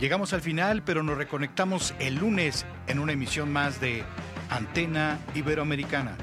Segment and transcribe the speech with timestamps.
[0.00, 4.02] Llegamos al final, pero nos reconectamos el lunes en una emisión más de
[4.48, 6.16] Antena Iberoamericana.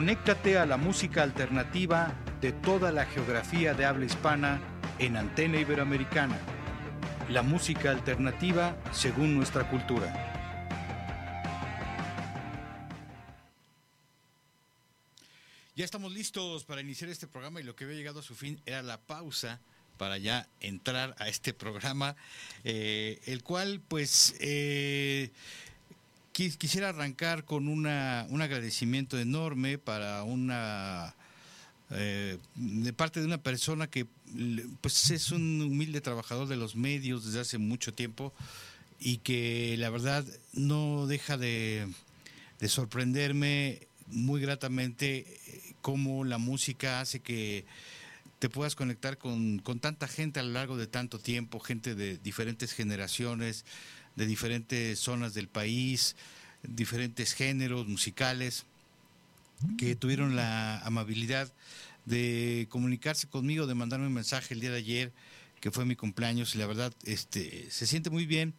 [0.00, 4.58] Conéctate a la música alternativa de toda la geografía de habla hispana
[4.98, 6.38] en Antena Iberoamericana.
[7.28, 10.10] La música alternativa según nuestra cultura.
[15.76, 18.58] Ya estamos listos para iniciar este programa y lo que había llegado a su fin
[18.64, 19.60] era la pausa
[19.98, 22.16] para ya entrar a este programa,
[22.64, 25.30] eh, el cual pues eh,
[26.48, 31.14] quisiera arrancar con una, un agradecimiento enorme para una
[31.90, 34.06] eh, de parte de una persona que
[34.80, 38.32] pues es un humilde trabajador de los medios desde hace mucho tiempo
[38.98, 41.88] y que la verdad no deja de,
[42.58, 47.66] de sorprenderme muy gratamente eh, cómo la música hace que
[48.38, 52.16] te puedas conectar con, con tanta gente a lo largo de tanto tiempo, gente de
[52.16, 53.66] diferentes generaciones,
[54.16, 56.16] de diferentes zonas del país,
[56.62, 58.64] diferentes géneros musicales,
[59.78, 61.52] que tuvieron la amabilidad
[62.06, 65.12] de comunicarse conmigo, de mandarme un mensaje el día de ayer,
[65.60, 68.54] que fue mi cumpleaños, y la verdad este, se siente muy bien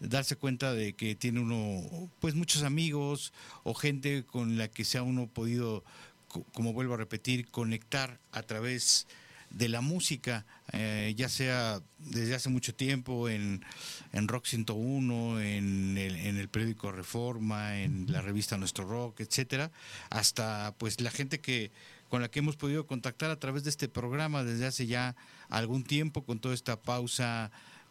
[0.00, 3.32] darse cuenta de que tiene uno pues muchos amigos
[3.64, 5.84] o gente con la que se ha uno podido
[6.52, 9.25] como vuelvo a repetir conectar a través de
[9.68, 13.64] la música, eh, ya sea desde hace mucho tiempo en,
[14.12, 19.70] en Rock 101, en el, en el periódico Reforma, en la revista Nuestro Rock, etcétera,
[20.10, 21.70] hasta pues la gente que
[22.08, 25.16] con la que hemos podido contactar a través de este programa desde hace ya
[25.48, 27.50] algún tiempo con toda esta pausa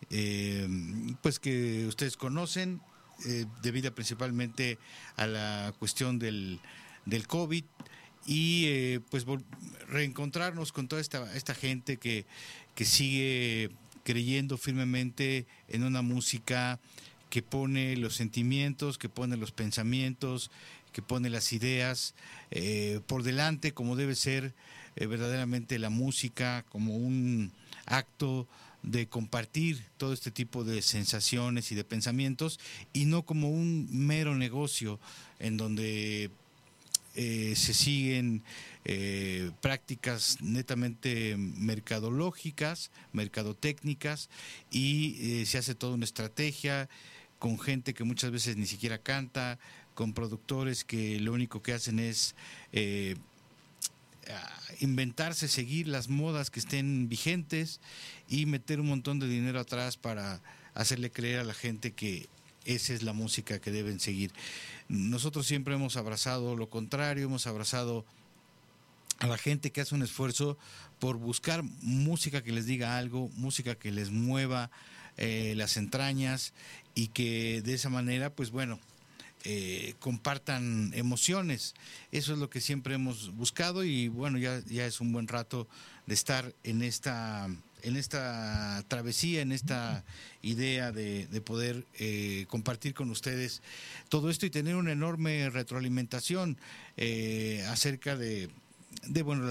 [0.09, 0.67] eh,
[1.21, 2.81] pues que ustedes conocen
[3.25, 4.77] eh, debido principalmente
[5.15, 6.59] a la cuestión del,
[7.05, 7.63] del COVID
[8.25, 9.25] y eh, pues
[9.87, 12.25] reencontrarnos con toda esta, esta gente que,
[12.73, 13.69] que sigue
[14.03, 16.79] creyendo firmemente en una música
[17.29, 20.51] que pone los sentimientos, que pone los pensamientos,
[20.91, 22.15] que pone las ideas
[22.51, 24.53] eh, por delante, como debe ser
[24.95, 27.51] eh, verdaderamente la música, como un
[27.85, 28.47] acto
[28.81, 32.59] de compartir todo este tipo de sensaciones y de pensamientos
[32.93, 34.99] y no como un mero negocio
[35.39, 36.29] en donde
[37.15, 38.43] eh, se siguen
[38.83, 44.29] eh, prácticas netamente mercadológicas, mercadotécnicas
[44.69, 46.89] y eh, se hace toda una estrategia
[47.39, 49.59] con gente que muchas veces ni siquiera canta,
[49.93, 52.35] con productores que lo único que hacen es
[54.79, 57.79] inventarse, seguir las modas que estén vigentes
[58.27, 60.41] y meter un montón de dinero atrás para
[60.73, 62.27] hacerle creer a la gente que
[62.65, 64.31] esa es la música que deben seguir.
[64.87, 68.05] Nosotros siempre hemos abrazado lo contrario, hemos abrazado
[69.19, 70.57] a la gente que hace un esfuerzo
[70.99, 74.71] por buscar música que les diga algo, música que les mueva
[75.17, 76.53] eh, las entrañas
[76.93, 78.79] y que de esa manera, pues bueno,
[79.43, 81.75] eh, compartan emociones.
[82.11, 85.67] Eso es lo que siempre hemos buscado y bueno, ya, ya es un buen rato
[86.07, 87.47] de estar en esta
[87.85, 90.03] en esta travesía, en esta
[90.41, 93.61] idea de, poder eh, compartir con ustedes
[94.09, 96.57] todo esto y tener una enorme retroalimentación
[96.97, 98.49] eh, acerca de,
[99.07, 99.47] de bueno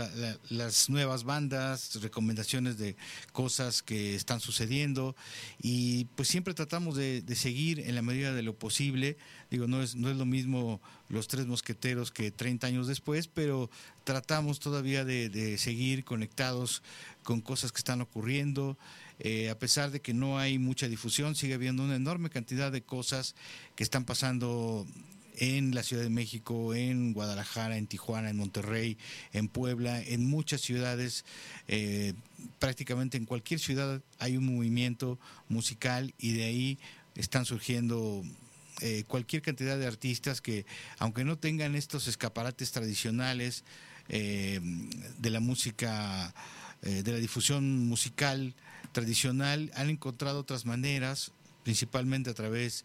[0.51, 2.97] las nuevas bandas, recomendaciones de
[3.33, 5.15] cosas que están sucediendo
[5.61, 9.17] y pues siempre tratamos de, seguir en la medida de lo posible.
[9.51, 13.71] Digo, no es, no es lo mismo los tres mosqueteros que 30 años después, pero
[14.05, 16.83] tratamos todavía de seguir conectados
[17.23, 18.79] con cosas que están ocurriendo.
[19.19, 22.83] Eh, a pesar de que no hay mucha difusión, sigue habiendo una enorme cantidad de
[22.83, 23.35] cosas
[23.77, 24.87] que están pasando
[25.37, 28.97] en la Ciudad de México, en Guadalajara, en Tijuana, en Monterrey,
[29.33, 31.25] en Puebla, en muchas ciudades,
[31.69, 32.15] eh,
[32.59, 36.79] prácticamente en cualquier ciudad hay un movimiento musical y de ahí
[37.15, 38.23] están surgiendo
[38.81, 40.67] eh, cualquier cantidad de artistas que,
[40.99, 43.65] aunque no tengan estos escaparates tradicionales,
[44.11, 44.61] eh,
[45.19, 46.35] de la música,
[46.83, 48.55] de la difusión musical
[48.93, 51.33] tradicional, han encontrado otras maneras,
[51.63, 52.85] principalmente a través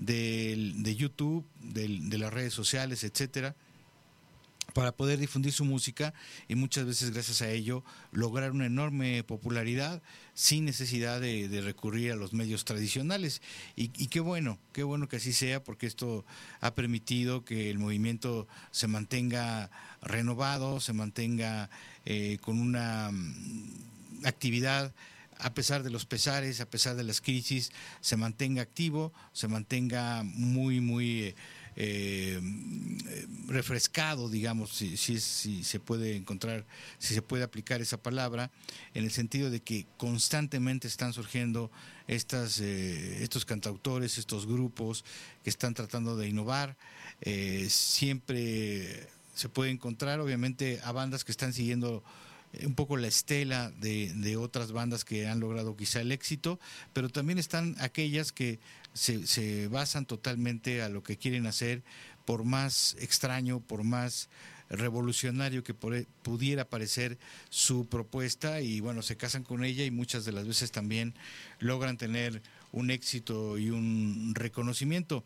[0.00, 3.54] de YouTube, de las redes sociales, etcétera
[4.70, 6.14] para poder difundir su música
[6.48, 10.02] y muchas veces gracias a ello lograr una enorme popularidad
[10.34, 13.42] sin necesidad de, recurrir a los medios tradicionales.
[13.76, 16.24] Y, qué bueno, qué bueno que así sea porque esto
[16.60, 19.70] ha permitido que el movimiento se mantenga
[20.00, 21.68] renovado, se mantenga
[22.06, 24.94] eh, con una mm, actividad
[25.42, 30.22] a pesar de los pesares, a pesar de las crisis, se mantenga activo, se mantenga
[30.22, 31.34] muy, muy...
[31.76, 32.40] Eh,
[33.06, 35.18] eh, refrescado, digamos, si, si,
[35.64, 36.66] se puede encontrar,
[36.98, 38.50] si se puede aplicar esa palabra,
[38.92, 41.70] en el sentido de que constantemente están surgiendo
[42.06, 45.04] estas, eh, estos cantautores, estos grupos
[45.42, 46.76] que están tratando de innovar.
[47.68, 52.02] Siempre se puede encontrar, obviamente, a bandas que están siguiendo
[52.64, 56.58] un poco la estela de, de, otras bandas que han logrado quizá el éxito,
[56.92, 58.58] pero también están aquellas que
[58.92, 61.82] se, basan totalmente a lo que quieren hacer,
[62.24, 64.28] por más extraño, por más
[64.68, 67.18] revolucionario que pudiera parecer
[67.48, 71.12] su propuesta y bueno, se casan con ella y muchas de las veces también
[71.58, 75.24] logran tener un éxito y un reconocimiento.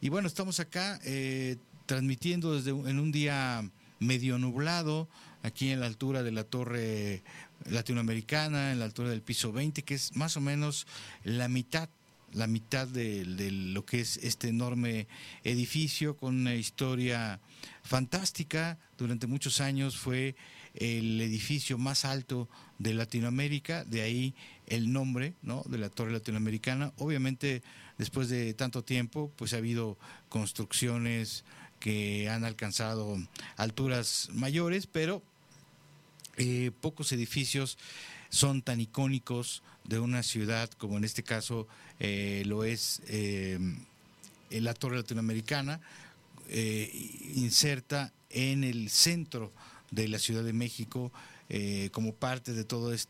[0.00, 1.56] Y bueno, estamos acá eh,
[1.86, 3.68] transmitiendo desde en un día
[3.98, 5.08] medio nublado,
[5.44, 7.22] aquí en la altura de la torre
[7.66, 10.86] latinoamericana, en la altura del piso 20, que es más o menos
[11.22, 11.88] la mitad
[12.32, 15.06] la mitad de, lo que es este enorme
[15.44, 17.40] edificio con una historia
[17.84, 18.76] fantástica.
[18.98, 20.34] Durante muchos años fue
[20.74, 22.48] el edificio más alto
[22.80, 24.34] de Latinoamérica, de ahí
[24.66, 25.62] el nombre ¿no?
[25.68, 26.92] de la Torre Latinoamericana.
[26.96, 27.62] Obviamente,
[27.98, 29.96] después de tanto tiempo, pues ha habido
[30.28, 31.44] construcciones
[31.78, 33.16] que han alcanzado
[33.56, 35.22] alturas mayores, pero
[36.36, 37.78] eh, pocos edificios
[38.28, 41.68] son tan icónicos de una ciudad como en este caso
[42.00, 43.58] eh, lo es eh,
[44.50, 45.80] la Torre Latinoamericana,
[47.34, 49.52] inserta en el centro
[49.90, 51.10] de la Ciudad de México
[51.90, 53.08] como parte de todos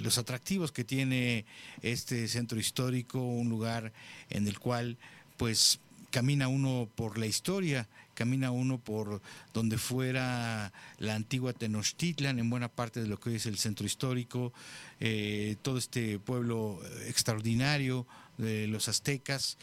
[0.00, 1.44] los atractivos que tiene
[1.82, 3.92] este centro histórico, un lugar
[4.30, 4.96] en el cual
[5.36, 5.78] pues
[6.10, 9.22] camina uno por la historia, camina uno por
[9.54, 13.86] donde fuera la antigua Tenochtitlan, en buena parte de lo que hoy es el centro
[13.86, 14.52] histórico,
[14.98, 18.06] eh, todo este pueblo extraordinario
[18.38, 19.56] de los aztecas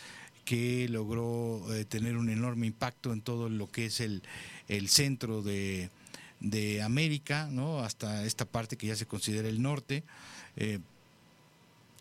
[0.45, 4.23] que logró eh, tener un enorme impacto en todo lo que es el,
[4.69, 5.89] el centro de,
[6.39, 7.79] de América, ¿no?
[7.79, 10.03] hasta esta parte que ya se considera el norte.
[10.55, 10.79] Eh,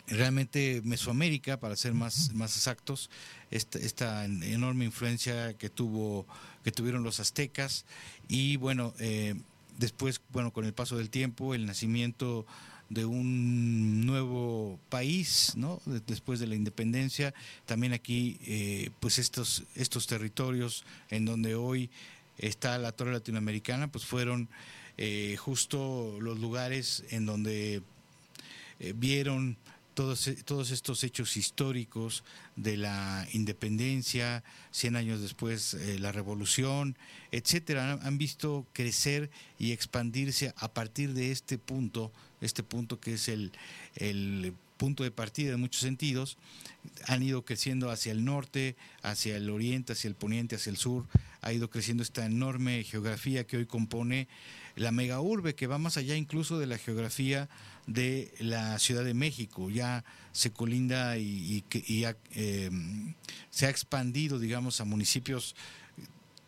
[0.09, 3.11] realmente Mesoamérica, para ser más, más exactos,
[3.51, 6.27] esta, enorme influencia que tuvo,
[6.65, 7.85] que tuvieron los aztecas,
[8.29, 9.35] y bueno, eh,
[9.79, 12.47] después, bueno, con el paso del tiempo, el nacimiento
[12.89, 15.83] de un nuevo país, ¿no?
[16.07, 21.91] Después de la independencia, también aquí, eh, pues estos, estos territorios en donde hoy
[22.39, 24.49] está la Torre Latinoamericana, pues fueron
[24.99, 27.83] eh, justo los lugares en donde
[28.95, 29.57] vieron
[29.97, 32.23] todos, todos estos hechos históricos
[32.55, 36.99] de la independencia, 100 años después eh, la revolución,
[37.33, 43.29] etcétera, han, visto crecer y expandirse a partir de este punto, este punto que es
[43.29, 43.53] el,
[43.95, 46.37] el punto de partida en muchos sentidos,
[47.07, 51.07] han ido creciendo hacia el norte, hacia el oriente, hacia el poniente, hacia el sur,
[51.41, 54.29] ha ido creciendo esta enorme geografía que hoy compone
[54.75, 57.49] la mega urbe, que va más allá incluso de la geografía
[57.87, 59.71] de la Ciudad de México.
[59.71, 62.71] Ya se colinda y, eh,
[63.51, 65.55] se ha expandido, digamos, a municipios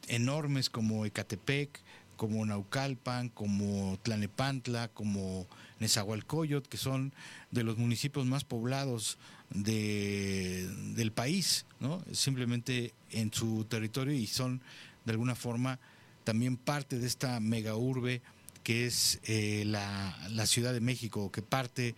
[0.09, 1.81] enormes como Ecatepec,
[2.17, 5.47] como Naucalpan, como Tlanepantla, como
[5.79, 7.13] Nezahualcóyotl, que son
[7.53, 9.19] de los municipios más poblados
[9.51, 12.03] de, del país, ¿no?
[12.13, 14.61] simplemente en su territorio y son
[15.05, 15.79] de alguna forma
[16.25, 18.21] también parte de esta mega urbe
[18.69, 21.95] que es eh, la, la, Ciudad de México, que parte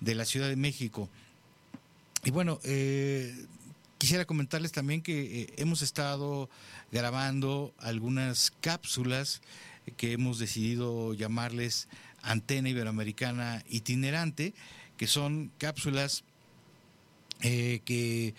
[0.00, 1.10] de la Ciudad de México.
[2.24, 3.44] Y bueno, eh,
[3.98, 6.48] quisiera comentarles también que eh, hemos estado
[6.90, 9.42] grabando algunas cápsulas
[9.98, 11.88] que hemos decidido llamarles
[12.22, 14.54] Antena Iberoamericana Itinerante,
[14.96, 16.24] que son cápsulas
[17.42, 18.34] que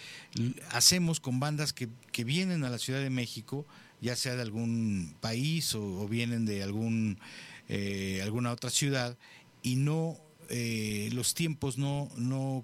[0.72, 3.63] hacemos con bandas que, que, vienen a la Ciudad de México,
[4.01, 7.20] ya sea de algún país o vienen de algún
[7.68, 9.18] eh, alguna otra ciudad
[9.64, 10.18] y no
[10.50, 12.64] eh, los tiempos no, no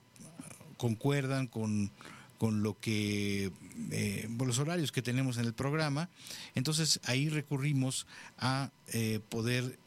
[0.78, 1.92] concuerdan con,
[2.38, 3.52] con lo que
[3.92, 6.10] eh, los horarios que tenemos en el programa.
[6.56, 8.06] Entonces ahí recurrimos
[8.38, 8.72] a
[9.30, 9.80] poder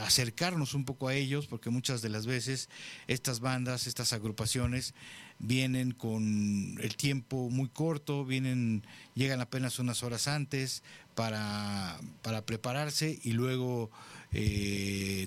[0.00, 2.68] acercarnos un poco a ellos, porque muchas de las veces
[3.08, 4.94] estas bandas, estas agrupaciones,
[5.38, 8.84] vienen con el tiempo muy corto, vienen,
[9.14, 10.82] llegan apenas unas horas antes
[11.18, 13.90] para, para prepararse y luego
[14.30, 15.26] eh,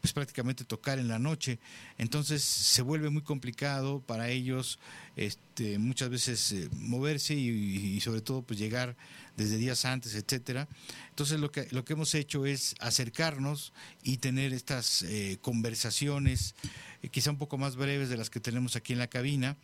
[0.00, 1.60] pues prácticamente tocar en la noche.
[1.98, 4.80] Entonces se vuelve muy complicado para ellos
[5.14, 8.96] este, muchas veces eh, moverse y, sobre todo pues llegar
[9.36, 10.66] desde días antes, etcétera.
[11.10, 13.72] Entonces lo que, lo que hemos hecho es acercarnos
[14.02, 16.56] y tener estas eh, conversaciones,
[17.04, 19.56] eh, quizá un poco más breves de las que tenemos aquí en la cabina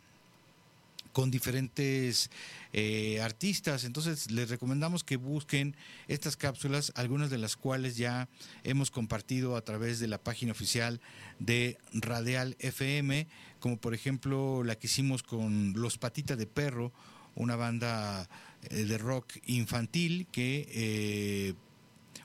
[1.13, 2.29] con diferentes
[2.73, 3.83] eh, artistas.
[3.83, 5.75] Entonces les recomendamos que busquen
[6.07, 8.29] estas cápsulas, algunas de las cuales ya
[8.63, 11.01] hemos compartido a través de la página oficial
[11.39, 13.27] de Radial FM,
[13.59, 16.91] como por ejemplo la que hicimos con Los Patitas de Perro,
[17.35, 18.29] una banda
[18.69, 21.53] eh, de rock infantil que eh,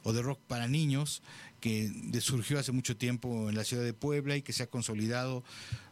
[0.02, 1.22] o de rock para niños
[1.62, 5.44] que surgió hace mucho tiempo en la ciudad de Puebla y que se ha consolidado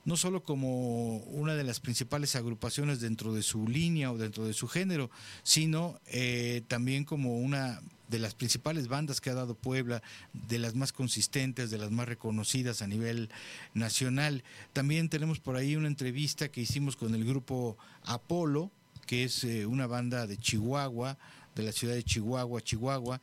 [0.04, 4.52] no solo como una de las principales agrupaciones dentro de su línea o dentro de
[4.52, 5.10] su género,
[5.44, 10.74] sino eh, también como una de las principales bandas que ha dado Puebla, de las
[10.74, 13.30] más consistentes, de las más reconocidas a nivel
[13.72, 14.42] nacional.
[14.72, 18.72] También tenemos por ahí una entrevista que hicimos con el grupo Apolo,
[19.06, 21.16] que es eh, una banda de Chihuahua,
[21.54, 23.20] de la ciudad de Chihuahua, Chihuahua,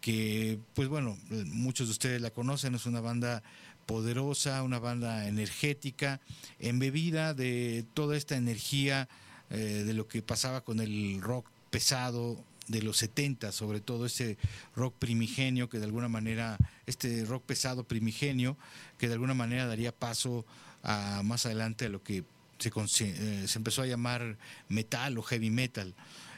[0.00, 3.42] que pues bueno, muchos de ustedes la conocen, es una banda
[3.86, 6.20] poderosa, una banda energética,
[6.58, 9.08] embebida de toda esta energía
[9.50, 14.36] eh, de lo que pasaba con el rock pesado de los 70, sobre todo ese
[14.76, 18.58] rock primigenio que de alguna manera, este rock pesado primigenio,
[18.98, 20.44] que de alguna manera daría paso
[20.82, 22.24] a más adelante a lo que
[22.58, 22.68] se,
[23.08, 24.36] eh, se empezó a llamar
[24.68, 25.94] metal o heavy metal.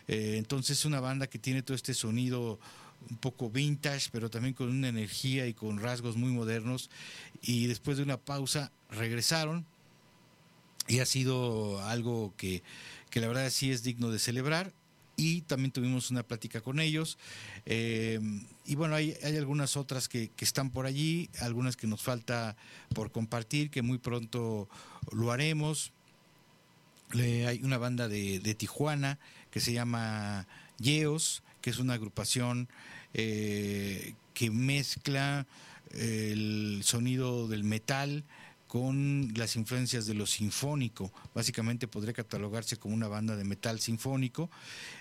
[0.07, 2.59] Eh, entonces es una banda que tiene todo este sonido
[3.09, 6.91] un poco vintage, pero también con una energía y con rasgos muy modernos.
[7.43, 9.67] Y después de una pausa regresaron
[10.87, 12.63] y ha sido algo que,
[13.15, 14.73] la verdad sí es digno de celebrar.
[15.17, 17.19] Y también tuvimos una plática con ellos.
[17.67, 18.19] Eh,
[18.65, 22.57] y bueno, hay, hay algunas otras que, están por allí, algunas que nos falta
[22.95, 24.69] por compartir, que muy pronto
[25.13, 25.93] lo haremos.
[27.13, 29.19] hay una banda de, de Tijuana
[29.51, 30.47] que se llama
[30.79, 32.69] Yeos, que es una agrupación
[33.15, 35.47] eh, que mezcla
[35.93, 38.25] el sonido del metal
[38.71, 41.13] con las influencias de lo sinfónico.
[41.35, 44.49] Básicamente podría catalogarse como una banda de metal sinfónico,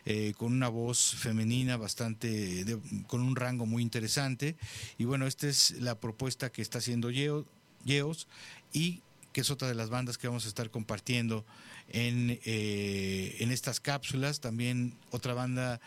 [0.06, 2.66] eh, con una voz femenina bastante,
[3.06, 4.56] con un rango muy interesante.
[4.98, 8.28] Y bueno, esta es la propuesta que está haciendo Yeos
[8.74, 11.46] y que es otra de las bandas que vamos a estar compartiendo
[11.90, 14.40] en, eh, en estas cápsulas.
[14.40, 15.80] También otra banda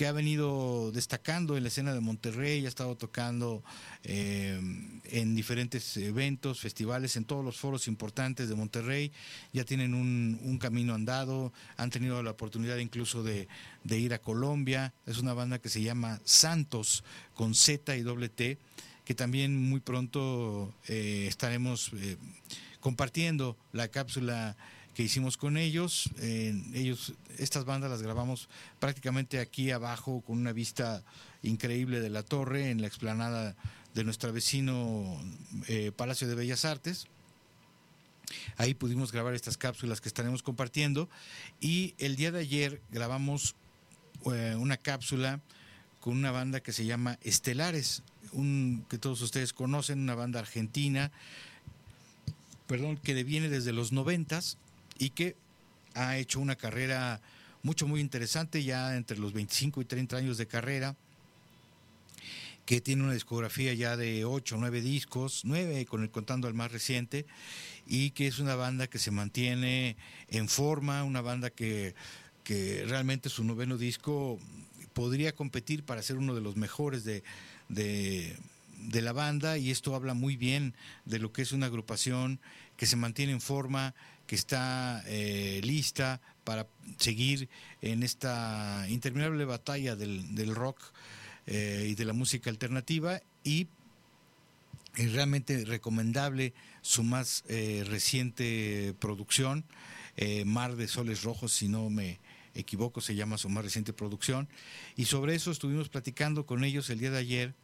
[0.00, 3.62] que ha venido destacando en la escena de Monterrey, ha estado tocando
[4.02, 4.58] eh,
[5.04, 9.12] en diferentes eventos, festivales, en todos los foros importantes de Monterrey,
[9.52, 13.46] ya tienen un, camino andado, han tenido la oportunidad incluso de,
[13.90, 18.56] ir a Colombia, es una banda que se llama Santos con Z y doble T,
[19.04, 21.92] que también muy pronto eh, estaremos
[22.80, 24.56] compartiendo la cápsula
[24.94, 26.10] que hicimos con ellos.
[26.20, 31.04] ellos, estas bandas las grabamos prácticamente aquí abajo con una vista
[31.42, 33.56] increíble de la torre en la explanada
[33.94, 35.20] de nuestro vecino
[35.68, 37.06] eh, Palacio de Bellas Artes.
[38.56, 41.08] Ahí pudimos grabar estas cápsulas que estaremos compartiendo
[41.60, 43.56] y el día de ayer grabamos
[44.32, 45.40] eh, una cápsula
[45.98, 51.10] con una banda que se llama Estelares, un, que todos ustedes conocen, una banda argentina,
[52.66, 54.56] perdón, que viene desde los noventas
[55.00, 55.34] y que
[55.94, 57.20] ha hecho una carrera
[57.62, 60.94] mucho, muy interesante, ya entre los 25 y 30 años de carrera,
[62.66, 66.54] que tiene una discografía ya de 8 o 9 discos, 9 con el contando el
[66.54, 67.26] más reciente,
[67.86, 69.96] y que es una banda que se mantiene
[70.28, 71.94] en forma, una banda que,
[72.44, 74.38] que realmente su noveno disco
[74.92, 77.22] podría competir para ser uno de los mejores de,
[77.68, 80.74] de la banda, y esto habla muy bien
[81.06, 82.38] de lo que es una agrupación
[82.76, 83.94] que se mantiene en forma,
[84.30, 86.68] que está eh, lista para
[86.98, 87.48] seguir
[87.82, 90.78] en esta interminable batalla del, rock
[91.48, 93.66] eh, y de la música alternativa y
[94.94, 99.64] es realmente recomendable su más eh, reciente producción,
[100.44, 102.20] Mar de Soles Rojos, si no me
[102.54, 104.48] equivoco, se llama su más reciente producción.
[104.94, 107.54] Y sobre eso estuvimos platicando con ellos el día de ayer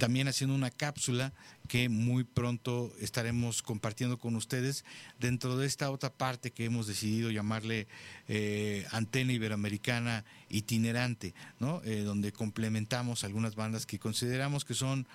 [0.00, 1.34] también haciendo una cápsula
[1.68, 4.84] que muy pronto estaremos compartiendo con ustedes
[5.20, 7.86] dentro de esta otra parte que hemos decidido llamarle
[8.26, 11.82] eh, antena iberoamericana itinerante, ¿no?
[11.84, 15.06] Eh, donde complementamos algunas bandas que consideramos que son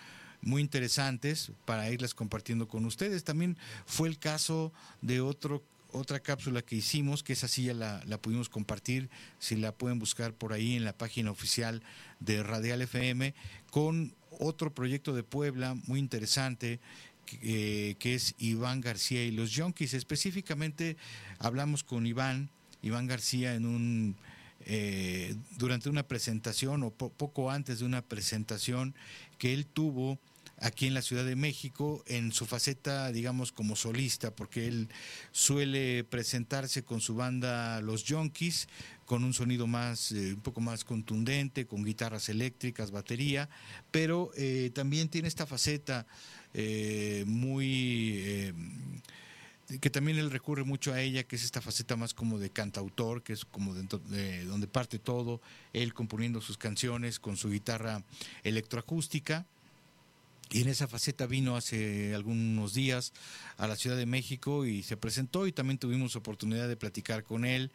[0.42, 3.24] muy interesantes para irlas compartiendo con ustedes.
[3.24, 8.04] También fue el caso de otro otra cápsula que hicimos, que esa sí ya la,
[8.06, 11.82] la, pudimos compartir, si la pueden buscar por ahí en la página oficial
[12.20, 13.34] de Radial FM,
[13.72, 16.80] con otro proyecto de Puebla muy interesante,
[17.26, 19.94] que, que es Iván García y los Yonkis.
[19.94, 20.98] Específicamente
[21.40, 22.50] hablamos con Iván,
[22.82, 24.16] Iván García en un...
[24.68, 28.96] Eh, durante una presentación o po poco antes de una presentación
[29.38, 30.18] que él tuvo
[30.60, 34.90] aquí en la Ciudad de México en su faceta, digamos, como solista, porque él
[35.32, 38.68] suele presentarse con su banda Los Yonkis,
[39.06, 43.50] con un sonido más, eh, un poco más contundente, con guitarras eléctricas, batería,
[43.92, 46.06] pero eh, también tiene esta faceta
[46.54, 48.54] eh, muy eh,
[49.82, 53.24] que también él recurre mucho a ella, que es esta faceta más como de cantautor,
[53.24, 55.42] que es como dentro de donde parte todo,
[55.74, 58.04] él componiendo sus canciones con su guitarra
[58.44, 59.46] electroacústica.
[60.52, 63.12] Y en esa faceta vino hace algunos días
[63.58, 67.46] a la Ciudad de México y se presentó y también tuvimos oportunidad de platicar con
[67.46, 67.72] él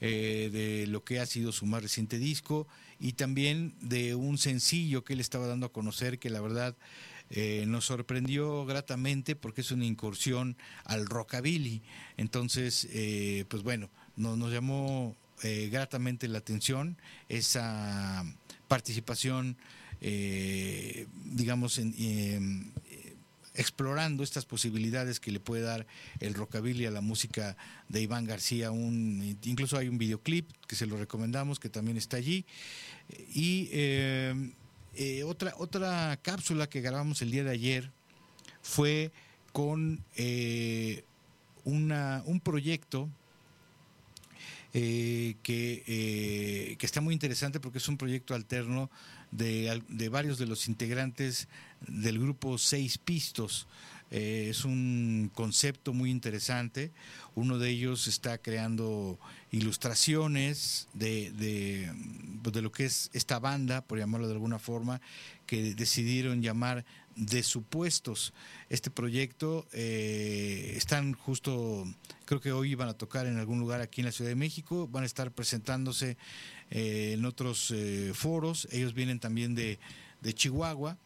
[0.00, 2.66] eh, de lo que ha sido su más reciente disco
[2.98, 6.76] y también de un sencillo que él estaba dando a conocer que la verdad
[7.30, 11.80] eh, nos sorprendió gratamente porque es una incursión al rockabilly.
[12.16, 18.24] Entonces, eh, pues bueno, nos, llamó eh, gratamente la atención esa
[18.68, 19.56] participación
[20.00, 22.40] digamos, en, eh,
[23.54, 25.86] explorando estas posibilidades que le puede dar
[26.20, 27.56] el rockabilly a la música
[27.88, 28.70] de Iván García.
[28.70, 32.44] Un, incluso hay un videoclip que se lo recomendamos, que también está allí.
[33.34, 34.52] Y eh,
[34.94, 37.90] eh, otra, otra cápsula que grabamos el día de ayer
[38.60, 39.12] fue
[39.52, 41.04] con eh,
[41.64, 43.08] una, un proyecto
[44.72, 48.90] eh, que, que, está muy interesante porque es un proyecto alterno
[49.30, 51.48] de, de varios de los integrantes
[51.86, 53.66] del grupo Seis Pistos.
[54.10, 56.90] Eh, es un concepto muy interesante.
[57.36, 59.20] Uno de ellos está creando
[59.52, 61.92] ilustraciones de, de,
[62.42, 65.00] pues, de, lo que es esta banda, por llamarlo de alguna forma,
[65.46, 68.32] que decidieron llamar de supuestos.
[68.68, 71.84] Este proyecto eh, están justo,
[72.24, 74.88] creo que hoy van a tocar en algún lugar aquí en la Ciudad de México,
[74.88, 76.16] van a estar presentándose
[76.70, 78.68] eh, en otros eh, foros.
[78.70, 79.78] Ellos vienen también de,
[80.20, 80.96] de Chihuahua,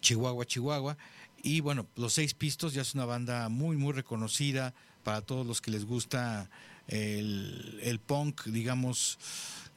[0.00, 0.96] Chihuahua, Chihuahua.
[1.42, 5.60] Y bueno, Los Seis Pistos ya es una banda muy, muy reconocida para todos los
[5.60, 6.48] que les gusta
[6.88, 9.18] el, el punk, digamos,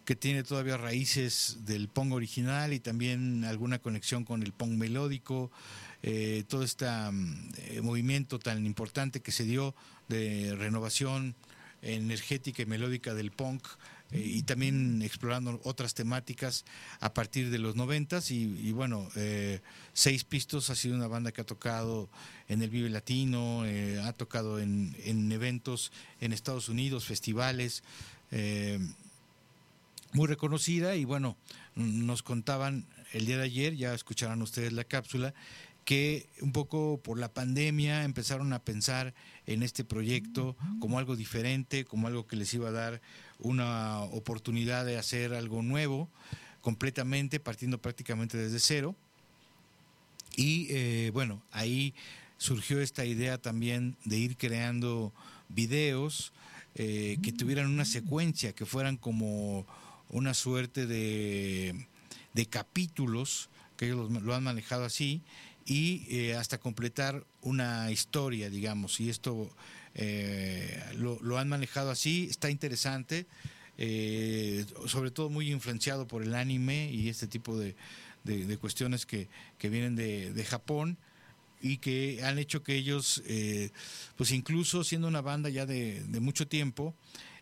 [0.07, 5.51] que tiene todavía raíces del punk original y también alguna conexión con el punk melódico,
[6.01, 9.75] eh, todo este eh, movimiento tan importante que se dio
[10.07, 11.35] de renovación
[11.81, 13.67] energética y melódica del punk
[14.11, 16.65] eh, y también explorando otras temáticas
[16.99, 18.31] a partir de los noventas.
[18.31, 19.61] Y, y, bueno, eh,
[19.93, 22.09] Seis Pistos ha sido una banda que ha tocado
[22.47, 25.91] en el Vive Latino, eh, ha tocado en, en, eventos
[26.21, 27.83] en Estados Unidos, festivales,
[30.13, 30.95] muy reconocida.
[30.95, 31.37] Y bueno,
[31.75, 35.33] nos contaban el día de ayer, ya escucharán ustedes la cápsula,
[35.87, 39.13] que un poco por la pandemia empezaron a pensar
[39.45, 43.01] en este proyecto como algo diferente, como algo que les iba a dar
[43.39, 46.09] una oportunidad de hacer algo nuevo,
[46.59, 48.97] completamente, partiendo prácticamente desde cero.
[50.35, 51.93] Y eh, bueno, ahí
[52.37, 55.13] surgió esta idea también de ir creando
[55.47, 56.33] videos
[56.75, 59.65] eh, que tuvieran una secuencia, que fueran como
[60.09, 61.87] una suerte de,
[62.33, 65.21] de capítulos, que ellos lo, lo han manejado así,
[65.67, 69.51] y eh, hasta completar una historia, digamos, y esto
[69.95, 73.27] eh, lo, han manejado así, está interesante,
[73.77, 77.75] eh, sobre todo muy influenciado por el anime y este tipo de,
[78.23, 79.27] de, de cuestiones que,
[79.57, 80.97] que vienen de, de, Japón
[81.61, 83.71] y que han hecho que ellos, eh,
[84.15, 86.95] pues incluso siendo una banda ya de mucho tiempo,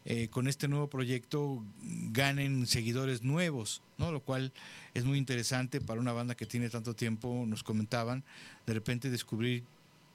[0.06, 1.64] eh, con este nuevo proyecto
[2.12, 4.12] ganen seguidores nuevos, ¿no?
[4.12, 4.54] Lo cual
[4.94, 8.24] es muy interesante para una banda que tiene tanto tiempo, nos comentaban,
[8.68, 9.64] de repente descubrir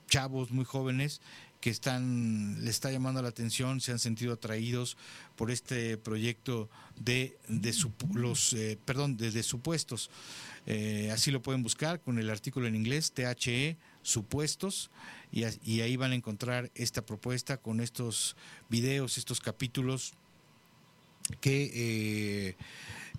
[0.09, 1.21] chavos muy jóvenes
[1.61, 4.97] que están le está llamando la atención, se han sentido atraídos
[5.37, 7.75] por este proyecto de, de
[8.15, 10.11] los eh, perdón, de supuestos.
[10.67, 14.91] Eh, así lo pueden buscar con el artículo en inglés THE supuestos
[15.33, 18.37] y, y, ahí van a encontrar esta propuesta con estos
[18.69, 20.15] videos, estos capítulos
[21.41, 22.57] que, eh,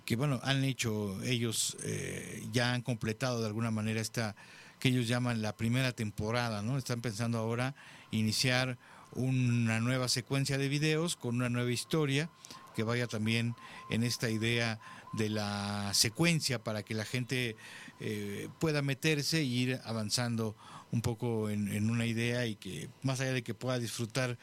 [0.04, 4.34] que bueno, han hecho ellos, eh, ya han completado de alguna manera esta
[4.78, 6.76] que ellos llaman la primera temporada, ¿no?
[6.76, 7.76] Están pensando ahora
[8.10, 8.78] iniciar
[9.12, 12.28] una nueva secuencia de videos con una nueva historia
[12.74, 13.54] que vaya también
[13.90, 14.80] en esta idea
[15.12, 17.54] de la secuencia para que la gente
[18.00, 20.56] eh, pueda meterse e ir avanzando
[20.92, 24.38] un poco en, una idea y que más allá de que pueda disfrutar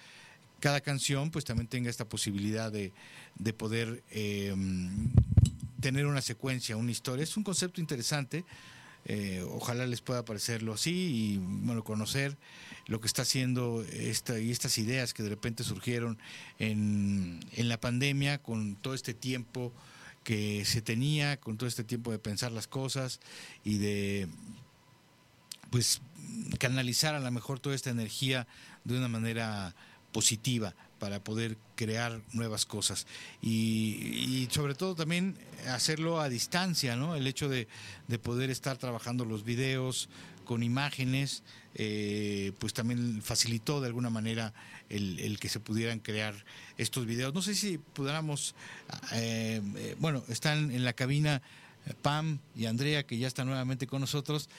[0.60, 2.92] cada canción, pues también tenga esta posibilidad de,
[3.36, 4.54] de poder eh,
[5.80, 7.24] tener una secuencia, una historia.
[7.24, 8.44] Es un concepto interesante.
[9.06, 12.36] Eh, ojalá les pueda parecerlo así y bueno, conocer
[12.88, 16.18] lo que está haciendo esta, y estas ideas que de repente surgieron
[16.58, 19.72] en, en la pandemia con todo este tiempo
[20.24, 23.22] que se tenía, con todo este tiempo de pensar las cosas
[23.64, 24.28] y de
[25.70, 26.02] pues
[26.58, 28.48] canalizar a lo mejor toda esta energía
[28.84, 29.76] de una manera
[30.12, 33.08] positiva para poder crear nuevas cosas
[33.42, 35.38] y, sobre todo también
[35.68, 37.16] hacerlo a distancia, ¿no?
[37.16, 37.68] El hecho de,
[38.22, 40.10] poder estar trabajando los videos
[40.44, 41.44] con imágenes,
[41.76, 44.54] eh, pues también facilitó de alguna manera
[44.90, 46.34] el, que se pudieran crear
[46.78, 47.34] estos videos.
[47.34, 48.56] No sé si pudiéramos,
[49.14, 51.42] eh, eh, bueno, están en la cabina
[51.94, 54.50] Pam y Andrea, que ya están nuevamente con nosotros,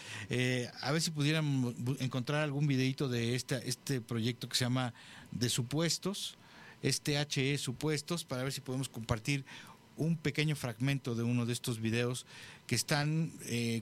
[0.81, 4.95] a ver si pudiéramos encontrar algún videito de esta, este proyecto que se llama
[5.33, 6.37] De Supuestos,
[6.83, 9.45] este HE Supuestos, para ver si podemos compartir
[9.97, 12.27] un pequeño fragmento de uno de estos videos
[12.67, 13.33] que están,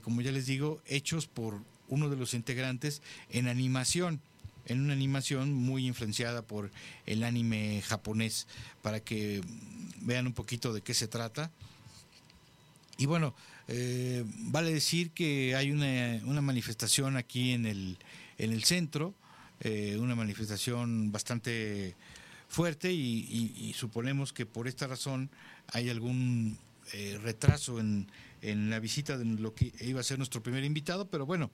[0.03, 4.21] como ya les digo, hechos por uno de los integrantes en animación
[4.65, 6.69] en una animación muy influenciada por
[7.07, 8.45] el anime japonés,
[8.83, 9.41] para que
[10.01, 11.51] vean un poquito de qué se trata.
[12.99, 13.33] Y bueno,
[13.69, 17.97] eh, vale decir que hay una, una, manifestación aquí en el,
[18.37, 19.13] en el centro,
[19.61, 21.95] eh, una manifestación bastante
[22.49, 25.29] fuerte y, suponemos que por esta razón
[25.71, 26.57] hay algún
[26.91, 31.09] eh, retraso en, en la visita de lo que iba a ser nuestro primer invitado,
[31.09, 31.51] pero bueno,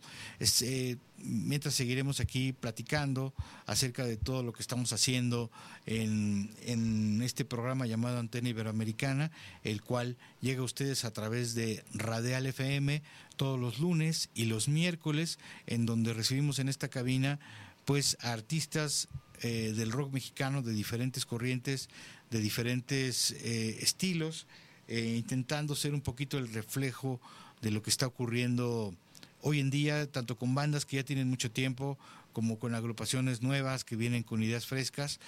[0.61, 3.33] eh, mientras seguiremos aquí platicando
[3.65, 5.51] acerca de todo lo que estamos haciendo
[5.85, 9.31] en, en este programa llamado Antena Iberoamericana,
[9.63, 13.01] el cual llega a ustedes a través de Radial FM
[13.35, 17.39] todos los lunes y los miércoles, en donde recibimos en esta cabina
[17.85, 19.07] pues artistas
[19.41, 21.89] eh, del rock mexicano de diferentes corrientes,
[22.31, 24.47] de diferentes eh, estilos,
[24.87, 27.19] eh, intentando ser un poquito el reflejo
[27.61, 28.93] de lo que está ocurriendo
[29.41, 31.97] hoy en día, tanto con bandas que ya tienen mucho tiempo,
[32.33, 35.19] como con agrupaciones nuevas que vienen con ideas frescas.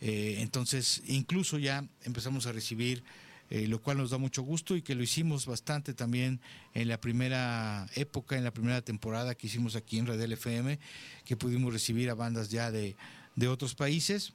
[0.00, 3.04] Eh, entonces, incluso ya empezamos a recibir,
[3.50, 6.40] eh, lo cual nos da mucho gusto y que lo hicimos bastante también
[6.72, 10.78] en la primera época, en la primera temporada que hicimos aquí en Red FM,
[11.24, 12.96] que pudimos recibir a bandas ya de,
[13.36, 14.32] de otros países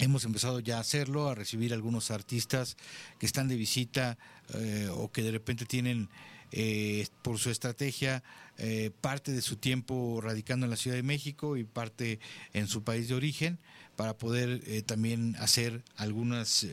[0.00, 2.78] Hemos empezado ya a hacerlo, a recibir algunos artistas
[3.18, 4.16] que están de visita
[4.54, 6.08] eh, o que de repente tienen
[6.52, 8.22] eh, por su estrategia
[8.56, 12.18] eh, parte de su tiempo radicando en la Ciudad de México y parte
[12.54, 13.58] en su país de origen
[13.94, 16.66] para poder también hacer algunas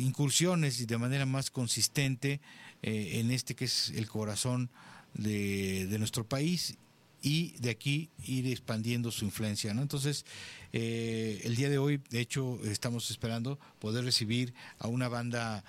[0.00, 2.40] incursiones y de manera más consistente
[2.82, 4.68] en este que es el corazón
[5.14, 6.76] de, de nuestro país
[7.22, 9.74] y de aquí ir expandiendo su influencia.
[9.74, 9.82] ¿no?
[9.82, 10.24] Entonces,
[10.72, 15.64] eh, el día de hoy, de hecho, estamos esperando poder recibir a una banda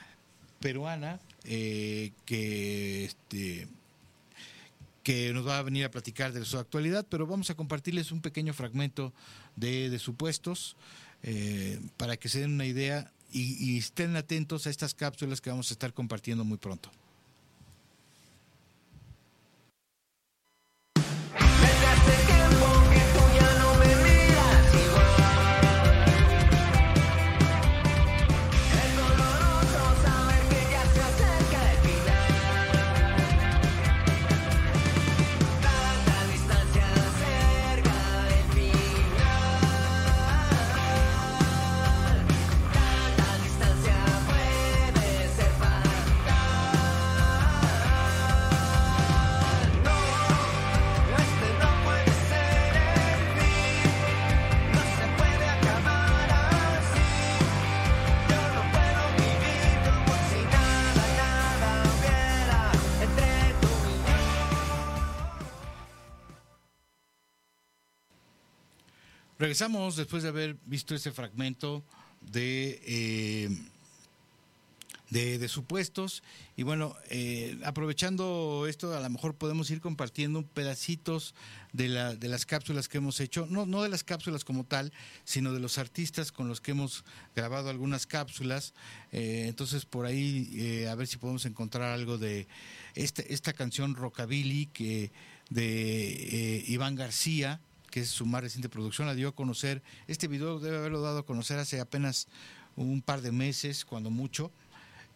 [0.60, 3.68] peruana eh, que, este,
[5.04, 8.22] que nos va a venir a platicar de su actualidad, pero vamos a compartirles un
[8.22, 9.14] pequeño fragmento
[9.56, 10.76] de, de supuestos
[11.24, 15.70] eh, para que se den una idea y estén atentos a estas cápsulas que vamos
[15.70, 16.90] a estar compartiendo muy pronto.
[69.50, 71.84] Regresamos después de haber visto ese fragmento
[72.22, 73.50] de, eh,
[75.10, 76.22] de, supuestos.
[76.56, 81.34] Y bueno, eh, aprovechando esto, a lo mejor podemos ir compartiendo pedacitos
[81.74, 84.94] de, la, de las cápsulas que hemos hecho, no, no de las cápsulas como tal,
[85.24, 87.04] sino de los artistas con los que hemos
[87.36, 88.76] grabado algunas cápsulas.
[89.12, 92.48] Eh, entonces, por ahí, a ver si podemos encontrar algo de
[92.94, 95.12] esta, esta canción Rockabilly que
[95.50, 97.60] de Iván García,
[97.90, 99.82] que es su más reciente producción, la dio a conocer.
[100.08, 102.28] Este video debe haberlo dado a conocer hace apenas
[102.76, 104.52] un par de meses, cuando mucho.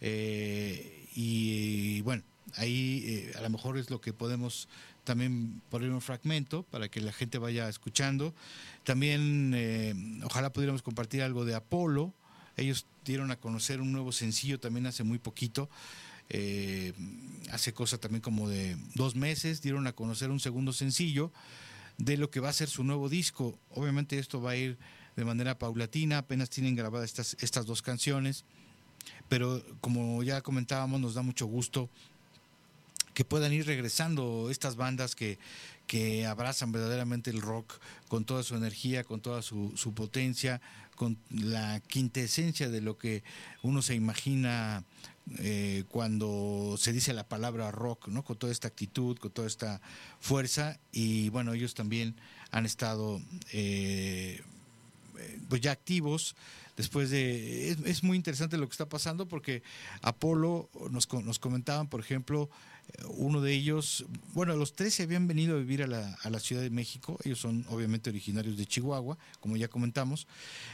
[0.01, 2.23] Eh, y, bueno,
[2.55, 4.67] ahí eh, a lo mejor es lo que podemos
[5.03, 8.33] también poner un fragmento para que la gente vaya escuchando.
[8.83, 12.13] También eh, ojalá pudiéramos compartir algo de Apolo.
[12.57, 15.69] Ellos dieron a conocer un nuevo sencillo también hace muy poquito.
[17.51, 21.31] hace cosa también como de dos meses dieron a conocer un segundo sencillo
[21.97, 23.57] de lo que va a ser su nuevo disco.
[23.69, 24.77] Obviamente esto va a ir
[25.15, 28.45] de manera paulatina, apenas tienen grabadas estas, estas dos canciones
[29.29, 31.89] pero como ya comentábamos, nos da mucho gusto
[33.13, 35.37] que puedan ir regresando estas bandas que,
[35.87, 40.61] que abrazan verdaderamente el rock con toda su energía, con toda su, su potencia,
[40.95, 43.23] con la quintesencia de lo que
[43.61, 44.83] uno se imagina
[45.39, 48.09] eh, cuando se dice la palabra rock.
[48.23, 49.81] Con toda esta actitud, con toda esta
[50.19, 52.15] fuerza y bueno, ellos también
[52.51, 54.41] han estado eh,
[55.49, 56.35] pues ya activos
[56.77, 57.71] después de...
[57.85, 59.63] Es, muy interesante lo que está pasando porque
[60.01, 62.49] Apolo nos, nos comentaban, por ejemplo,
[62.87, 66.29] eh, uno de ellos, bueno, los tres se habían venido a vivir a la, a
[66.29, 70.27] la Ciudad de México, ellos son obviamente originarios de Chihuahua, como ya comentamos,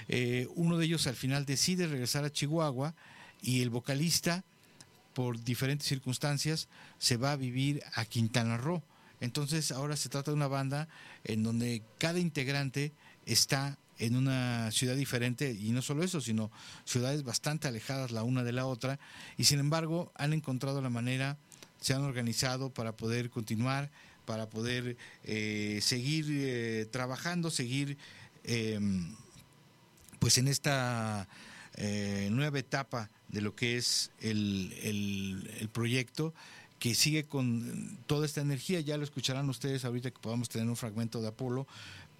[0.08, 2.96] eh, uno de ellos al final decide regresar a Chihuahua
[3.42, 4.44] y el vocalista,
[5.14, 8.84] por diferentes circunstancias, se va a vivir a Quintana Roo.
[9.22, 10.88] Entonces ahora se trata de una banda
[11.24, 12.94] en donde cada integrante
[13.26, 16.50] está en una ciudad diferente y no solo eso, sino
[16.86, 18.98] ciudades bastante alejadas la una de la otra
[19.38, 21.38] y sin embargo han encontrado la manera,
[21.82, 23.92] se han organizado para poder continuar,
[24.26, 27.98] para poder eh, seguir eh, trabajando, seguir
[28.46, 29.14] em,
[30.20, 31.28] pues en esta
[31.76, 34.74] eh, nueva etapa de lo que es el,
[35.60, 36.34] el proyecto
[36.80, 40.78] que sigue con toda esta energía, ya lo escucharán ustedes ahorita que podamos tener un
[40.78, 41.68] fragmento de Apolo,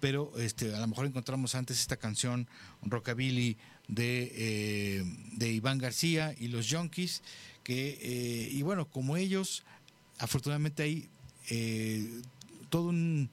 [0.00, 2.46] pero este, a lo mejor encontramos antes esta canción
[2.82, 3.56] Rockabilly
[3.88, 7.22] de, eh, de Iván García y los Junkies,
[7.64, 9.64] que, eh, y bueno, como ellos,
[10.18, 11.08] afortunadamente hay
[11.48, 12.22] eh,
[12.68, 13.30] todo un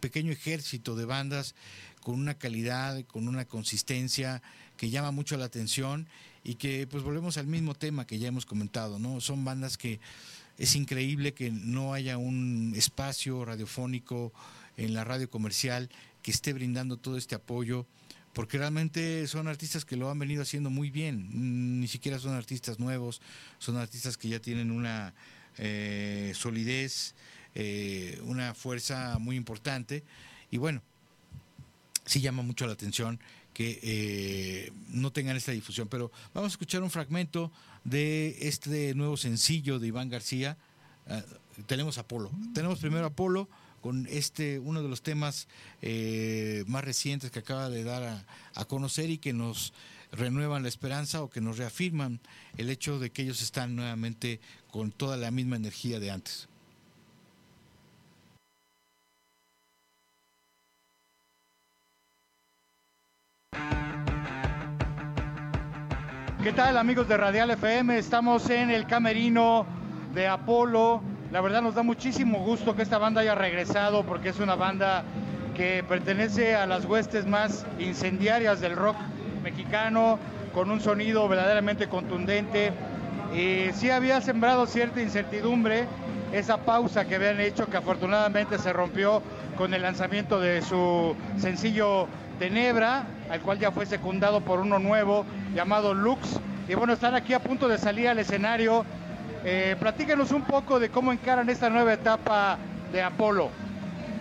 [0.00, 1.54] pequeño ejército de bandas
[2.00, 4.42] con una calidad, con una consistencia
[4.76, 6.08] que llama mucho la atención
[6.48, 9.20] y que pues volvemos al mismo tema que ya hemos comentado, ¿no?
[9.20, 10.00] Son bandas que
[10.56, 14.32] es increíble que no haya un espacio radiofónico
[14.78, 15.90] en la radio comercial
[16.22, 17.86] que esté brindando todo este apoyo,
[18.32, 22.78] porque realmente son artistas que lo han venido haciendo muy bien, ni siquiera son artistas
[22.78, 23.20] nuevos,
[23.58, 25.12] son artistas que ya tienen una
[25.58, 27.14] eh, solidez,
[27.54, 30.02] eh, una fuerza muy importante,
[30.50, 30.80] y bueno,
[32.06, 33.20] sí llama mucho la atención
[33.58, 37.50] que eh, no tengan esta difusión, pero vamos a escuchar un fragmento
[37.82, 40.56] de este nuevo sencillo de Iván García.
[41.08, 41.24] Ah,
[41.66, 42.30] tenemos Apolo.
[42.54, 43.48] Tenemos primero Apolo
[43.80, 45.48] con este uno de los temas
[45.82, 49.72] eh, más recientes que acaba de dar a, conocer y que nos
[50.12, 52.20] renuevan la esperanza o que nos reafirman
[52.58, 54.40] el hecho de que ellos están nuevamente
[54.70, 56.48] con toda la misma energía de antes.
[66.42, 67.98] ¿Qué tal amigos de Radial FM?
[67.98, 69.66] Estamos en el camerino
[70.14, 74.40] de Apolo la verdad nos da muchísimo gusto que esta banda haya regresado porque es
[74.40, 75.04] una banda
[75.54, 78.96] que pertenece a las huestes más incendiarias del rock
[79.42, 80.18] mexicano,
[80.54, 82.72] con un sonido verdaderamente contundente.
[83.34, 85.84] Y sí había sembrado cierta incertidumbre
[86.32, 89.22] esa pausa que habían hecho, que afortunadamente se rompió
[89.58, 92.08] con el lanzamiento de su sencillo
[92.38, 96.40] Tenebra, al cual ya fue secundado por uno nuevo llamado Lux.
[96.68, 98.84] Y bueno, están aquí a punto de salir al escenario
[99.44, 102.58] eh, platícanos un poco de cómo encaran esta nueva etapa
[102.92, 103.50] de Apolo.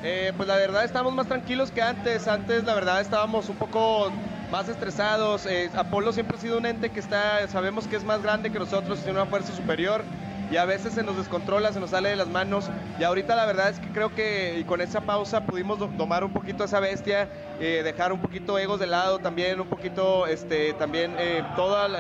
[0.04, 2.28] Eh, pues la verdad estamos más tranquilos que antes.
[2.28, 4.12] Antes la verdad estábamos un poco
[4.52, 5.46] más estresados.
[5.46, 8.60] Eh, Apolo siempre ha sido un ente que está, sabemos que es más grande que
[8.60, 10.04] nosotros, tiene una fuerza superior
[10.50, 12.70] y a veces se nos descontrola, se nos sale de las manos.
[13.00, 16.64] Y ahorita la verdad es que creo que con esa pausa pudimos domar un poquito
[16.64, 17.30] a esa bestia
[17.60, 21.92] eh, dejar un poquito egos de lado también, un poquito este, también eh, todas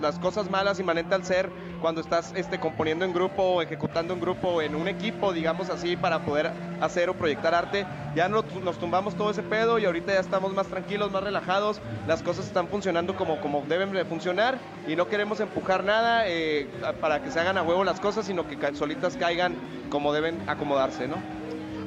[0.00, 4.20] las cosas malas inmanentes al ser cuando estás este, componiendo en grupo o ejecutando en
[4.20, 7.86] grupo en un equipo, digamos así, para poder hacer o proyectar arte.
[8.14, 11.80] Ya nos, nos tumbamos todo ese pedo y ahorita ya estamos más tranquilos, más relajados,
[12.06, 16.66] las cosas están funcionando como, como deben de funcionar y no queremos empujar nada eh,
[17.00, 19.54] para que se hagan a huevo las cosas, sino que solitas caigan
[19.90, 21.16] como deben acomodarse, ¿no?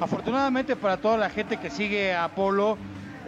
[0.00, 2.76] Afortunadamente para toda la gente que sigue a Apolo,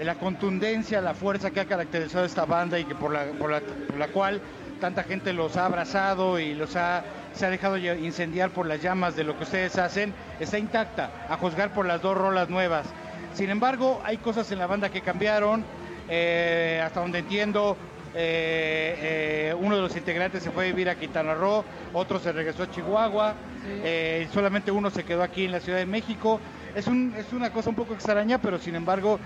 [0.02, 4.08] la contundencia, la fuerza que ha caracterizado esta banda y que por la, por la,
[4.08, 4.40] cual
[4.84, 9.16] tanta gente los ha abrazado y los ha, se ha dejado incendiar por las llamas
[9.16, 12.84] de lo que ustedes hacen, está intacta, a juzgar por las dos rolas nuevas.
[13.32, 15.64] Sin embargo, hay cosas en la banda que cambiaron,
[16.06, 17.78] eh, hasta donde entiendo,
[18.14, 22.30] eh, eh, uno de los integrantes se fue a vivir a Quintana Roo, otro se
[22.32, 23.36] regresó a Chihuahua,
[24.34, 26.40] solamente uno se quedó aquí en la Ciudad de México.
[26.74, 29.18] Es, un, es una cosa un poco extraña, pero sin embargo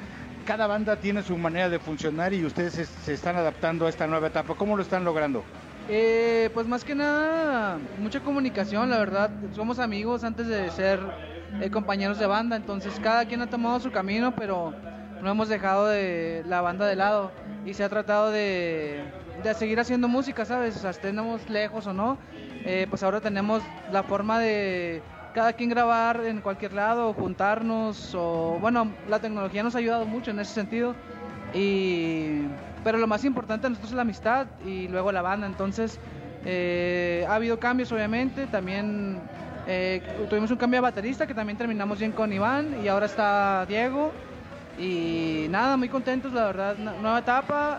[0.48, 4.28] cada banda tiene su manera de funcionar y ustedes se, están adaptando a esta nueva
[4.28, 4.54] etapa.
[4.54, 5.44] ¿Cómo lo están logrando?
[5.90, 9.30] Eh, pues más que nada, mucha comunicación, la verdad.
[9.54, 11.00] Somos amigos antes de ser
[11.60, 14.72] eh, compañeros de banda, entonces cada quien ha tomado su camino, pero
[15.20, 17.30] no hemos dejado de la banda de lado
[17.66, 19.04] y se ha tratado de,
[19.44, 20.76] de seguir haciendo música, ¿sabes?
[20.76, 22.16] O sea, estemos lejos o no,
[22.64, 25.02] eh, pues ahora tenemos la forma de
[25.38, 30.32] cada quien grabar en cualquier lado, juntarnos, o bueno, la tecnología nos ha ayudado mucho
[30.32, 30.96] en ese sentido.
[31.54, 32.40] Y,
[32.82, 35.46] pero lo más importante a nosotros es la amistad y luego la banda.
[35.46, 36.00] Entonces,
[36.44, 38.48] eh, ha habido cambios, obviamente.
[38.48, 39.20] También
[39.68, 43.64] eh, tuvimos un cambio de baterista que también terminamos bien con Iván y ahora está
[43.66, 44.10] Diego.
[44.76, 46.76] Y nada, muy contentos, la verdad.
[46.76, 47.78] Nueva etapa,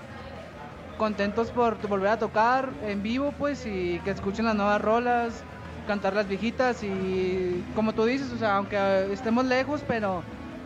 [0.97, 5.43] contentos por volver a tocar en vivo, pues, y que escuchen las nuevas rolas
[5.89, 8.77] cantar las viejitas y como tú dices, o sea, aunque
[9.11, 10.21] estemos lejos, pero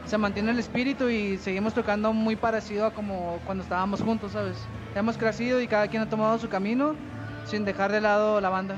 [0.05, 4.57] se mantiene el espíritu y seguimos tocando muy parecido a como cuando estábamos juntos, ¿sabes?
[4.93, 6.95] Hemos crecido y cada quien ha tomado su camino
[7.45, 8.75] sin dejar de lado la banda.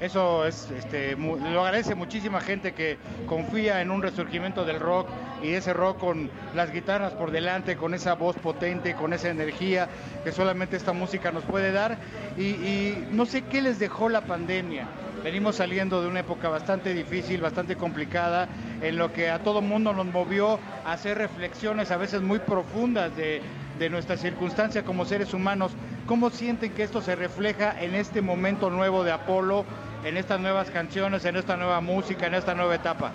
[0.00, 5.08] Eso es, este, lo agradece muchísima gente que confía en un resurgimiento del rock
[5.40, 9.88] y ese rock con las guitarras por delante, con esa voz potente, con esa energía
[10.24, 11.96] que solamente esta música nos puede dar.
[12.36, 14.88] Y, y no sé qué les dejó la pandemia.
[15.22, 18.48] Venimos saliendo de una época bastante difícil, bastante complicada,
[18.80, 23.14] en lo que a todo mundo nos movió a hacer reflexiones a veces muy profundas
[23.16, 23.42] de,
[23.78, 25.72] de nuestra circunstancia como seres humanos.
[26.06, 29.66] ¿Cómo sienten que esto se refleja en este momento nuevo de Apolo,
[30.04, 33.12] en estas nuevas canciones, en esta nueva música, en esta nueva etapa?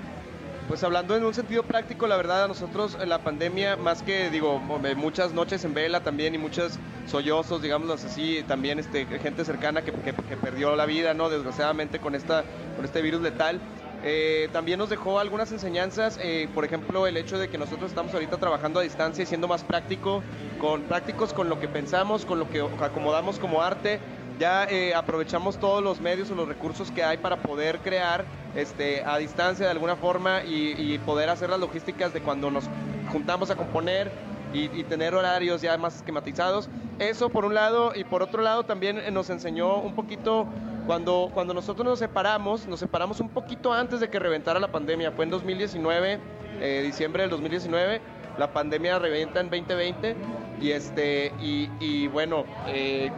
[0.67, 4.60] Pues hablando en un sentido práctico, la verdad a nosotros la pandemia, más que digo,
[4.60, 9.91] muchas noches en vela también y muchos sollozos, digámoslo así, también este, gente cercana que,
[9.91, 11.30] perdió la vida, ¿no?
[11.30, 12.43] Desgraciadamente con, esta,
[12.75, 13.62] con este virus letal.
[14.04, 18.13] Eh, también nos dejó algunas enseñanzas, eh, por ejemplo, el hecho de que nosotros estamos
[18.13, 20.23] ahorita trabajando a distancia y siendo más práctico,
[20.60, 23.99] con, prácticos con lo que pensamos, con lo que acomodamos como arte,
[24.39, 29.03] ya eh, aprovechamos todos los medios o los recursos que hay para poder crear este,
[29.03, 32.65] a distancia de alguna forma y, poder hacer las logísticas de cuando nos
[33.11, 34.11] juntamos a componer
[34.53, 36.69] y, tener horarios ya más esquematizados.
[36.97, 40.47] Eso por un lado y por otro lado también eh, nos enseñó un poquito
[40.87, 45.11] cuando, cuando nosotros nos separamos, nos separamos un poquito antes de que reventara la pandemia,
[45.11, 46.19] fue en 2019,
[46.61, 48.01] eh, diciembre del 2019
[48.37, 50.15] la pandemia revienta en 2020
[50.61, 53.11] y este y, y bueno eh,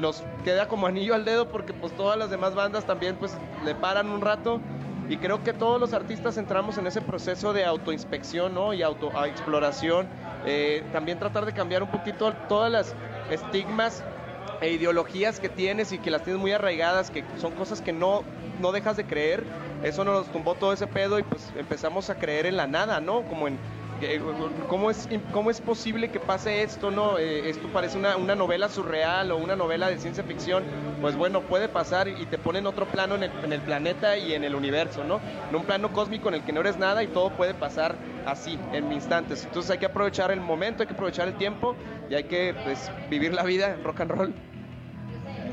[0.00, 3.74] los queda como anillo al dedo porque pues todas las demás bandas también pues le
[3.74, 4.60] paran un rato
[5.08, 8.74] y creo que todos los artistas entramos en ese proceso de autoinspección ¿no?
[8.74, 10.08] y autoexploración.
[10.44, 12.94] Eh, también tratar de cambiar un poquito todas las
[13.30, 14.02] estigmas
[14.60, 18.24] e ideologías que tienes y que las tienes muy arraigadas, que son cosas que no,
[18.60, 19.44] no dejas de creer.
[19.82, 23.22] Eso nos tumbó todo ese pedo y pues empezamos a creer en la nada, ¿no?
[23.22, 23.58] Como en,
[24.68, 26.90] ¿Cómo es, ¿Cómo es posible que pase esto?
[26.90, 30.64] no eh, Esto parece una, una, novela surreal o una novela de ciencia ficción.
[31.00, 34.16] Pues bueno, puede pasar y te pone en otro plano en el, en el, planeta
[34.18, 35.20] y en el universo, ¿no?
[35.48, 38.58] En un plano cósmico en el que no eres nada y todo puede pasar así,
[38.72, 39.44] en instantes.
[39.44, 41.74] Entonces hay que aprovechar el momento, hay que aprovechar el tiempo
[42.10, 44.34] y hay que pues, vivir la vida en rock and roll.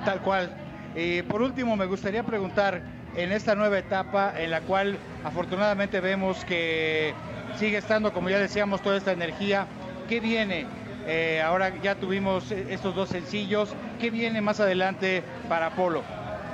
[0.05, 0.53] Tal cual.
[0.95, 2.83] Y por último, me gustaría preguntar,
[3.15, 7.13] en esta nueva etapa en la cual afortunadamente vemos que
[7.57, 9.67] sigue estando, como ya decíamos, toda esta energía.
[10.07, 10.65] ¿Qué viene?
[11.05, 13.73] Eh, ahora ya tuvimos estos dos sencillos.
[13.99, 16.03] ¿Qué viene más adelante para Apolo?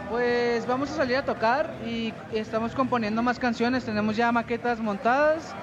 [0.10, 3.86] Pues vamos a salir a tocar y estamos componiendo más canciones.
[3.86, 5.54] Tenemos ya maquetas montadas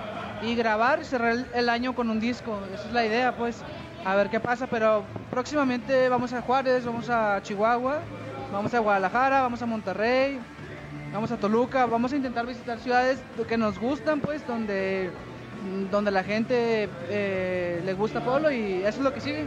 [0.42, 2.58] y grabar y cerrar el año con un disco.
[2.72, 3.62] Esa es la idea, pues.
[4.04, 7.98] A ver qué pasa, pero próximamente vamos a Juárez, vamos a Chihuahua,
[8.52, 10.38] vamos a Guadalajara, vamos a Monterrey,
[11.12, 15.10] vamos a Toluca, vamos a intentar visitar ciudades que nos gustan, pues, donde
[15.90, 19.46] donde la gente eh, le gusta Polo y eso es lo que sigue.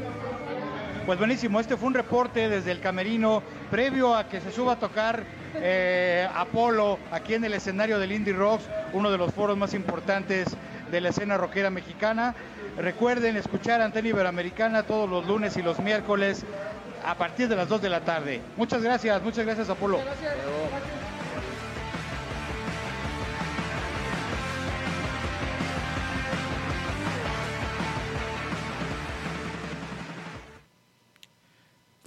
[1.05, 4.79] Pues buenísimo, este fue un reporte desde el camerino previo a que se suba a
[4.79, 5.23] tocar
[5.55, 10.47] eh, Apolo aquí en el escenario del Indie Rocks, uno de los foros más importantes
[10.91, 12.35] de la escena rockera mexicana.
[12.77, 16.45] Recuerden escuchar Antena Iberoamericana todos los lunes y los miércoles
[17.03, 18.41] a partir de las 2 de la tarde.
[18.55, 19.99] Muchas gracias, muchas gracias Apolo.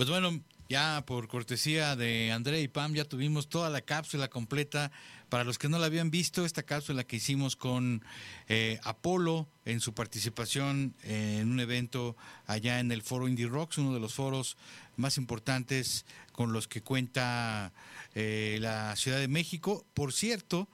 [0.03, 4.91] Pues bueno, ya por cortesía de André y Pam ya tuvimos toda la cápsula completa.
[5.29, 8.05] Para los que no la habían visto, esta cápsula que hicimos con
[8.49, 12.17] eh, Apolo en su participación en un evento
[12.49, 14.57] allá en el foro Indie Rocks, uno de los foros
[14.97, 17.73] más importantes con los que cuenta
[18.17, 19.87] eh, la Ciudad de México.
[19.95, 20.67] Por cierto,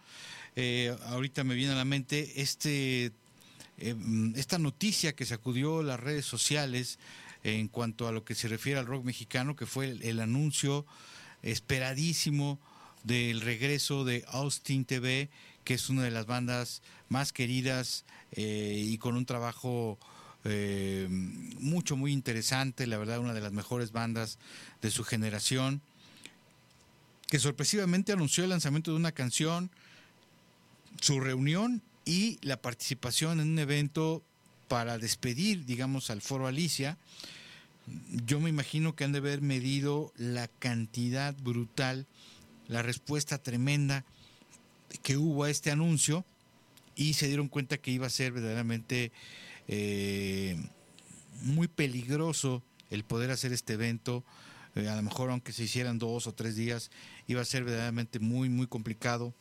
[0.56, 3.12] eh, ahorita me viene a la mente este
[3.76, 6.98] esta noticia que sacudió las redes sociales
[7.45, 10.86] en cuanto a lo que se refiere al rock mexicano, que fue el, anuncio
[11.43, 12.59] esperadísimo
[13.05, 15.30] del regreso de Austin TV,
[15.64, 19.99] que es una de las bandas más queridas eh, y con un trabajo
[20.45, 24.39] eh, mucho, muy interesante, la verdad, una de las mejores bandas
[24.82, 25.80] de su generación,
[27.28, 29.70] que sorpresivamente anunció el lanzamiento de una canción,
[31.01, 34.24] su reunión y la participación en un evento
[34.68, 36.98] para despedir, digamos, al foro Alicia,
[38.26, 42.06] yo me imagino que han de haber medido la cantidad brutal,
[42.68, 44.04] la respuesta tremenda
[45.02, 46.24] que hubo a este anuncio
[46.94, 49.12] y se dieron cuenta que iba a ser verdaderamente
[49.68, 50.56] eh,
[51.42, 54.24] muy peligroso el poder hacer este evento.
[54.74, 56.90] Eh, a lo mejor aunque se hicieran dos o tres días,
[57.26, 59.32] iba a ser verdaderamente muy, muy complicado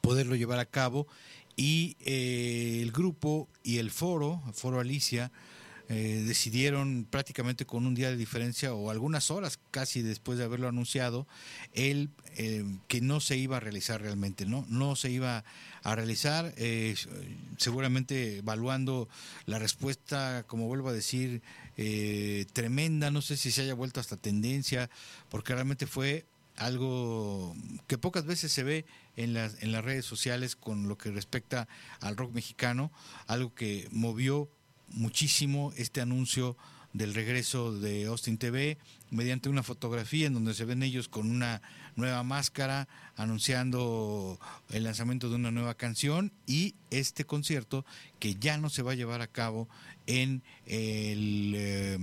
[0.00, 1.06] poderlo llevar a cabo
[1.56, 5.30] y eh, el grupo y el foro, el foro Alicia,
[5.88, 10.68] eh, decidieron prácticamente con un día de diferencia o algunas horas casi después de haberlo
[10.68, 11.26] anunciado,
[11.72, 15.44] el eh, que no se iba a realizar realmente, no, no se iba
[15.82, 16.54] a realizar,
[17.56, 19.08] seguramente evaluando
[19.46, 21.42] la respuesta, como vuelvo a decir,
[22.52, 24.90] tremenda, no sé si se haya vuelto hasta tendencia,
[25.30, 26.26] porque realmente fue
[26.60, 28.84] algo que pocas veces se ve
[29.22, 31.68] en las, en las redes sociales con lo que respecta
[32.00, 32.90] al rock mexicano,
[33.26, 34.50] algo que movió
[34.88, 36.56] muchísimo este anuncio
[36.92, 38.76] del regreso de Austin TV
[39.10, 41.62] mediante una fotografía en donde se ven ellos con una
[41.94, 44.40] nueva máscara anunciando
[44.70, 47.84] el lanzamiento de una nueva canción y este concierto
[48.18, 49.68] que ya no se va a llevar a cabo
[50.06, 51.98] en el eh,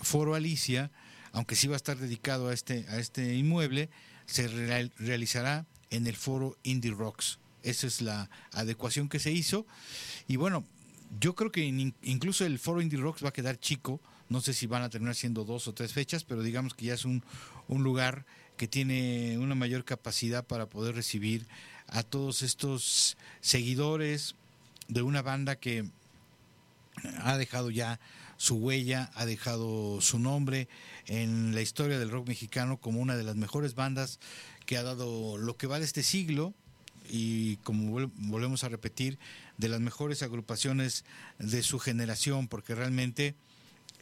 [0.00, 0.90] Foro Alicia
[1.32, 3.88] aunque sí va a estar dedicado a este, a este inmueble,
[4.26, 4.48] se
[4.98, 7.38] realizará en el foro Indie Rocks.
[7.62, 9.66] Esa es la adecuación que se hizo.
[10.26, 10.64] Y bueno,
[11.20, 11.62] yo creo que
[12.02, 14.00] incluso el foro Indie Rocks va a quedar chico.
[14.28, 16.94] No sé si van a terminar siendo dos o tres fechas, pero digamos que ya
[16.94, 17.22] es un,
[17.68, 18.24] un lugar
[18.56, 21.46] que tiene una mayor capacidad para poder recibir
[21.86, 24.34] a todos estos seguidores
[24.88, 25.84] de una banda que
[27.20, 28.00] ha dejado ya
[28.36, 30.68] su huella, ha dejado su nombre
[31.06, 34.18] en la historia del rock mexicano como una de las mejores bandas
[34.66, 36.54] que ha dado lo que vale este siglo
[37.08, 39.18] y como volvemos a repetir,
[39.58, 41.04] de las mejores agrupaciones
[41.38, 43.34] de su generación, porque realmente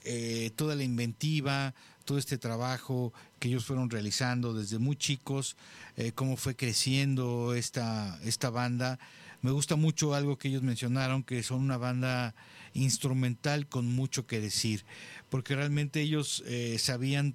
[0.04, 5.56] eh, toda la inventiva, todo este trabajo que ellos fueron realizando desde muy chicos,
[5.96, 8.98] eh, cómo fue creciendo esta, esta banda.
[9.42, 12.34] Me gusta mucho algo que ellos mencionaron, que son una banda
[12.72, 14.84] instrumental con mucho que decir,
[15.28, 17.34] porque realmente ellos eh, sabían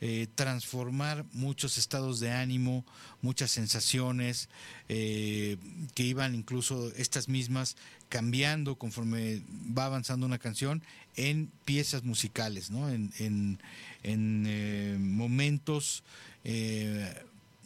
[0.00, 2.84] eh, transformar muchos estados de ánimo,
[3.22, 4.48] muchas sensaciones,
[4.88, 5.56] eh,
[5.94, 7.76] que iban incluso estas mismas
[8.08, 9.42] cambiando conforme
[9.76, 10.82] va avanzando una canción
[11.16, 12.88] en piezas musicales, ¿no?
[12.90, 13.60] en, en,
[14.02, 16.02] en momentos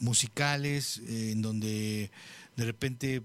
[0.01, 2.11] musicales en donde
[2.57, 3.23] de repente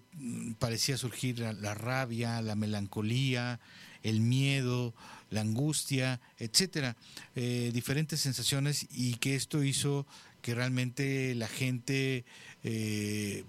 [0.57, 3.60] parecía surgir la, rabia, la melancolía,
[4.03, 4.93] el miedo,
[5.30, 6.96] la angustia, etcétera,
[7.36, 10.06] eh, diferentes sensaciones y que esto hizo
[10.42, 12.26] que realmente la gente
[12.64, 13.44] eh,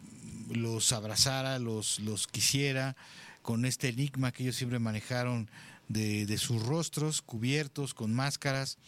[0.50, 2.96] los abrazara, los, los quisiera,
[3.42, 5.48] con este enigma que ellos siempre manejaron
[5.88, 8.78] de, de sus rostros cubiertos con máscaras,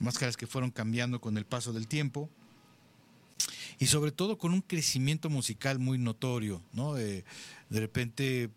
[0.00, 2.30] máscaras que fueron cambiando con el paso del tiempo
[3.78, 6.94] y sobre todo con un crecimiento musical muy notorio, ¿no?
[6.94, 7.24] de
[7.70, 8.50] repente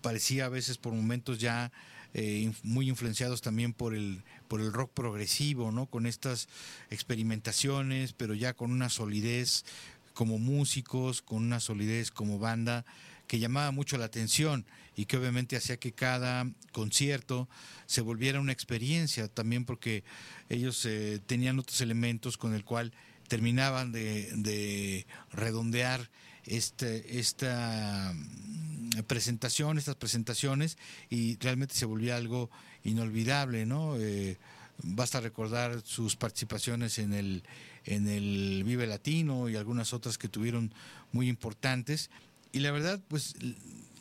[0.00, 1.72] parecía a veces por momentos ya
[2.18, 5.84] eh, muy influenciados también por el por el rock progresivo, ¿no?
[5.84, 6.48] Con estas
[6.88, 9.66] experimentaciones, pero ya con una solidez
[10.14, 12.86] como músicos, con una solidez como banda
[13.26, 14.64] que llamaba mucho la atención
[14.96, 17.50] y que obviamente hacía que cada concierto
[17.84, 20.02] se volviera una experiencia también porque
[20.48, 22.94] ellos eh, tenían otros elementos con el cual
[23.28, 26.08] terminaban de, de redondear
[26.46, 30.78] este, esta mm, presentación, estas presentaciones,
[31.10, 32.50] y realmente se volvía algo
[32.84, 33.96] inolvidable, ¿no?
[33.96, 34.38] Eh,
[34.82, 37.42] basta recordar sus participaciones en el,
[37.84, 40.72] en el Vive Latino y algunas otras que tuvieron
[41.12, 42.10] muy importantes.
[42.52, 43.34] Y la verdad, pues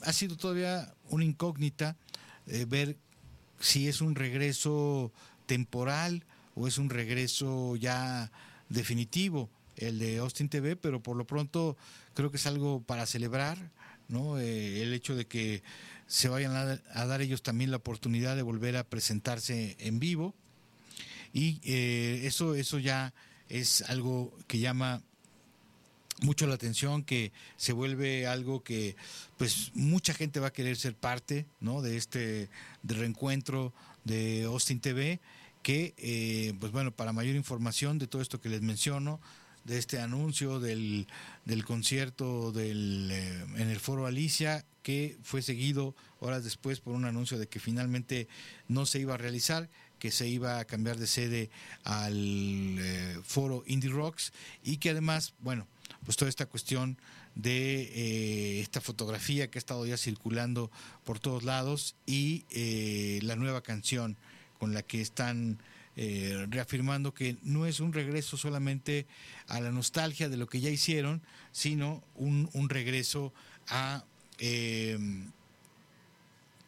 [0.01, 1.95] ha sido todavía una incógnita
[2.47, 2.97] eh, ver
[3.59, 5.11] si es un regreso
[5.45, 6.25] temporal
[6.55, 8.31] o es un regreso ya
[8.69, 11.77] definitivo el de Austin TV, pero por lo pronto
[12.15, 13.71] creo que es algo para celebrar,
[14.07, 14.39] ¿no?
[14.39, 15.61] Eh, el hecho de que
[16.07, 20.33] se vayan a, dar ellos también la oportunidad de volver a presentarse en vivo
[21.33, 23.13] y eh, eso eso ya
[23.49, 25.01] es algo que llama
[26.21, 28.95] mucho la atención que se vuelve algo que
[29.37, 32.49] pues mucha gente va a querer ser parte no de este
[32.83, 35.19] de reencuentro de Austin TV
[35.63, 39.19] que eh, pues bueno para mayor información de todo esto que les menciono
[39.65, 41.07] de este anuncio del,
[41.43, 47.05] del concierto del, eh, en el foro Alicia, que fue seguido horas después por un
[47.05, 48.27] anuncio de que finalmente
[48.67, 51.49] no se iba a realizar, que se iba a cambiar de sede
[51.83, 54.31] al eh, foro Indie Rocks
[54.63, 55.67] y que además, bueno,
[56.03, 56.97] pues toda esta cuestión
[57.33, 60.71] de eh, esta fotografía que ha estado ya circulando
[61.03, 62.45] por todos lados y
[63.23, 64.15] la nueva canción
[64.59, 65.57] con la que están
[65.97, 69.05] eh, reafirmando que no es un regreso solamente
[69.47, 71.21] a la nostalgia de lo que ya hicieron,
[71.51, 73.33] sino un, regreso
[73.69, 74.03] a
[74.39, 74.97] eh,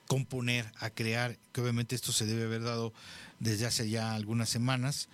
[0.08, 2.94] componer, a crear, que obviamente esto se debe haber dado
[3.40, 5.10] desde hace ya algunas semanas,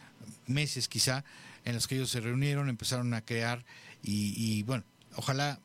[0.45, 1.24] meses quizá,
[1.66, 3.66] en los que ellos se reunieron, empezaron a crear
[4.03, 4.84] y bueno,
[5.16, 5.59] ojalá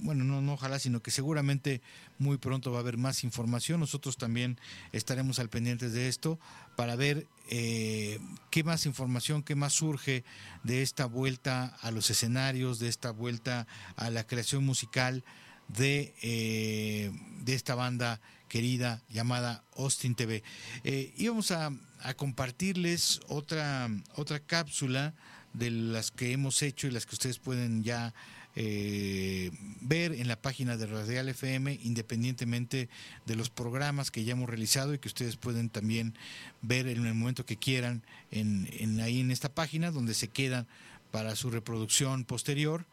[0.00, 1.80] bueno, no, no ojalá, sino que seguramente
[2.18, 3.80] muy pronto va a haber más información.
[3.80, 4.58] Nosotros también
[4.92, 6.38] estaremos al pendiente de esto
[6.76, 8.18] para ver eh,
[8.50, 10.24] qué más información, qué más surge
[10.62, 13.66] de esta vuelta a los escenarios, de esta vuelta
[13.96, 15.24] a la creación musical
[15.68, 17.10] de, eh,
[17.42, 20.42] de esta banda querida llamada Austin TV.
[20.84, 21.70] Eh, íbamos a,
[22.00, 25.14] a compartirles otra, otra cápsula
[25.52, 28.14] de las que hemos hecho y las que ustedes pueden ya
[28.62, 29.50] eh,
[29.80, 32.90] ver en la página de Radial FM, independientemente
[33.24, 36.12] de los programas que ya hemos realizado y que ustedes pueden también
[36.60, 40.66] ver en el momento que quieran en, ahí en esta página donde se quedan
[41.10, 42.84] para su reproducción posterior.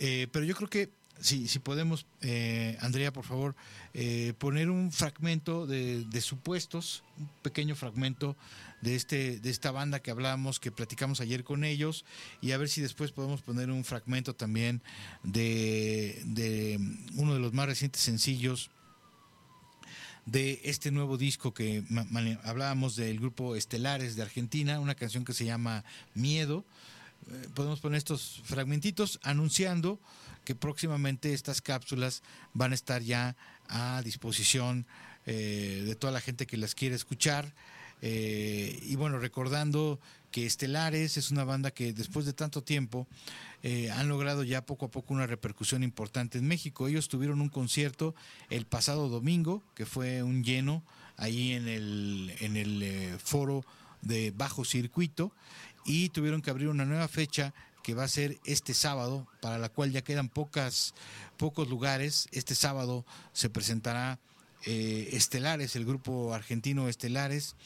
[0.00, 0.90] Eh, pero yo creo que
[1.20, 3.56] si, si podemos, eh, Andrea, por favor,
[3.94, 8.36] eh, poner un fragmento de, supuestos, un pequeño fragmento
[8.80, 12.04] de este de esta banda que hablamos, que platicamos ayer con ellos,
[12.40, 14.82] y a ver si después podemos poner un fragmento también
[15.24, 16.78] de, de
[17.14, 18.70] uno de los más recientes sencillos
[20.26, 21.82] de este nuevo disco que
[22.44, 26.66] hablábamos del grupo Estelares de Argentina, una canción que se llama Miedo.
[27.30, 29.98] Eh, podemos poner estos fragmentitos anunciando
[30.48, 32.22] que próximamente estas cápsulas
[32.54, 33.36] van a estar ya
[33.68, 34.86] a disposición
[35.26, 37.52] eh, de toda la gente que las quiere escuchar.
[38.00, 43.06] Eh, y bueno, recordando que Estelares es una banda que después de tanto tiempo
[43.62, 46.88] eh, han logrado ya poco a poco una repercusión importante en México.
[46.88, 48.14] Ellos tuvieron un concierto
[48.48, 50.82] el pasado domingo, que fue un lleno
[51.18, 53.66] ahí en el, en el foro
[54.00, 55.30] de bajo circuito,
[55.84, 57.52] y tuvieron que abrir una nueva fecha
[57.88, 60.92] que va a ser este sábado, para la cual ya quedan pocos
[61.70, 62.28] lugares.
[62.32, 64.18] Este sábado se presentará
[64.66, 67.56] eh, Estelares, el grupo argentino Estelares,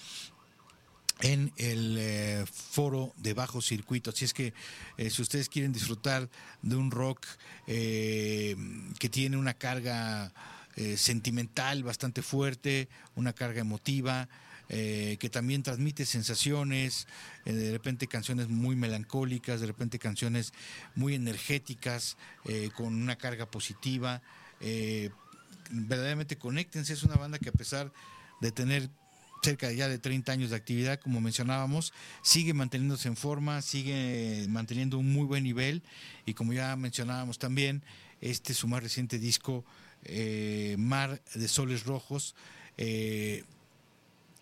[1.22, 4.10] en el eh, foro de bajo circuito.
[4.10, 4.54] Así es que
[4.96, 6.30] eh, si ustedes quieren disfrutar
[6.62, 7.26] de un rock
[7.66, 10.32] que tiene una carga
[10.96, 14.28] sentimental bastante fuerte, una carga emotiva,
[14.74, 17.06] eh, que también transmite sensaciones,
[17.44, 20.54] eh, de repente canciones muy melancólicas, de repente canciones
[20.94, 22.16] muy energéticas,
[22.46, 24.22] eh, con una carga positiva.
[25.70, 27.92] verdaderamente conéctense, es una banda que a pesar
[28.40, 28.88] de tener
[29.42, 31.92] cerca ya de 30 años de actividad, como mencionábamos,
[32.22, 35.82] sigue manteniéndose en forma, sigue manteniendo un muy buen nivel
[36.24, 37.82] y como ya mencionábamos también,
[38.22, 39.66] este es su más reciente disco,
[40.78, 42.34] Mar de Soles Rojos,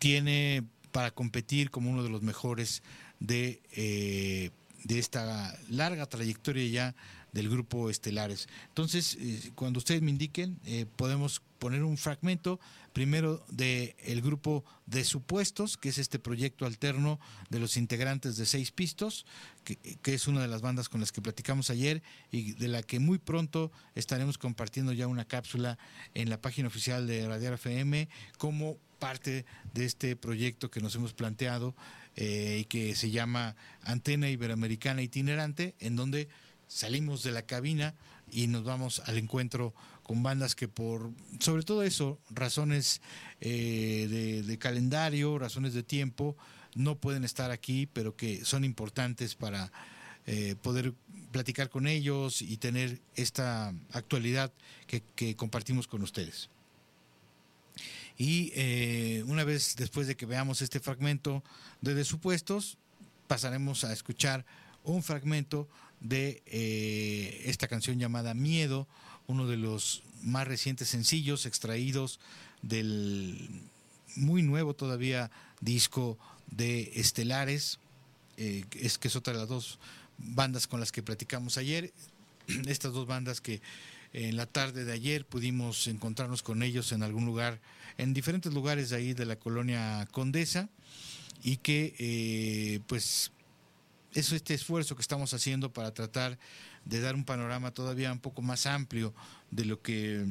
[0.00, 2.82] tiene para competir como uno de los mejores
[3.20, 4.50] de, eh,
[4.82, 6.94] de esta larga trayectoria ya
[7.32, 8.48] del grupo Estelares.
[8.68, 12.58] Entonces, eh, cuando ustedes me indiquen, eh, podemos poner un fragmento
[12.94, 17.20] primero del el grupo de supuestos, que es este proyecto alterno
[17.50, 19.26] de los integrantes de Seis Pistos,
[19.64, 22.82] que, que, es una de las bandas con las que platicamos ayer y de la
[22.82, 25.78] que muy pronto estaremos compartiendo ya una cápsula
[26.14, 29.44] en la página oficial de Radiar FM como parte
[29.74, 31.74] de este proyecto que nos hemos planteado
[32.14, 36.28] eh, y que se llama Antena Iberoamericana Itinerante, en donde
[36.68, 37.94] salimos de la cabina
[38.30, 39.74] y nos vamos al encuentro
[40.04, 43.00] con bandas que por, sobre todo eso, razones
[43.40, 46.36] eh, de, calendario, razones de tiempo,
[46.74, 49.72] no pueden estar aquí, pero que son importantes para
[50.26, 50.94] eh, poder
[51.32, 54.52] platicar con ellos y tener esta actualidad
[54.86, 56.50] que compartimos con ustedes.
[58.20, 61.42] Y eh, una vez después de que veamos este fragmento
[61.80, 62.76] de, de supuestos,
[63.28, 64.44] pasaremos a escuchar
[64.84, 65.66] un fragmento
[66.00, 68.86] de eh, esta canción llamada Miedo,
[69.26, 72.20] uno de los más recientes sencillos extraídos
[72.60, 73.48] del
[74.16, 75.30] muy nuevo todavía
[75.62, 76.18] disco
[76.50, 77.78] de Estelares,
[78.36, 79.78] eh, es que es otra de las dos
[80.18, 81.90] bandas con las que platicamos ayer,
[82.66, 83.62] estas dos bandas que
[84.12, 87.60] en la tarde de ayer pudimos encontrarnos con ellos en algún lugar,
[87.96, 90.68] en diferentes lugares ahí de la colonia Condesa,
[91.42, 93.32] y que eh, pues
[94.12, 96.38] es este esfuerzo que estamos haciendo para tratar
[96.84, 99.14] de dar un panorama todavía un poco más amplio
[99.50, 100.26] de lo que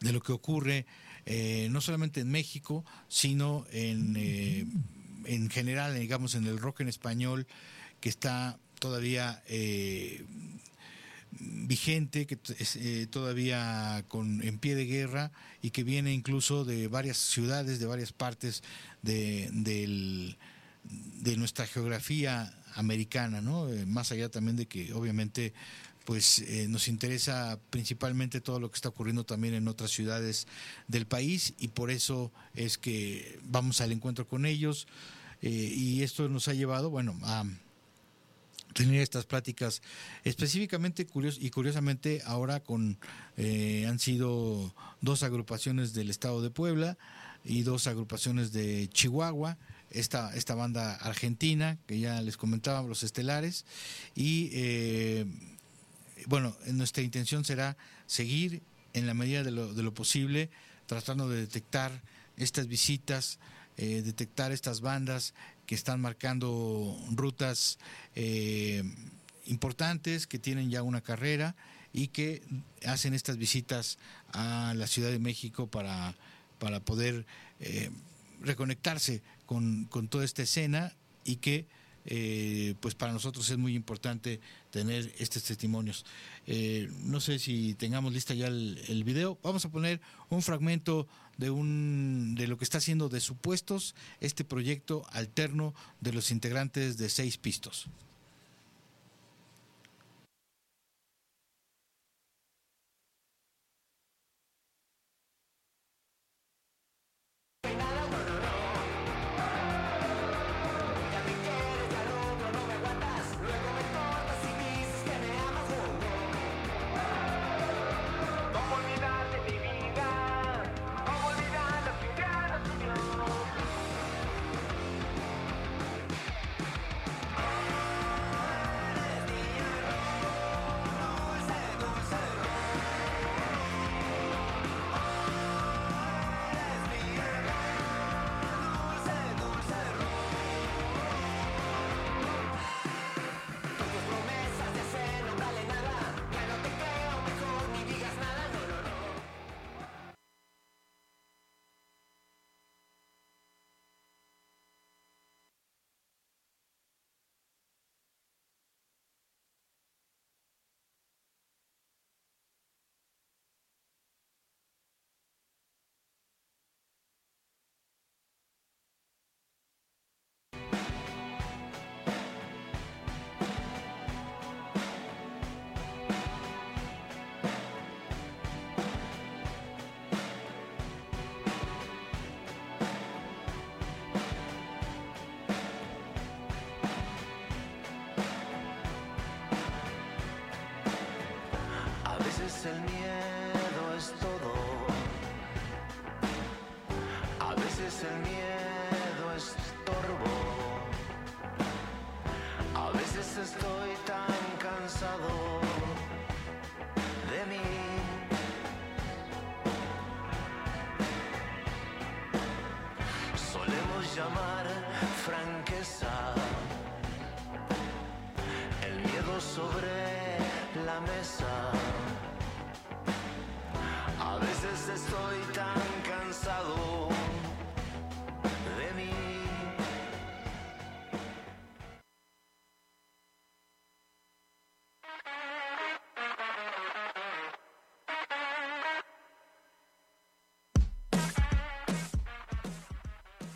[0.00, 0.86] de lo que ocurre
[1.26, 4.66] eh, no solamente en México sino en eh,
[5.24, 7.46] en general digamos en el rock en español
[8.00, 9.42] que está todavía
[11.40, 15.32] vigente que es eh, todavía con en pie de guerra
[15.62, 18.62] y que viene incluso de varias ciudades de varias partes
[19.02, 20.36] de, del,
[20.82, 23.68] de nuestra geografía americana, ¿no?
[23.68, 25.52] Eh, más allá también de que obviamente
[26.04, 30.46] pues eh, nos interesa principalmente todo lo que está ocurriendo también en otras ciudades
[30.86, 34.86] del país y por eso es que vamos al encuentro con ellos
[35.42, 37.44] eh, y esto nos ha llevado, bueno, a
[38.74, 39.82] tener estas pláticas
[40.24, 42.98] específicamente curios y curiosamente ahora con
[43.36, 46.98] eh, han sido dos agrupaciones del estado de Puebla
[47.44, 49.58] y dos agrupaciones de Chihuahua
[49.90, 53.64] esta, esta banda argentina que ya les comentaba, los estelares,
[54.14, 55.26] y eh,
[56.26, 58.62] bueno, nuestra intención será seguir
[58.92, 60.50] en la medida de lo, de lo posible
[60.86, 62.02] tratando de detectar
[62.36, 63.38] estas visitas,
[63.76, 65.34] eh, detectar estas bandas
[65.68, 67.78] que están marcando rutas
[68.14, 68.82] eh,
[69.44, 71.56] importantes, que tienen ya una carrera
[71.92, 72.42] y que
[72.86, 73.98] hacen estas visitas
[74.32, 76.14] a la Ciudad de México para,
[76.58, 77.26] para poder
[77.60, 77.90] eh,
[78.40, 81.66] reconectarse con, con, toda esta escena y que
[82.06, 84.40] eh, pues para nosotros es muy importante
[84.70, 86.06] tener estos testimonios.
[87.04, 89.38] No sé si tengamos lista ya el, video.
[89.42, 90.00] Vamos a poner
[90.30, 91.06] un fragmento
[91.38, 96.98] de un de lo que está haciendo de supuestos este proyecto alterno de los integrantes
[96.98, 97.88] de seis pistos.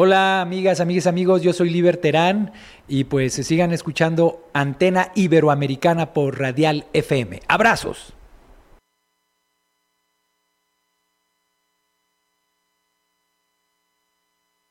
[0.00, 2.52] Hola amigas, amigas, amigos, yo soy Liber Terán
[2.86, 7.40] y pues se sigan escuchando Antena Iberoamericana por Radial FM.
[7.48, 8.14] Abrazos.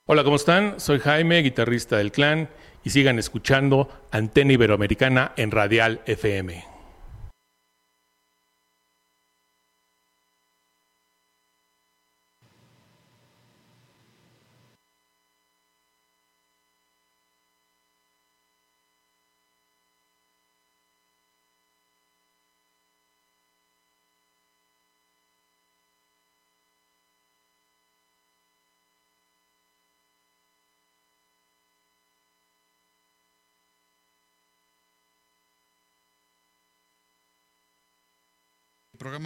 [0.06, 0.80] Hola, ¿cómo están?
[0.80, 2.48] Soy Jaime, guitarrista del clan,
[2.86, 6.77] y sigan escuchando Antena Iberoamericana en Radial FM.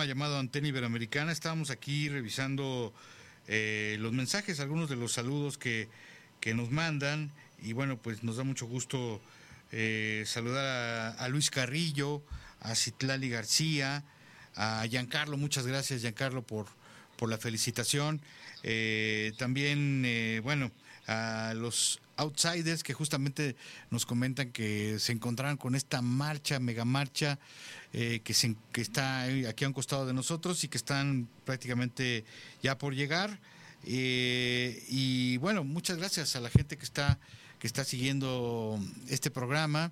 [0.01, 1.31] Programa llamado Antena Iberoamericana.
[1.31, 2.91] Estábamos aquí revisando
[3.47, 5.89] eh, los mensajes, algunos de los saludos que,
[6.39, 7.31] que, nos mandan.
[7.61, 9.21] Y bueno, pues nos da mucho gusto
[9.71, 12.23] eh, saludar a, Luis Carrillo,
[12.61, 14.03] a Citlali García,
[14.55, 15.37] a Giancarlo.
[15.37, 16.65] Muchas gracias, Giancarlo, por,
[17.15, 18.21] por la felicitación.
[18.63, 20.71] Eh, también, bueno,
[21.07, 23.55] a los outsiders que justamente
[23.89, 27.39] nos comentan que se encontraron con esta marcha, mega marcha,
[27.93, 32.23] eh, que, se, que está aquí a un costado de nosotros y que están prácticamente
[32.61, 33.39] ya por llegar.
[33.83, 37.19] Eh, y bueno, muchas gracias a la gente que está,
[37.59, 38.79] que está siguiendo
[39.09, 39.91] este programa.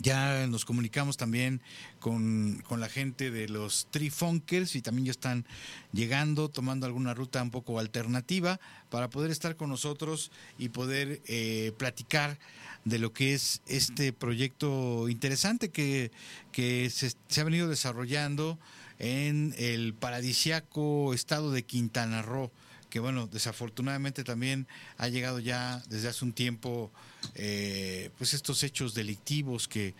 [0.00, 1.60] Ya nos comunicamos también
[2.00, 5.46] con, con, la gente de los Trifunkers y también ya están
[5.92, 8.58] llegando, tomando alguna ruta un poco alternativa
[8.90, 12.38] para poder estar con nosotros y poder eh, platicar
[12.84, 16.10] de lo que es este proyecto interesante que,
[16.50, 18.58] que se, se ha venido desarrollando
[18.98, 22.50] en el paradisiaco estado de Quintana Roo
[22.94, 24.68] que bueno, desafortunadamente también
[24.98, 26.92] ha llegado ya desde hace un tiempo,
[27.34, 29.96] eh, pues estos hechos delictivos que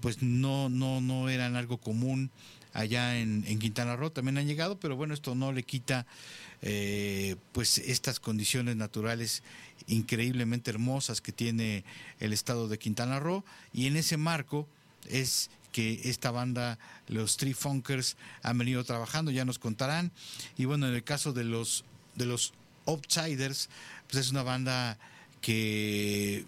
[0.00, 2.30] pues no, no, no eran algo común
[2.74, 6.06] allá en, Quintana Roo, también han llegado, pero bueno, esto no le quita
[6.62, 9.42] eh, pues estas condiciones naturales
[9.88, 11.82] increíblemente hermosas que tiene
[12.20, 14.68] el estado de Quintana Roo y en ese marco
[15.08, 20.12] es que esta banda, los Tree Funkers, han venido trabajando, ya nos contarán.
[20.58, 21.84] Y bueno, en el caso de los
[22.14, 22.52] de los
[22.86, 23.68] Outsiders,
[24.08, 24.98] pues es una banda
[25.40, 26.44] que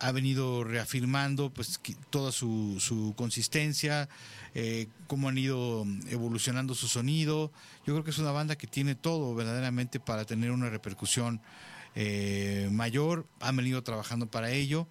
[0.00, 4.08] ha venido reafirmando pues toda su, su consistencia,
[4.54, 7.52] eh, cómo han ido evolucionando su sonido.
[7.86, 11.40] Yo creo que es una banda que tiene todo verdaderamente para tener una repercusión
[11.94, 13.26] eh, mayor.
[13.40, 14.88] Han venido trabajando para ello.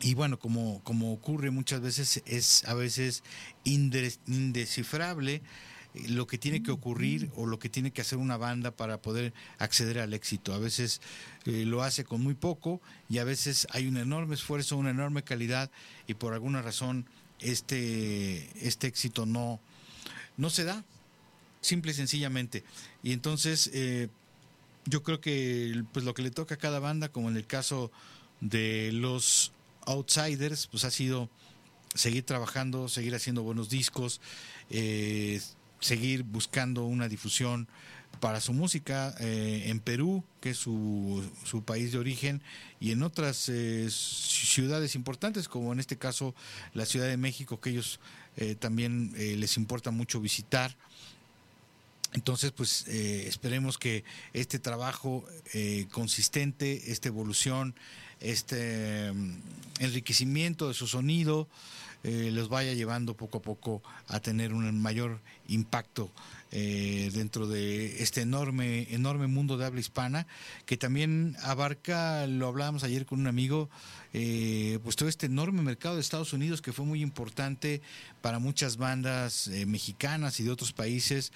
[0.00, 3.22] Y bueno, como, como ocurre muchas veces, es a veces
[3.64, 5.42] indescifrable
[5.94, 9.32] lo que tiene que ocurrir o lo que tiene que hacer una banda para poder
[9.58, 10.54] acceder al éxito.
[10.54, 11.00] A veces
[11.44, 15.22] eh, lo hace con muy poco y a veces hay un enorme esfuerzo, una enorme
[15.22, 15.70] calidad
[16.06, 17.06] y por alguna razón
[17.40, 19.60] este, este éxito no,
[20.36, 20.84] no se da,
[21.60, 22.64] simple y sencillamente.
[23.02, 24.08] Y entonces eh,
[24.86, 27.90] yo creo que pues lo que le toca a cada banda, como en el caso
[28.40, 29.52] de los
[29.86, 31.28] Outsiders, pues ha sido
[31.94, 34.20] seguir trabajando, seguir haciendo buenos discos,
[34.70, 35.40] eh,
[35.82, 37.68] seguir buscando una difusión
[38.20, 42.40] para su música eh, en Perú, que es su, su, país de origen,
[42.78, 46.34] y en otras eh, ciudades importantes, como en este caso
[46.72, 48.00] la Ciudad de México, que ellos
[48.36, 50.76] eh, también eh, les importa mucho visitar.
[52.12, 54.04] Entonces, pues esperemos que
[54.34, 55.24] este trabajo
[55.90, 57.74] consistente, esta evolución,
[58.20, 59.36] este mm,
[59.78, 61.48] enriquecimiento de su sonido
[62.04, 66.10] eh, los vaya llevando poco a poco a tener un mayor impacto
[66.54, 70.26] eh, dentro de este enorme, enorme mundo de habla hispana,
[70.66, 73.70] que también abarca, lo hablábamos ayer con un amigo,
[74.12, 77.80] eh, pues todo este enorme mercado de Estados Unidos que fue muy importante
[78.20, 81.32] para muchas bandas eh, mexicanas y de otros países,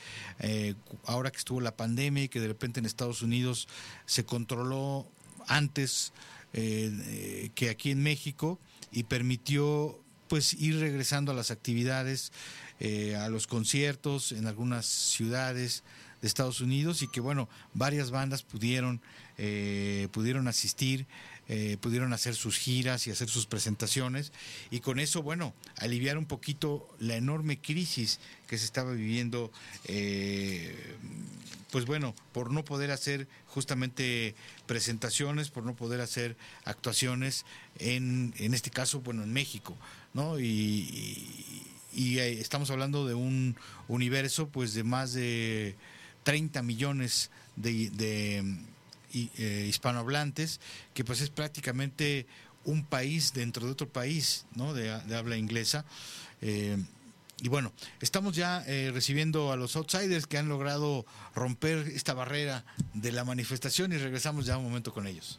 [1.06, 3.68] ahora que estuvo la pandemia y que de repente en Estados Unidos
[4.04, 5.06] se controló
[5.48, 6.12] antes
[6.52, 8.58] que aquí en México
[8.92, 9.98] y permitió
[10.28, 12.32] pues ir regresando a las actividades
[12.78, 15.82] eh, a los conciertos en algunas ciudades
[16.20, 19.00] de Estados Unidos y que bueno, varias bandas pudieron,
[19.38, 21.06] eh, pudieron asistir,
[21.48, 24.30] eh, pudieron hacer sus giras y hacer sus presentaciones.
[24.70, 29.50] Y con eso, bueno, aliviar un poquito la enorme crisis que se estaba viviendo,
[31.70, 34.34] pues bueno, por no poder hacer justamente
[34.66, 37.46] presentaciones, por no poder hacer actuaciones
[37.78, 39.78] en, en este caso, bueno, en México,
[40.16, 40.40] ¿no?
[41.96, 43.56] y eh, estamos hablando de un
[43.88, 45.76] universo pues de más de
[46.24, 47.90] 30 millones de,
[49.12, 50.60] eh, hispanohablantes,
[50.94, 52.26] que pues es prácticamente
[52.64, 54.72] un país dentro de otro país ¿no?
[54.72, 55.84] de, habla inglesa.
[56.40, 56.76] Eh,
[57.42, 61.04] y bueno, estamos ya recibiendo a los outsiders que han logrado
[61.34, 62.64] romper esta barrera
[62.94, 65.38] de la manifestación y regresamos ya un momento con ellos.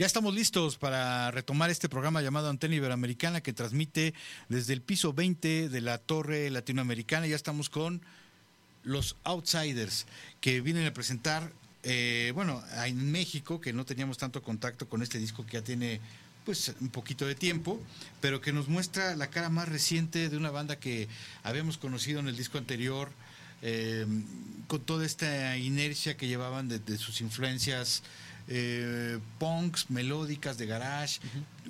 [0.00, 4.14] Ya estamos listos para retomar este programa llamado Antena Iberoamericana que transmite
[4.48, 7.26] desde el piso 20 de la Torre Latinoamericana.
[7.26, 8.00] Ya estamos con
[8.82, 10.06] los Outsiders
[10.40, 15.18] que vienen a presentar, eh, bueno, en México, que no teníamos tanto contacto con este
[15.18, 16.00] disco que ya tiene
[16.46, 17.78] pues un poquito de tiempo,
[18.22, 21.08] pero que nos muestra la cara más reciente de una banda que
[21.42, 23.12] habíamos conocido en el disco anterior,
[23.60, 24.06] eh,
[24.66, 28.02] con toda esta inercia que llevaban de sus influencias
[28.50, 31.20] eh, punks melódicas de garage,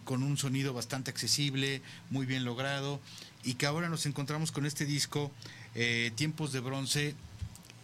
[0.05, 3.01] con un sonido bastante accesible, muy bien logrado,
[3.45, 5.31] y que ahora nos encontramos con este disco,
[5.75, 7.15] eh, Tiempos de Bronce,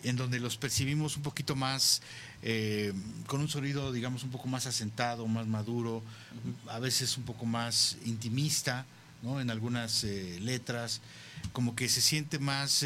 [0.03, 2.01] en donde los percibimos un poquito más,
[2.42, 2.92] eh,
[3.26, 6.03] con un sonido, digamos, un poco más asentado, más maduro,
[6.68, 8.86] a veces un poco más intimista,
[9.22, 9.40] ¿no?
[9.40, 11.01] En algunas eh, letras,
[11.53, 12.84] como que se siente más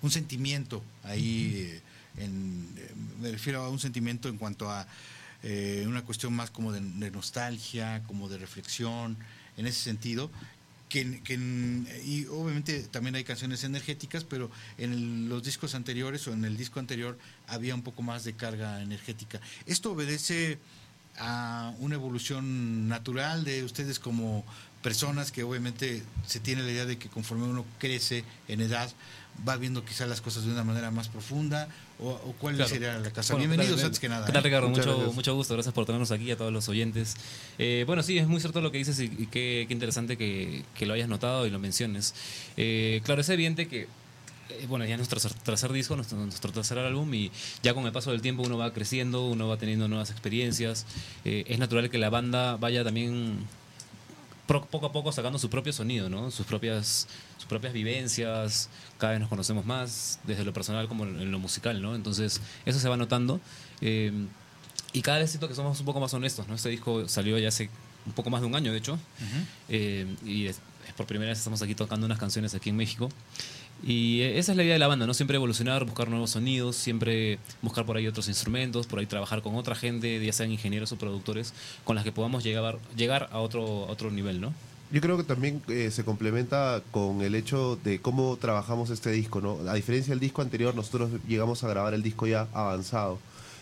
[0.00, 1.80] un sentimiento ahí
[2.20, 2.68] en
[3.20, 4.86] me refiero a un sentimiento en cuanto a
[5.42, 9.16] eh, una cuestión más como de, nostalgia, como de reflexión,
[9.56, 10.30] en ese sentido,
[10.88, 11.02] que,
[12.04, 16.80] y obviamente también hay canciones energéticas, pero en los discos anteriores o en el disco
[16.80, 19.40] anterior había un poco más de carga energética.
[19.66, 20.58] Esto obedece
[21.18, 24.44] a una evolución natural de ustedes como
[24.82, 28.90] personas que obviamente se tiene la idea de que conforme uno crece en edad
[29.46, 31.68] va viendo quizás las cosas de una manera más profunda
[32.00, 32.68] o, o cuál Claro.
[32.70, 33.34] sería la casa.
[33.34, 34.26] Bueno, Bienvenidos antes que nada.
[34.26, 34.48] ¿Qué tal, ¿eh?
[34.48, 34.68] Ricardo?
[34.68, 35.14] Mucho, gracias.
[35.14, 35.54] mucho gusto.
[35.54, 37.16] Gracias por tenernos aquí a todos los oyentes.
[37.58, 40.86] Eh, bueno, sí, es muy cierto lo que dices y, qué, qué interesante que, que
[40.86, 42.14] lo hayas notado y lo menciones.
[42.56, 43.88] Eh, claro, es evidente que
[44.50, 47.30] eh, bueno, ya es nuestro tercer, disco, nuestro, nuestro tercer álbum y
[47.62, 50.86] ya con el paso del tiempo uno va creciendo, uno va teniendo nuevas experiencias.
[51.24, 53.38] Eh, es natural que la banda vaya también
[54.48, 56.30] poco a poco sacando su propio sonido, ¿no?
[56.30, 58.68] Sus propias, sus propias vivencias,
[58.98, 61.94] cada vez nos conocemos más, desde lo personal como en lo musical, ¿no?
[61.94, 63.40] Entonces, eso se va notando.
[63.80, 64.12] eh,
[64.94, 66.54] y cada vez siento que somos un poco más honestos, ¿no?
[66.54, 67.68] Este disco salió ya hace
[68.06, 68.98] un poco más de un año, de hecho.
[69.68, 73.10] Eh, y es, es por primera vez estamos aquí tocando unas canciones aquí en México.
[73.82, 75.14] Y eh, esa es la idea de la banda, ¿no?
[75.14, 79.54] Siempre evolucionar, buscar nuevos sonidos, siempre buscar por ahí otros instrumentos, por ahí trabajar con
[79.54, 81.54] otra gente, ya sean ingenieros o productores,
[81.84, 84.52] con las que podamos llegar, llegar a otro, a otro nivel, ¿no?
[84.90, 89.40] Yo creo que también eh, se complementa con el hecho de cómo trabajamos este disco,
[89.40, 89.58] ¿no?
[89.68, 93.18] A diferencia del disco anterior, nosotros llegamos a grabar el disco ya avanzado.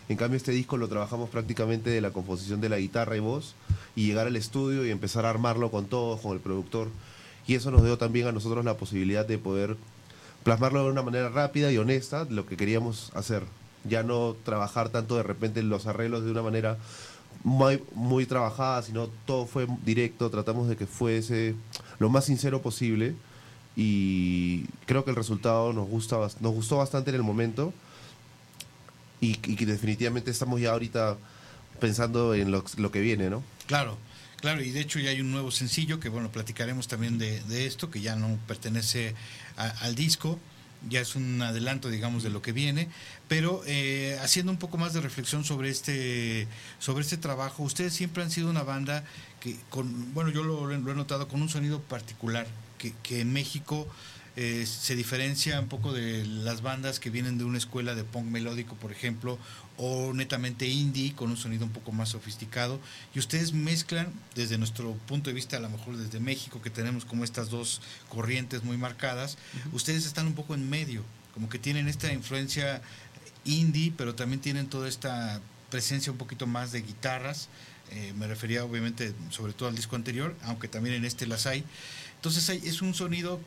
[0.09, 3.57] En cambio, este disco lo trabajamos prácticamente de la composición de la guitarra y voz
[3.97, 6.89] y llegar al estudio y empezar a armarlo con todos, con el productor.
[7.49, 9.77] Y eso nos dio también a nosotros la posibilidad de poder
[10.47, 13.43] plasmarlo de una manera rápida y honesta, lo que queríamos hacer.
[13.83, 16.79] Ya no trabajar tanto de repente en los arreglos de una manera
[17.43, 21.57] muy, muy trabajada, sino todo fue directo, tratamos de que fuese
[21.99, 23.17] lo más sincero posible
[23.75, 27.75] y creo que el resultado nos, gusta, nos gustó bastante en el momento
[29.21, 31.19] y, que definitivamente estamos ya ahorita
[31.81, 33.43] pensando en lo, que viene, ¿no?
[33.67, 33.99] Claro,
[34.37, 37.91] claro, y de hecho ya hay un nuevo sencillo que, bueno, platicaremos también de esto,
[37.91, 39.17] que ya no pertenece
[39.57, 40.39] a- al disco,
[40.89, 42.89] ya es un adelanto, digamos, de lo que viene,
[43.29, 46.47] pero eh, haciendo un poco más de reflexión sobre este,
[46.79, 49.05] sobre este trabajo, ustedes siempre han sido una banda
[49.41, 52.47] que, con, bueno, yo lo, he notado, con un sonido particular,
[53.03, 53.89] que en México
[54.37, 58.27] eh, se diferencia un poco de las bandas que vienen de una escuela de punk
[58.27, 59.39] melódico, por ejemplo,
[59.79, 62.79] o netamente indie, con un sonido un poco más sofisticado.
[63.15, 67.05] Y ustedes mezclan, desde nuestro punto de vista, a lo mejor desde México, que tenemos
[67.05, 67.81] como estas dos
[68.11, 69.39] corrientes muy marcadas,
[69.73, 71.03] ustedes están un poco en medio,
[71.35, 72.83] como que tienen esta influencia
[73.45, 77.49] indie, pero también tienen toda esta presencia un poquito más de guitarras.
[77.93, 81.65] Eh, me refería obviamente sobre todo al disco anterior, aunque también en este las hay.
[82.17, 83.41] Entonces hay- es un sonido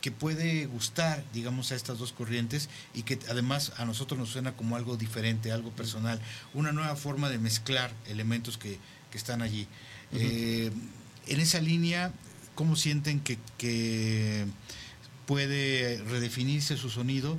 [0.00, 4.52] que puede gustar, digamos, a estas dos corrientes y que además a nosotros nos suena
[4.56, 6.20] como algo diferente, algo personal,
[6.54, 8.78] una nueva forma de mezclar elementos que,
[9.10, 9.66] que están allí.
[10.12, 10.70] Eh,
[11.26, 12.12] en esa línea,
[12.54, 14.46] ¿cómo sienten que, que
[15.26, 17.38] puede redefinirse su sonido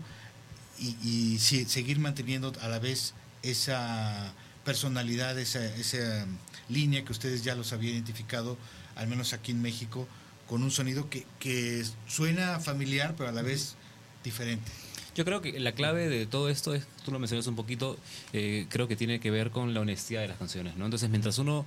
[0.80, 4.34] y, y si- seguir manteniendo a la vez esa
[4.64, 6.26] personalidad, esa, esa
[6.70, 8.57] línea que ustedes ya los habían identificado,
[8.95, 10.07] al menos aquí en México,
[10.52, 13.76] con un sonido que, que suena familiar, pero a la vez
[14.22, 14.70] diferente.
[15.16, 17.97] Yo creo que la clave de todo esto es, tú lo mencionas un poquito,
[18.34, 20.84] eh, creo que tiene que ver con la honestidad de las canciones, ¿no?
[20.84, 21.66] Entonces, mientras uno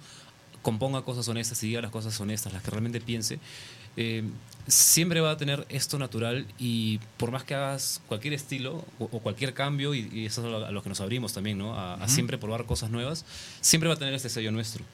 [0.61, 3.39] componga cosas honestas y diga las cosas honestas, las que realmente piense,
[3.97, 4.23] eh,
[4.67, 9.21] siempre va a tener esto natural y por más que hagas cualquier estilo o, o
[9.21, 11.75] cualquier cambio, y, y eso es a lo, que nos abrimos también, ¿no?
[11.75, 13.25] A, siempre probar cosas nuevas,
[13.63, 14.85] siempre va a tener este sello nuestro.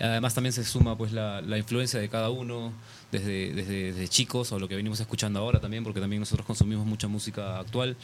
[0.00, 2.72] Además también se suma pues la, la influencia de cada uno
[3.10, 6.86] desde, desde, desde chicos o lo que venimos escuchando ahora también, porque también nosotros consumimos
[6.86, 7.96] mucha música actual.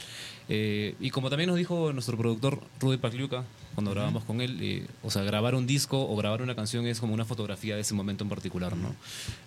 [0.48, 3.44] Eh, y como también nos dijo nuestro productor Rudy Pacliuca
[3.74, 3.96] cuando Ujú.
[3.98, 7.12] grabamos con él, eh, o sea, grabar un disco o grabar una canción es como
[7.12, 8.94] una fotografía de ese momento en particular, ¿no?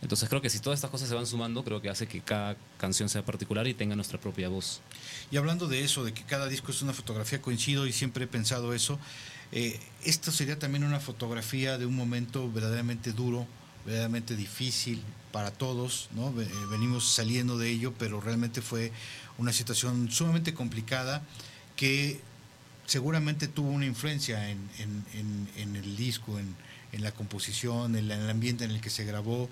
[0.01, 2.57] Entonces creo que si todas estas cosas se van sumando, creo que hace que cada
[2.78, 4.82] canción sea particular y tenga nuestra propia voz.
[5.32, 8.28] Y hablando de eso, de que cada disco es una fotografía, coincido y siempre he
[8.28, 8.99] pensado eso.
[9.51, 13.47] Eh, esto sería también una fotografía de un momento verdaderamente duro,
[13.85, 16.29] verdaderamente difícil para todos, ¿no?
[16.41, 18.91] Eh, Venimos saliendo de ello, pero realmente fue
[19.37, 21.21] una situación sumamente complicada
[21.75, 22.19] que
[22.85, 26.55] seguramente tuvo una influencia en, el disco, en,
[27.01, 29.49] la composición, en el ambiente en el que se grabó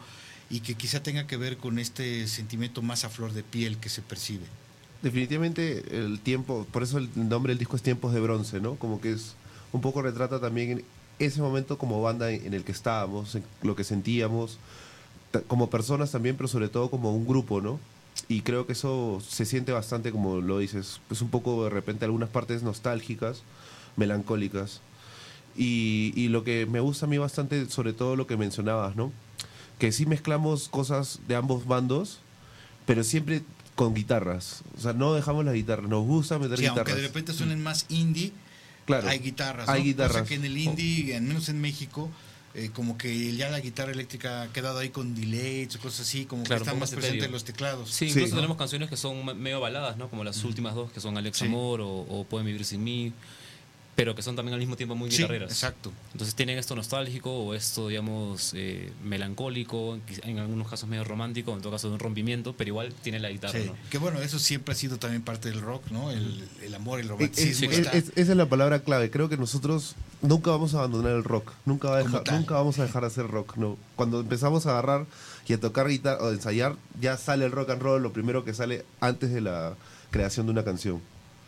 [0.49, 3.89] y que quizá tenga que ver con este sentimiento más a flor de piel que
[3.89, 4.45] se percibe.
[5.03, 8.75] Definitivamente el tiempo, por eso el nombre del disco es Tiempos de Bronce, ¿no?
[8.75, 9.35] Como que es
[9.71, 10.83] un poco retrata también
[11.19, 14.57] ese momento como banda en el que estábamos, en lo que sentíamos,
[15.47, 17.79] como personas también, pero sobre todo como un grupo, ¿no?
[18.29, 22.05] y creo que eso se siente bastante, como lo dices, es un poco de repente
[22.05, 23.43] algunas partes nostálgicas,
[23.97, 24.81] melancólicas.
[25.57, 29.11] Y, y lo que me gusta a mí bastante, sobre todo lo que mencionabas, ¿no?
[29.79, 32.19] Que sí mezclamos cosas de ambos bandos,
[32.85, 33.43] pero siempre
[33.75, 34.63] con guitarras.
[34.77, 36.87] O sea, no dejamos las guitarras, nos gusta meter Sí, guitarras.
[36.87, 38.31] aunque de repente suenen más indie,
[38.85, 39.67] Claro, hay guitarras.
[39.69, 39.85] hay ¿no?
[39.85, 40.11] guitarras.
[40.17, 42.09] Cosa que en el indie, al menos en México,
[42.53, 46.25] eh, como que ya la guitarra eléctrica ha quedado ahí con delays o cosas así,
[46.25, 47.25] como Claro, que un está poco más más presente etéreo.
[47.27, 47.89] en los teclados.
[47.91, 48.11] Sí, Sí.
[48.11, 48.41] incluso ¿no?
[48.41, 50.09] tenemos canciones que son me- medio baladas, ¿no?
[50.09, 51.45] Como las últimas dos, que son Alex Sí.
[51.45, 53.11] Amor o, o Pueden Vivir Sin Mí,
[53.95, 55.49] pero que son también al mismo tiempo muy Sí, guitarreras.
[55.51, 55.91] exacto.
[56.11, 61.53] Entonces tienen esto nostálgico o esto, digamos, eh, melancólico, quizá- en algunos casos medio romántico,
[61.53, 63.65] en todo caso de un rompimiento, pero igual tiene la guitarra, Sí.
[63.67, 63.73] ¿no?
[63.89, 66.11] Que bueno, eso siempre ha sido también parte del rock, ¿no?
[66.11, 67.71] El, el amor, el Es- romanticismo.
[67.71, 69.09] es- está- es- esa es la palabra clave.
[69.09, 71.53] Creo que nosotros nunca vamos a abandonar el rock.
[71.65, 73.55] Nunca, va a dejar- nunca vamos a dejar de hacer rock.
[73.57, 73.77] No.
[73.95, 75.05] Cuando empezamos a agarrar
[75.47, 78.43] y a tocar guitarra o a ensayar, ya sale el rock and roll, lo primero
[78.43, 79.75] que sale antes de la
[80.11, 81.01] creación de una canción.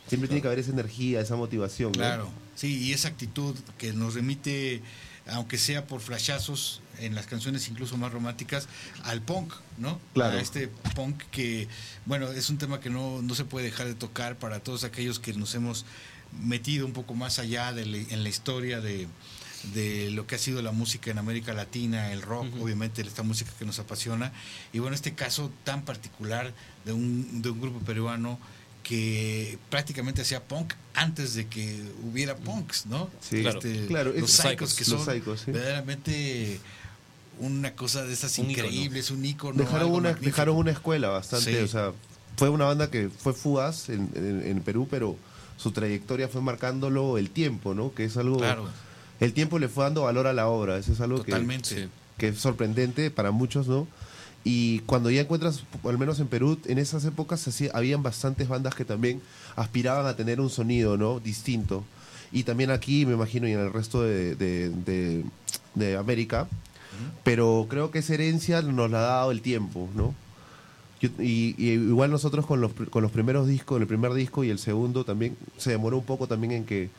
[0.07, 1.91] Siempre tiene que haber esa energía, esa motivación.
[1.91, 1.97] ¿no?
[1.97, 4.81] Claro, sí, y esa actitud que nos remite,
[5.27, 8.67] aunque sea por flashazos en las canciones incluso más románticas,
[9.03, 9.99] al punk, ¿no?
[10.13, 10.37] Claro.
[10.37, 11.67] A este punk que,
[12.05, 15.19] bueno, es un tema que no, no se puede dejar de tocar para todos aquellos
[15.19, 15.85] que nos hemos
[16.41, 19.07] metido un poco más allá de la- en la historia de,
[19.73, 23.51] de lo que ha sido la música en América Latina, el rock, obviamente esta música
[23.59, 24.31] que nos apasiona.
[24.73, 26.53] Y bueno, este caso tan particular
[26.85, 28.39] de un, de un grupo peruano
[28.87, 33.09] que prácticamente hacía punk antes de que hubiera punks, ¿no?
[33.21, 33.59] Sí, Claro.
[33.87, 35.51] claro, los Psychos, que son Psychos, sí.
[35.51, 36.59] verdaderamente
[37.39, 38.67] una cosa de esas Un ícono.
[38.67, 39.57] increíbles, un ícono.
[39.61, 40.25] Dejaron una, magnífico.
[40.25, 41.57] dejaron una escuela bastante, Sí.
[41.63, 41.91] o sea,
[42.37, 45.17] fue una banda que fue fugaz en, en- en Perú, pero
[45.57, 47.93] su trayectoria fue marcándolo el tiempo, ¿no?
[47.93, 48.37] Que es algo...
[48.37, 48.69] Claro,
[49.19, 51.69] El tiempo le fue dando valor a la obra, eso es algo que, totalmente.
[51.69, 51.89] Sí.
[52.19, 53.87] que es sorprendente para muchos, ¿no?
[54.49, 58.75] Y cuando ya encuentras, al menos en Perú, en esas épocas así, habían bastantes bandas
[58.75, 59.21] que también
[59.57, 61.19] aspiraban a tener un sonido, ¿no?
[61.19, 61.83] Distinto.
[62.31, 65.25] Y también aquí, me imagino, y en el resto de, de- de-
[65.75, 66.47] de América.
[67.25, 70.15] Pero creo que esa herencia nos la ha dado el tiempo, ¿no?
[71.01, 74.49] Yo- y, y igual nosotros con los, con los primeros discos, el primer disco y
[74.49, 76.89] el segundo también, se demoró un poco también en que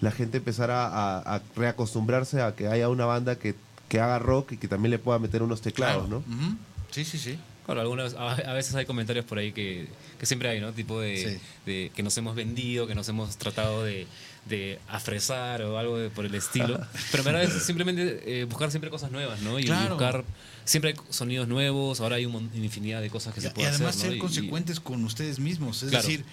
[0.00, 3.54] la gente empezara a, a reacostumbrarse a que haya una banda que,
[3.88, 6.22] que haga rock y que también le pueda meter unos teclados, Claro.
[6.28, 6.67] ¿no?
[6.90, 7.38] Sí, sí, sí.
[7.66, 10.72] Claro, algunas, a, veces hay comentarios por ahí que, que siempre hay, ¿no?
[10.72, 11.40] Tipo de, Sí.
[11.66, 14.06] de que nos hemos vendido, que nos hemos tratado de,
[14.46, 16.80] de afresar o algo de- por el estilo.
[17.12, 19.58] Pero verdad es simplemente eh, buscar siempre cosas nuevas, ¿no?
[19.58, 19.96] Y Claro.
[19.96, 20.24] buscar,
[20.64, 23.52] siempre hay sonidos nuevos, ahora hay un mon- infinidad de cosas que Y, se y
[23.52, 24.02] pueden además hacer, ¿no?
[24.06, 25.82] ser Y- y- consecuentes con ustedes mismos.
[25.82, 26.08] Es Claro.
[26.08, 26.24] decir,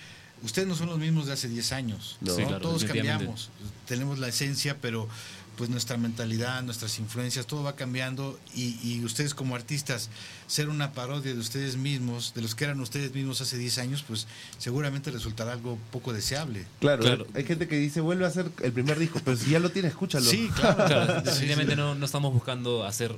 [0.42, 2.16] ustedes no son los mismos de hace 10 años.
[2.22, 2.32] No.
[2.32, 2.38] ¿no?
[2.38, 3.50] Sí, claro, Todos cambiamos.
[3.90, 5.10] Tenemos la esencia, pero
[5.58, 8.40] pues nuestra mentalidad, nuestras influencias, todo va cambiando.
[8.56, 10.10] Y, y ustedes como artistas,
[10.48, 14.04] ser una parodia de ustedes mismos, de los que eran ustedes mismos hace 10 años,
[14.08, 14.28] pues
[14.58, 16.66] seguramente resultará algo poco deseable.
[16.80, 17.28] Claro, Claro.
[17.34, 19.88] hay gente que dice, vuelve a hacer el primer disco, pero si ya lo tiene,
[19.88, 20.26] escúchalo.
[20.26, 20.86] Sí, claro.
[20.86, 21.78] Claro, definitivamente sí.
[21.80, 23.16] No, no estamos buscando hacer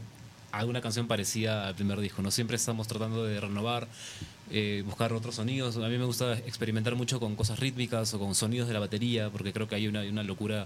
[0.51, 3.87] alguna canción parecida al primer disco, no siempre estamos tratando de renovar,
[4.49, 5.75] eh, buscar otros sonidos.
[5.75, 9.29] A mí me gusta experimentar mucho con cosas rítmicas o con sonidos de la batería,
[9.29, 10.65] porque creo que hay una, hay una locura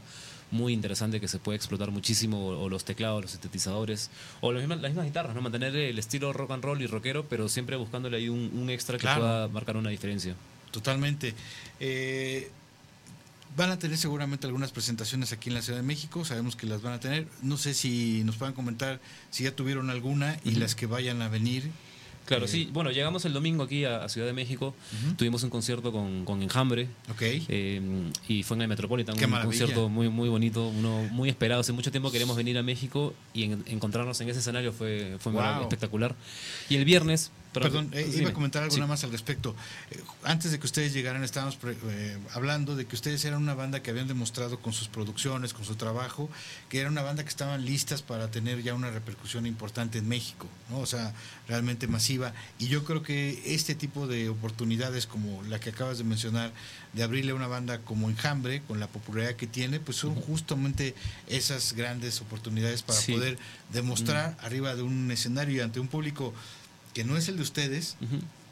[0.52, 4.10] muy interesante que se puede explotar muchísimo, o, o los teclados, los sintetizadores,
[4.42, 5.42] o las mismas, las mismas guitarras, ¿no?
[5.42, 8.98] mantener el estilo rock and roll y rockero, pero siempre buscándole ahí un, un extra
[8.98, 9.22] que Claro.
[9.22, 10.36] pueda marcar una diferencia.
[10.72, 11.34] Totalmente.
[11.80, 12.50] Eh,
[13.58, 16.82] van a tener seguramente algunas presentaciones aquí en la Ciudad de México, sabemos que las
[16.82, 17.28] van a tener.
[17.42, 19.00] No sé si nos puedan comentar
[19.30, 21.70] si ya tuvieron alguna y las que vayan a venir.
[22.26, 22.70] Claro, Eh, sí.
[22.72, 24.74] Bueno, llegamos el domingo aquí a, a Ciudad de México,
[25.18, 27.22] tuvimos un concierto con, con Enjambre, Ok.
[27.22, 27.82] Eh,
[28.28, 29.60] y fue en el Metropolitan, Qué un maravilla.
[29.60, 31.62] concierto muy muy bonito, uno muy esperado.
[31.62, 35.32] Hace mucho tiempo queremos venir a México y en- encontrarnos en ese escenario fue, fue
[35.34, 35.62] Wow.
[35.64, 36.16] espectacular.
[36.70, 38.80] Y el viernes, Perdón, eh, iba a comentar algo Sí.
[38.80, 39.56] nada más al respecto.
[39.92, 43.54] Eh, antes de que ustedes llegaran, estábamos pre- eh, hablando de que ustedes eran una
[43.56, 46.30] banda que habían demostrado con sus producciones, con su trabajo,
[46.70, 50.48] que era una banda que estaban listas para tener ya una repercusión importante en México,
[50.70, 50.80] ¿no?
[50.80, 51.14] O sea,
[51.48, 52.34] realmente masiva.
[52.58, 56.54] Y yo creo que este tipo de oportunidades, como la que acabas de mencionar,
[56.94, 60.96] de abrirle a una banda como Enjambre, con la popularidad que tiene, pues son justamente
[61.28, 63.12] esas grandes oportunidades para Sí.
[63.14, 63.38] poder
[63.74, 66.34] demostrar arriba de un escenario y ante un público
[66.94, 67.96] que no es el de ustedes,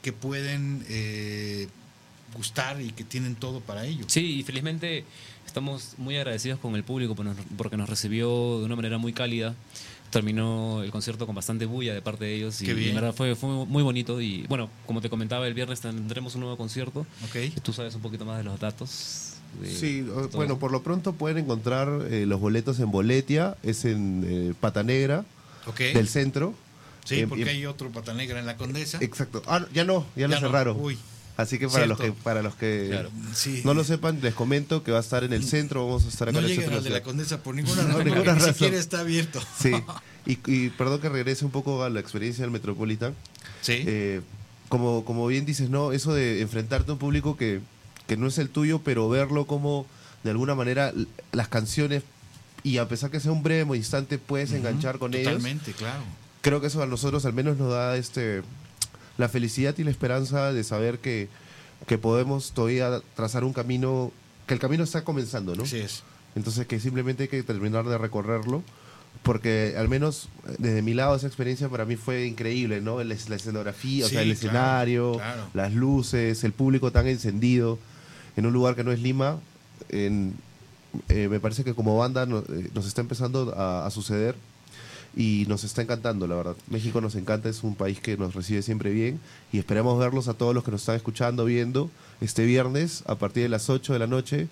[0.02, 1.68] que pueden eh,
[2.34, 4.04] gustar y que tienen todo para ello.
[4.08, 5.04] Sí, y felizmente
[5.46, 9.12] estamos muy agradecidos con el público por nos- porque nos recibió de una manera muy
[9.12, 9.54] cálida.
[10.10, 12.88] Terminó el concierto con bastante bulla de parte de ellos y, Qué bien.
[12.90, 14.20] en verdad fue, fue muy bonito.
[14.20, 17.06] Y bueno, como te comentaba, el viernes tendremos un nuevo concierto.
[17.26, 17.54] Ok.
[17.62, 19.34] Tú sabes un poquito más de los datos.
[19.60, 23.84] de Sí, todo bueno, por lo pronto pueden encontrar eh, los boletos en Boletia, es
[23.84, 25.24] en eh, Pata Negra,
[25.66, 25.78] Ok.
[25.78, 26.54] del centro.
[27.04, 28.98] Sí, Em, porque em- hay otro pata negra en la Condesa.
[29.00, 29.42] Exacto.
[29.46, 30.46] Ah, ya no, ya, lo Ya no.
[30.48, 30.76] cerraron.
[30.80, 30.98] Uy.
[31.36, 32.22] Así que para los que Cierto.
[32.22, 33.10] para los que Claro.
[33.34, 33.62] Sí.
[33.64, 36.28] no lo sepan, les comento que va a estar en el centro, vamos a estar
[36.28, 37.02] acá No en el lleguen centro al de la.
[37.02, 38.54] Condesa por ninguna No, razón, ninguna porque ni razón.
[38.54, 39.40] siquiera está abierto.
[39.58, 39.72] Sí.
[40.26, 43.14] Y, y perdón que regrese un poco a la experiencia del Metropolitan.
[43.62, 43.82] Sí.
[43.86, 44.20] Eh,
[44.68, 45.92] como, como bien dices, ¿no?
[45.92, 47.60] Eso de enfrentarte a un público que,
[48.06, 49.86] que no es el tuyo, pero verlo como
[50.22, 50.92] de alguna manera
[51.32, 52.02] las canciones,
[52.62, 55.24] y a pesar que sea un breve instante, puedes enganchar con ellos.
[55.32, 56.02] Totalmente, claro.
[56.40, 58.42] Creo que eso a nosotros al menos nos da este
[59.18, 61.28] la felicidad y la esperanza de saber que,
[61.86, 64.12] que podemos todavía trazar un camino,
[64.46, 65.64] que el camino está comenzando, ¿no?
[65.64, 66.02] Así es.
[66.34, 68.62] Entonces que simplemente hay que terminar de recorrerlo,
[69.22, 73.00] porque al menos eh, desde mi lado esa experiencia para mí fue increíble, ¿no?
[73.02, 75.42] El- la escenografía, o Sí, sea, el claro, escenario, claro.
[75.52, 77.78] las luces, el público tan encendido,
[78.36, 79.38] en un lugar que no es Lima,
[79.90, 80.34] en-
[81.10, 84.34] eh, me parece que como banda no- eh, nos está empezando a, a suceder
[85.16, 86.56] y nos está encantando, la verdad.
[86.68, 89.20] México nos encanta, es un país que nos recibe siempre bien
[89.52, 93.44] y esperamos verlos a todos los que nos están escuchando, viendo este viernes a partir
[93.44, 94.48] de las 8 de la noche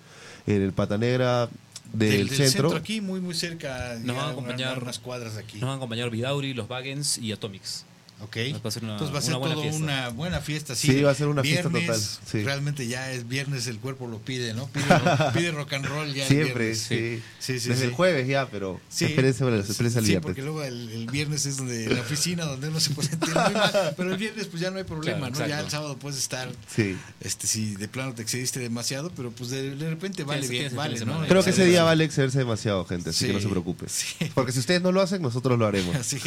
[0.47, 1.49] en el Pata Negra
[1.93, 2.75] del, del centro.
[2.75, 3.97] aquí, muy, muy cerca.
[4.03, 5.55] Nos van a acompañar unas cuadras de aquí.
[5.55, 7.85] Nos van a acompañar Vidauri, los Baggins y Atomics.
[8.21, 8.37] Ok.
[8.63, 9.83] Va a ser una, Entonces va a ser una buena todo fiesta.
[9.83, 10.75] una buena fiesta.
[10.75, 12.43] Sí, va a ser una fiesta total, sí.
[12.43, 14.67] Realmente ya es viernes, el cuerpo lo pide, ¿no?
[14.67, 14.85] Pide,
[15.33, 16.23] pide rock and roll ya.
[16.23, 16.79] el Siempre, viernes.
[16.79, 17.21] sí.
[17.39, 17.87] Sí, sí, Desde sí.
[17.87, 19.05] el jueves ya, pero Sí.
[19.05, 20.23] espérense, espérense al Sí, viernes.
[20.23, 23.53] porque luego el, el viernes es donde la oficina donde uno se puede sentir muy
[23.53, 25.47] mal, pero el viernes pues ya no hay problema, Claro, ¿no?
[25.47, 26.97] Ya el sábado puedes estar, Sí.
[27.21, 31.03] este, si de plano te excediste demasiado, pero pues de, de repente vale bien, vale,
[31.05, 31.25] ¿no?
[31.27, 33.85] Creo que ese día va vale excederse demasiado, gente, así Sí, que no se preocupe.
[33.89, 34.15] sí.
[34.35, 35.95] Porque si ustedes no lo hacen, nosotros lo haremos.
[35.99, 36.19] Así.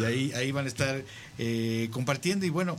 [0.00, 1.04] y ahí, ahí van a estar
[1.38, 2.76] eh, compartiendo y bueno,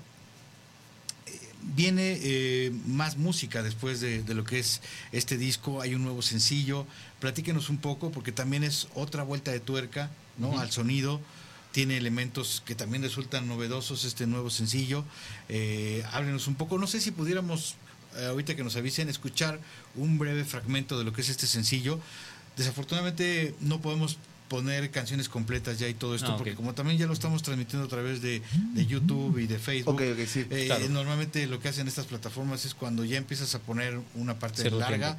[1.75, 4.81] viene eh, más música después de, de lo que es
[5.11, 6.85] este disco, hay un nuevo sencillo,
[7.19, 10.59] platíquenos un poco porque también es otra vuelta de tuerca ¿no?
[10.59, 11.19] Al sonido.
[11.71, 15.03] Tiene elementos que también resultan novedosos este nuevo sencillo.
[15.49, 16.77] Eh, háblenos un poco.
[16.77, 17.75] No sé si pudiéramos,
[18.29, 19.59] ahorita que nos avisen, escuchar
[19.95, 21.99] un breve fragmento de lo que es este sencillo.
[22.55, 24.17] Desafortunadamente no podemos
[24.47, 27.85] poner canciones completas ya y todo esto, Ah, porque como también ya lo estamos transmitiendo
[27.85, 28.41] a través de,
[28.73, 30.87] de YouTube y de Facebook, sí, eh, claro.
[30.89, 34.79] normalmente lo que hacen estas plataformas es cuando ya empiezas a poner una parte Cierto
[34.79, 35.17] larga,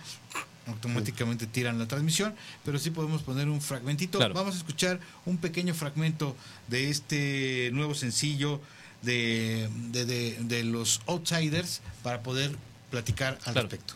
[0.66, 2.34] automáticamente tiran la transmisión,
[2.64, 4.18] pero sí podemos poner un fragmentito.
[4.18, 4.34] Claro.
[4.34, 6.36] Vamos a escuchar un pequeño fragmento
[6.68, 8.60] de este nuevo sencillo
[9.02, 12.56] de, de, de- de los Outsiders para poder
[12.90, 13.68] platicar al Claro.
[13.68, 13.94] respecto.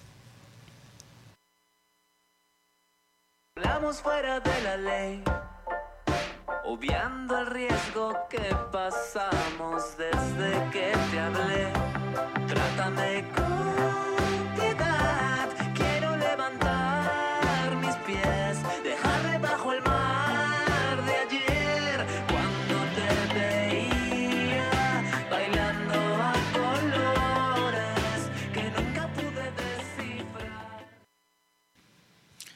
[3.72, 5.24] Hablamos fuera de la ley,
[6.66, 11.72] obviando el riesgo que pasamos desde que te hablé.
[12.48, 13.91] Trátame con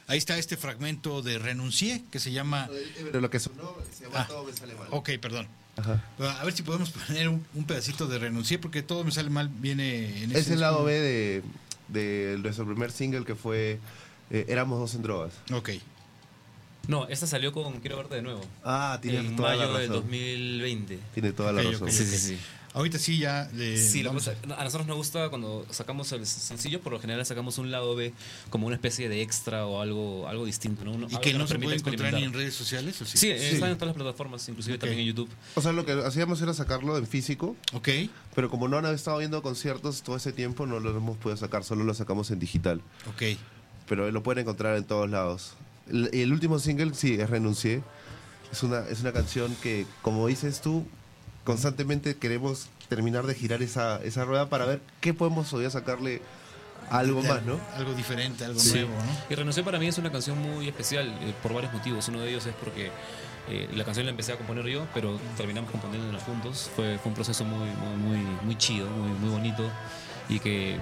[0.08, 2.68] Ahí está este fragmento de Renuncié, que se llama...
[3.02, 4.26] Pero lo que sonó se llama Ah.
[4.28, 4.86] Todo me sale mal.
[4.90, 5.48] Ok, perdón.
[5.76, 6.02] Ajá.
[6.38, 9.48] A ver si podemos poner un, un pedacito de Renuncié, porque todo me sale mal,
[9.48, 10.84] viene en Es ese el lado.
[10.84, 11.42] B de,
[11.88, 13.78] de nuestro primer single que fue
[14.30, 15.32] eh, Éramos dos en drogas.
[15.52, 15.70] Ok.
[16.88, 18.40] No, esta salió con Quiero verte de nuevo.
[18.64, 20.02] Ah, tienes en toda la mayo del razón.
[20.04, 20.98] 2020.
[21.14, 21.90] Tiene toda la Ok, razón.
[21.90, 22.38] Sí, sí, sí.
[22.76, 26.26] Ahorita sí ya le Sí, lo que vamos a- nosotros nos gusta cuando sacamos el
[26.26, 28.12] sencillo, por lo general sacamos un lado B
[28.50, 30.84] como una especie de extra o algo, algo distinto.
[30.84, 30.92] ¿no?
[30.92, 33.00] Uno- ¿Y algo que no se permite puede encontrar ni en redes sociales?
[33.00, 33.16] ¿o sí?
[33.16, 35.30] Sí, están en todas las plataformas, inclusive también en YouTube.
[35.54, 37.88] O sea, lo que hacíamos era sacarlo en físico, Ok,
[38.34, 41.64] pero como no han estado viendo conciertos todo ese tiempo, no lo hemos podido sacar,
[41.64, 42.82] solo lo sacamos en digital.
[43.08, 43.22] ok.
[43.88, 45.54] Pero lo pueden encontrar en todos lados.
[45.88, 47.82] El, el último single, sí, es Renuncié.
[48.52, 50.86] Es una, es una canción que, como dices tú,
[51.46, 56.20] constantemente queremos terminar de girar esa, esa rueda para ver qué podemos todavía sacarle
[56.90, 57.58] algo más, ¿no?
[57.76, 58.74] Algo diferente, algo Sí.
[58.74, 59.12] nuevo, ¿no?
[59.30, 62.06] Y Renuncié para mí es una canción muy especial eh, por varios motivos.
[62.08, 62.90] Uno de ellos es porque
[63.48, 66.68] eh, la canción la empecé a componer yo, pero terminamos componiéndola juntos.
[66.74, 69.62] Fue, fue un proceso muy, muy, muy, muy chido, muy, muy bonito
[70.28, 70.78] y que,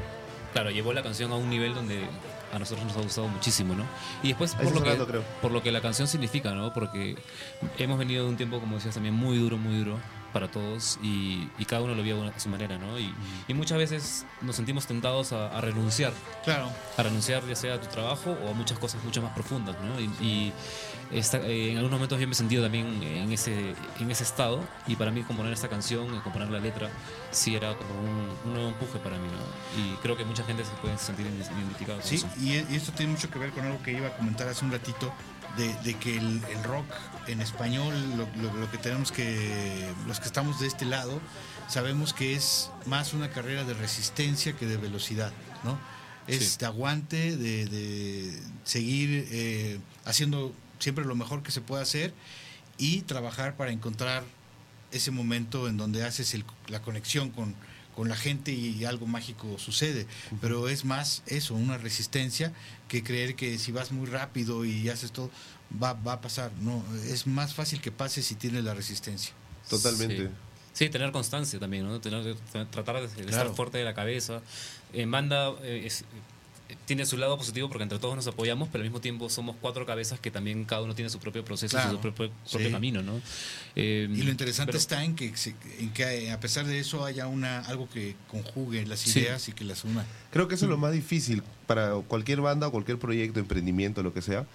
[0.55, 2.07] claro, llevó la canción a un nivel donde
[2.55, 3.85] a nosotros nos ha gustado muchísimo, ¿no?
[4.23, 5.23] Y después por lo, que, creo.
[5.43, 6.73] por lo que la canción significa, ¿no?
[6.73, 7.17] Porque
[7.79, 9.99] hemos venido de un tiempo, como decías también, muy duro, muy duro
[10.35, 12.99] para todos y, y cada uno lo vio a su manera, ¿no?
[12.99, 13.15] Y,
[13.49, 16.13] y muchas veces nos sentimos tentados a, a renunciar
[16.45, 16.69] Claro.
[16.99, 19.99] a renunciar ya sea a tu trabajo o a muchas cosas mucho más profundas, ¿no?
[20.01, 20.53] Y, y
[21.13, 24.61] esta- eh, en algunos momentos yo me he sentido también en ese, en ese estado
[24.89, 26.91] y para mí componer esta canción, y componer la letra,
[27.31, 29.81] sí era como un, un nuevo empuje para mí, ¿no?
[29.83, 32.29] Y creo que mucha gente se puede sentir identificada con Sí, eso.
[32.41, 35.13] y esto tiene mucho que ver con algo que iba a comentar hace un ratito,
[35.57, 36.87] de, de que el, el rock
[37.27, 41.21] en español, lo, lo- lo que tenemos que, los que estamos de este lado,
[41.69, 45.33] sabemos que es más una carrera de resistencia que de velocidad,
[45.63, 45.79] ¿no?
[46.27, 46.57] Es Sí.
[46.59, 52.15] de aguante, de, de seguir eh, haciendo siempre lo mejor que se puede hacer
[52.79, 54.25] y trabajar para encontrar
[54.91, 57.55] ese momento en donde haces el- la conexión con,
[57.95, 60.07] con la gente y algo mágico sucede.
[60.41, 62.53] Pero es más eso, una resistencia,
[62.89, 65.31] que creer que si vas muy rápido y haces todo,
[65.83, 66.51] va, va a pasar.
[66.61, 69.33] No, es más fácil que pase si tienes la resistencia.
[69.69, 70.27] Totalmente.
[70.27, 70.33] Sí.
[70.75, 72.01] Sí, tener constancia también, ¿no?
[72.01, 72.35] Tener-
[72.71, 73.31] tratar de, Claro.
[73.31, 74.43] estar fuerte de la cabeza.
[74.93, 76.05] En banda eh, es- eh,
[76.87, 79.87] tiene su lado positivo porque entre todos nos apoyamos, pero al mismo tiempo somos cuatro
[79.87, 81.93] cabezas que también cada uno tiene su propio proceso, Claro.
[81.93, 82.73] su propio, propio Sí.
[82.73, 83.21] camino, ¿no?
[83.77, 85.33] Eh, Y lo interesante pero- está en que,
[85.79, 89.21] en que a pesar de eso haya una algo que conjugue las Sí.
[89.21, 90.05] ideas y que las una.
[90.31, 94.13] Creo que eso es lo más difícil para cualquier banda o cualquier proyecto, emprendimiento, lo
[94.13, 94.47] que sea,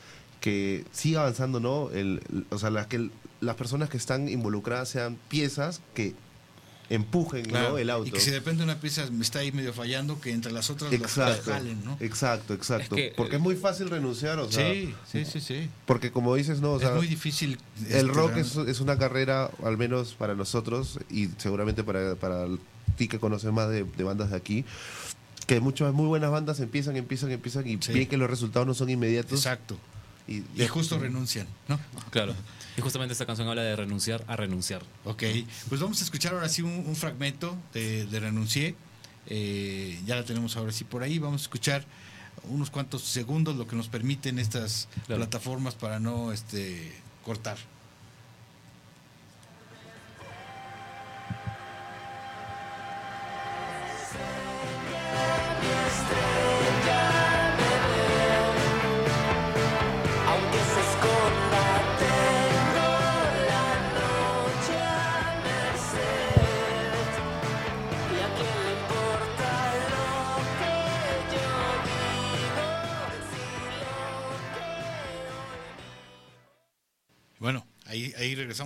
[0.41, 1.89] que siga avanzando, ¿no?
[1.91, 3.11] El, el- o sea, las que el-
[3.41, 6.13] las personas que están involucradas sean piezas que
[6.89, 7.77] empujen, Claro, ¿no?
[7.77, 8.07] El auto.
[8.07, 10.69] Y que si de repente una pieza me está ahí medio fallando, que entre las
[10.69, 11.97] otras las- las Exacto, jalen, ¿no?
[11.99, 12.95] exacto, exacto.
[12.95, 15.69] Es que, Porque es muy fácil renunciar, o sea, Sí, sí, sí, sí.
[15.85, 17.59] porque como dices, no, o sea, es muy difícil.
[17.89, 22.45] el este, rock es, es una carrera, al menos para nosotros y seguramente para, para
[22.97, 24.65] ti que conoces más de, de bandas de aquí,
[25.47, 27.93] que muchas muy buenas bandas empiezan, empiezan, empiezan y Sí.
[27.93, 29.33] bien que los resultados no son inmediatos.
[29.39, 29.77] Exacto.
[30.29, 31.79] Y, Y justo renuncian, ¿no?
[32.11, 32.35] Claro.
[32.77, 34.83] Y justamente esta canción habla de renunciar a renunciar.
[35.03, 35.23] Ok,
[35.67, 38.75] pues vamos a escuchar ahora sí un, un fragmento de, de Renuncié.
[39.27, 41.19] Eh, ya la tenemos ahora sí por ahí.
[41.19, 41.83] Vamos a escuchar
[42.43, 45.21] unos cuantos segundos, lo que nos permiten estas Claro.
[45.21, 46.93] plataformas para no este,
[47.25, 47.57] cortar.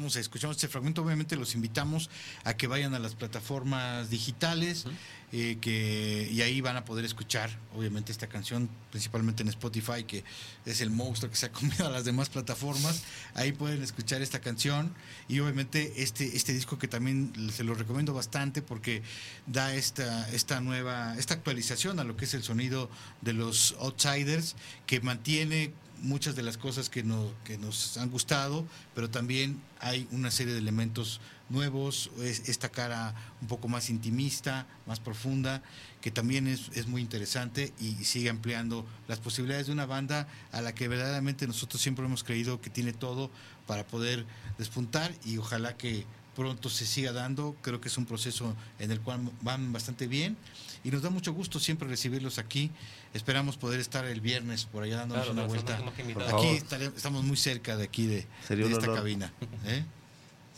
[0.03, 1.01] Ahí regresamos, escuchamos este fragmento.
[1.01, 2.09] Obviamente los invitamos
[2.43, 4.85] a que vayan a las plataformas digitales
[5.31, 10.23] eh, que, y ahí van a poder escuchar, obviamente, esta canción, principalmente en Spotify, que
[10.65, 13.03] es el monstruo que se ha comido a las demás plataformas.
[13.33, 14.93] Ahí pueden escuchar esta canción
[15.27, 19.01] y obviamente este, este disco que también se lo recomiendo bastante porque
[19.47, 22.89] da esta, esta nueva, esta actualización a lo que es el sonido
[23.21, 24.55] de los Outsiders,
[24.85, 25.73] que mantiene
[26.03, 30.53] muchas de las cosas que nos, que nos han gustado, pero también hay una serie
[30.53, 35.63] de elementos nuevos, es esta cara un poco más intimista, más profunda,
[36.01, 40.61] que también es, es muy interesante y, sigue ampliando las posibilidades de una banda a
[40.61, 43.31] la que verdaderamente nosotros siempre hemos creído que tiene todo
[43.65, 44.25] para poder
[44.57, 46.05] despuntar y ojalá que
[46.35, 47.55] pronto se siga dando.
[47.61, 50.35] Creo que es un proceso en el cual van bastante bien
[50.83, 52.71] y nos da mucho gusto siempre recibirlos aquí.
[53.13, 55.79] Esperamos poder estar el viernes por allá dándonos Claro, una vuelta.
[56.35, 56.61] Aquí
[56.95, 58.97] estamos muy cerca de aquí de, Sería de un esta honor.
[58.99, 59.33] cabina.
[59.65, 59.83] ¿eh?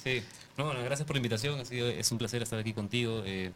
[0.03, 0.21] Sí,
[0.57, 3.23] no, bueno, gracias por la invitación, ha sido, es un placer estar aquí contigo.
[3.25, 3.51] eh,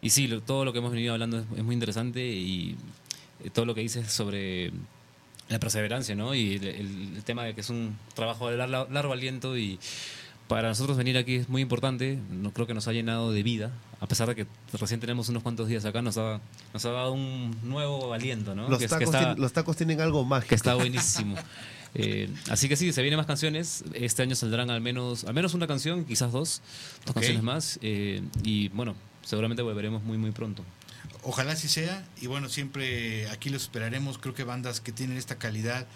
[0.00, 2.76] y sí, lo- todo lo que hemos venido hablando es, es muy interesante y
[3.44, 4.72] eh, todo lo que dices sobre
[5.48, 6.34] la perseverancia, ¿no?
[6.34, 9.78] Y el, el- el tema de que es un trabajo de largo, largo aliento y
[10.48, 13.70] para nosotros venir aquí es muy importante, no creo que nos ha llenado de vida,
[14.00, 16.40] a pesar de que recién tenemos unos cuantos días acá, nos ha,
[16.72, 18.68] nos ha dado un nuevo aliento, ¿no?
[18.68, 20.48] Los, Que es- que tacos está- tienen, los tacos tienen algo mágico.
[20.48, 21.36] que está buenísimo.
[21.94, 23.82] Eh, así que sí, se vienen más canciones.
[23.94, 26.60] Este año saldrán al menos, al menos una canción, quizás dos,
[27.06, 27.78] dos canciones más.
[27.80, 28.94] eh, y bueno,
[29.24, 30.62] seguramente volveremos muy, muy pronto.
[31.22, 34.18] Ojalá así sea y bueno, siempre aquí los esperaremos.
[34.18, 35.86] Creo que bandas que tienen esta calidad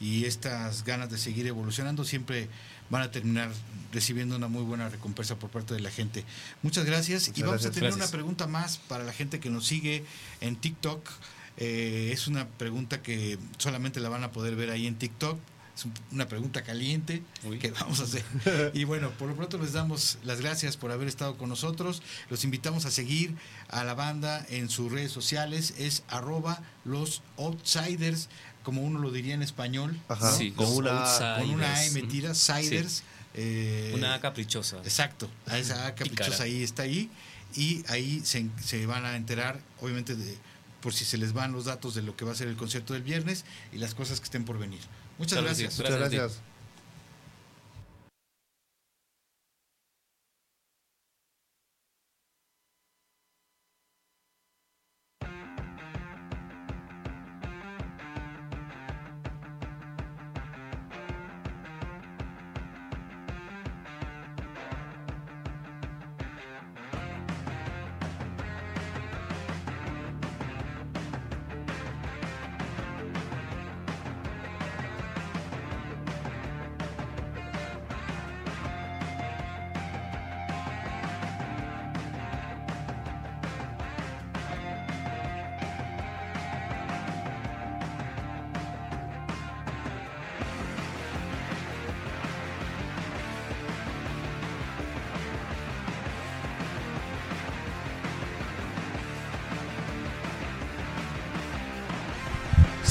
[0.00, 2.48] y estas ganas de seguir evolucionando siempre
[2.92, 3.50] van a terminar
[3.92, 6.24] recibiendo una muy buena recompensa por parte de la gente.
[6.62, 7.96] Muchas gracias y vamos a tener Gracias.
[7.96, 10.04] una pregunta más para la gente que nos sigue
[10.40, 11.08] en TikTok.
[11.56, 15.38] Eh, es una pregunta que solamente la van a poder ver ahí en TikTok.
[15.74, 17.58] Es un- una pregunta caliente Uy.
[17.58, 18.22] que vamos a hacer.
[18.74, 22.02] Y bueno, por lo pronto les damos las gracias por haber estado con nosotros.
[22.28, 23.34] Los invitamos a seguir
[23.68, 25.72] a la banda en sus redes sociales.
[25.78, 28.28] Es arroba los outsiders,
[28.62, 29.98] como uno lo diría en español.
[30.08, 30.36] Ajá, ¿no?
[30.36, 31.36] Sí, con una-.
[31.38, 33.02] Con una A metida, siders.
[33.34, 34.78] eh, Una caprichosa.
[34.84, 37.10] Exacto, a esa A caprichosa ahí está ahí.
[37.54, 40.38] Y ahí se, se van a enterar, obviamente, de,
[40.80, 42.94] por si se les van los datos de lo que va a ser el concierto
[42.94, 44.80] del viernes y las cosas que estén por venir.
[45.18, 45.62] Muchas Claro que sí.
[45.62, 45.78] gracias.
[45.80, 46.40] Muchas a gracias.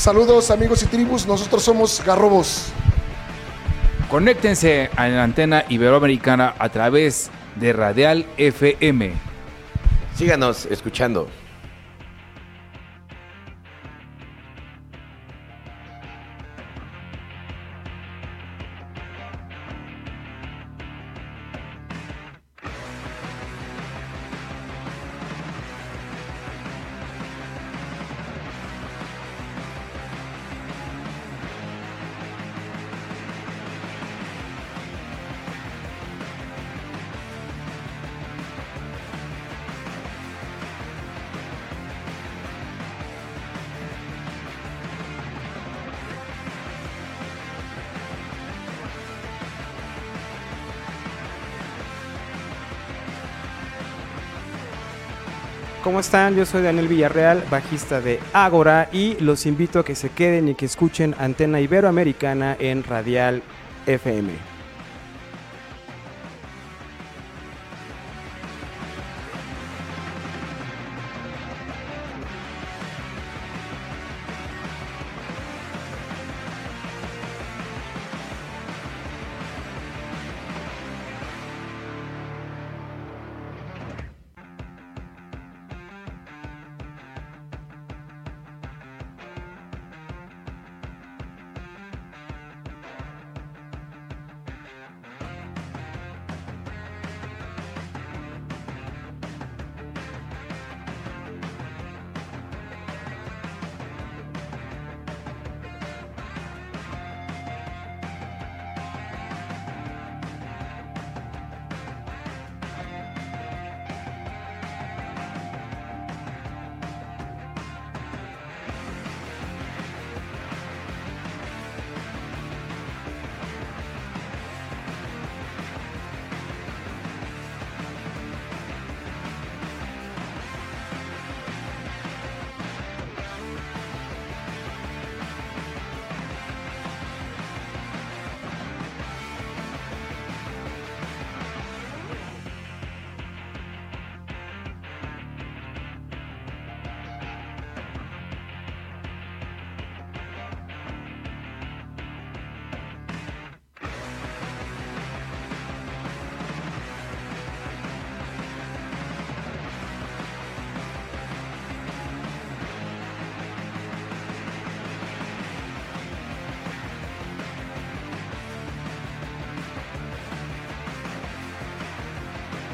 [0.02, 2.73] Saludos amigos y tribus, nosotros somos Garrobos.
[4.10, 9.14] Conéctense a la antena iberoamericana a través de Radial FM.
[10.15, 11.28] Síganos escuchando.
[55.91, 56.38] ¿Cómo están?
[56.38, 60.55] Yo soy Daniel Villarreal, bajista de Ágora y los invito a que se queden y
[60.55, 63.43] que escuchen Antena Iberoamericana en Radial
[63.85, 64.51] FM.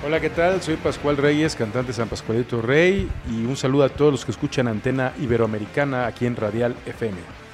[0.08, 0.62] Hola, ¿qué tal?
[0.62, 4.70] Soy Pascual Reyes, cantante San Pascualito Rey, y un saludo a todos los que escuchan
[4.70, 7.47] Antena Iberoamericana aquí en Radial FM.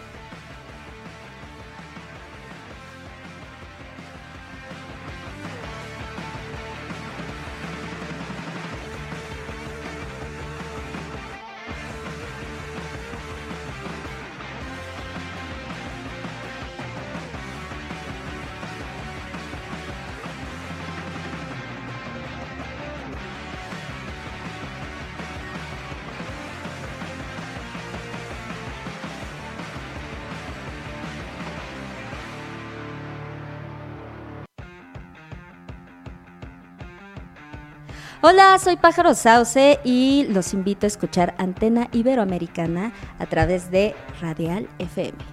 [38.45, 44.68] Hola, soy Pájaro Sauce y los invito a escuchar Antena Iberoamericana a través de Radial
[44.80, 45.32] FM.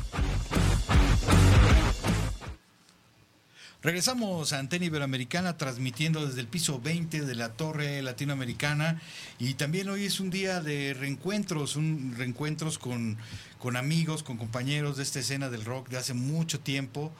[3.83, 9.01] Regresamos a Antena Iberoamericana transmitiendo desde el piso 20 de la Torre Latinoamericana
[9.39, 13.17] y también hoy es un día de reencuentros, un reencuentros con,
[13.57, 17.11] con amigos, con compañeros de esta escena del rock de hace mucho tiempo.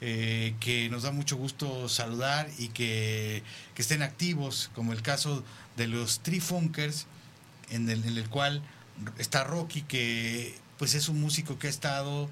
[0.00, 3.42] eh, que nos da mucho gusto saludar y que,
[3.74, 5.42] que estén activos, como el caso
[5.76, 7.06] de los Trifunkers,
[7.70, 8.62] en el, en el cual
[9.18, 12.28] está Rocky, que pues es un músico que ha estado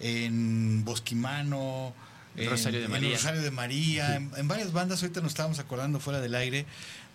[0.00, 1.94] en Bosquimano,
[2.36, 3.16] en- Rosario de María.
[3.16, 6.66] Rosario de María, en, en varias bandas, ahorita nos estábamos acordando fuera del aire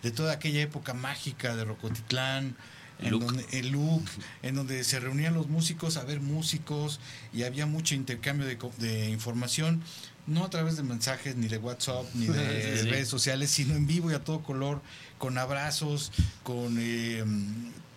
[0.02, 2.56] de toda aquella época mágica de Rocotitlán,
[3.00, 3.22] en Luc.
[3.22, 4.06] donde, el Luc,
[4.42, 7.00] en donde se reunían los músicos a ver músicos
[7.32, 8.46] y había mucho intercambio
[8.78, 9.82] de, información,
[10.26, 13.86] no a través de mensajes, ni de WhatsApp, ni de Sí, redes sociales, sino en
[13.86, 14.82] vivo y a todo color,
[15.18, 16.12] con abrazos,
[16.44, 17.24] con eh,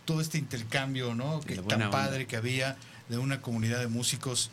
[0.06, 1.40] todo este intercambio, ¿no?
[1.42, 1.92] Que tan onda.
[1.92, 2.78] padre que había
[3.10, 4.50] de una comunidad de músicos,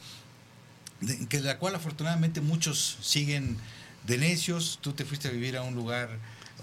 [1.03, 3.57] de, que de la cual afortunadamente muchos siguen
[4.07, 4.79] de necios.
[4.81, 6.09] Tú te fuiste a vivir a un lugar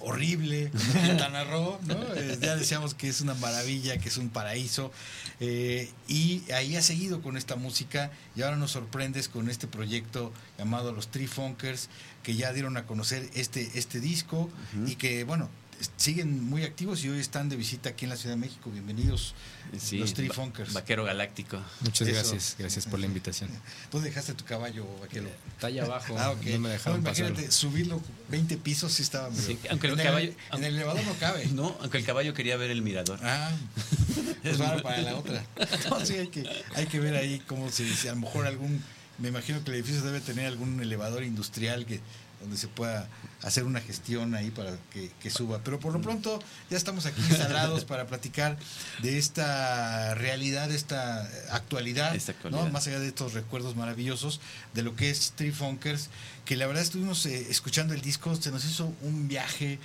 [0.02, 0.72] horrible,
[1.06, 1.95] Quintana Roo, ¿no?
[2.16, 4.91] Eh, ya decíamos que es una maravilla, que es un paraíso.
[5.40, 10.34] eh, y ahí ha seguido con esta música y ahora nos sorprendes con este proyecto
[10.57, 11.90] llamado Los Trifunkers,
[12.24, 14.49] que ya dieron a conocer este, este disco
[14.86, 15.49] y que, bueno,
[15.97, 18.69] siguen muy activos y hoy están de visita aquí en la Ciudad de México.
[18.72, 19.34] Bienvenidos,
[19.77, 20.73] Sí, los Trifunkers.
[20.73, 21.61] Vaquero Galáctico.
[21.81, 22.18] Muchas Eso.
[22.18, 23.49] gracias, gracias por la invitación.
[23.91, 25.30] ¿Dónde dejaste tu caballo, vaquero?
[25.56, 26.43] Está allá abajo, Ah, ok.
[26.45, 27.51] no me dejaron imagínate, pasarlo.
[27.51, 31.03] subirlo 20 pisos sí estaba medio- Sí, aunque el en, caballo- el, en el elevador
[31.03, 31.45] no cabe.
[31.53, 33.19] No, aunque el caballo quería ver el mirador.
[33.23, 33.51] Ah,
[34.43, 35.45] pues ahora para la otra.
[35.89, 38.84] No, sí, hay que, hay que ver ahí cómo se si a lo mejor algún,
[39.18, 41.99] me imagino que el edificio debe tener algún elevador industrial que
[42.41, 43.07] donde se pueda
[43.41, 45.60] hacer una gestión ahí para que, que suba.
[45.64, 48.57] Pero por lo pronto ya estamos aquí instalados para platicar
[49.02, 52.66] de esta realidad, de esta actualidad, Esta actualidad.
[52.66, 52.70] ¿no?
[52.72, 54.40] más allá de estos recuerdos maravillosos
[54.74, 56.10] de lo que es Trifunkers,
[56.45, 59.80] que la verdad estuvimos eh, escuchando el disco, se nos hizo un viaje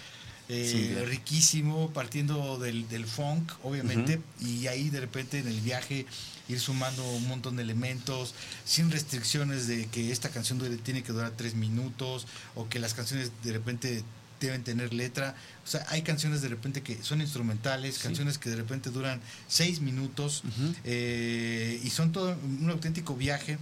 [0.49, 1.07] eh, Sí, claro.
[1.07, 6.07] riquísimo, partiendo del, del funk, obviamente, y ahí de repente en el viaje
[6.49, 8.35] ir sumando un montón de elementos,
[8.67, 12.93] sin restricciones de que esta canción dure- tiene que durar tres minutos, o que las
[12.95, 14.03] canciones de repente
[14.41, 15.35] deben tener letra.
[15.65, 19.81] O sea, hay canciones de repente que son instrumentales, canciones que de repente duran seis
[19.81, 20.43] minutos,
[20.85, 23.57] eh, y son todo un auténtico viaje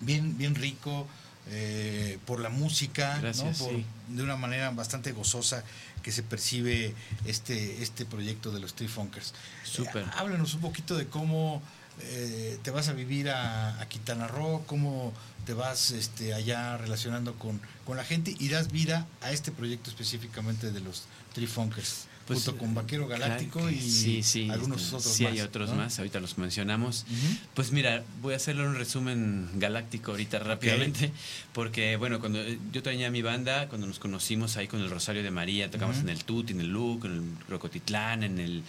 [0.00, 1.08] bien, bien rico
[1.50, 3.66] eh, por la música, Gracias, ¿no?
[3.66, 3.84] Por- sí.
[4.08, 5.64] de una manera bastante gozosa
[6.02, 6.94] que se percibe
[7.24, 9.32] este, este proyecto de los Trifunkers.
[9.64, 10.02] Súper.
[10.04, 11.62] Eh, háblanos un poquito de cómo
[12.00, 15.12] eh, te vas a vivir a, a Quintana Roo, cómo
[15.46, 19.90] te vas este, allá relacionando con, con la gente y das vida a este proyecto
[19.90, 21.04] específicamente de los
[21.34, 25.24] Trifunkers, Pues, junto con Vaquero Claro Galáctico que y sí, sí, algunos este, otros sí
[25.24, 25.32] más.
[25.32, 25.76] hay otros ¿no?
[25.76, 27.04] más, ahorita los mencionamos.
[27.52, 31.12] Pues mira, voy a hacerle un resumen galáctico ahorita rápidamente,
[31.52, 35.22] porque bueno, cuando eh, yo tenía mi banda, cuando nos conocimos ahí con el Rosario
[35.22, 38.62] de María, tocamos en el Tut, en el Luc, en el Rocotitlán, en el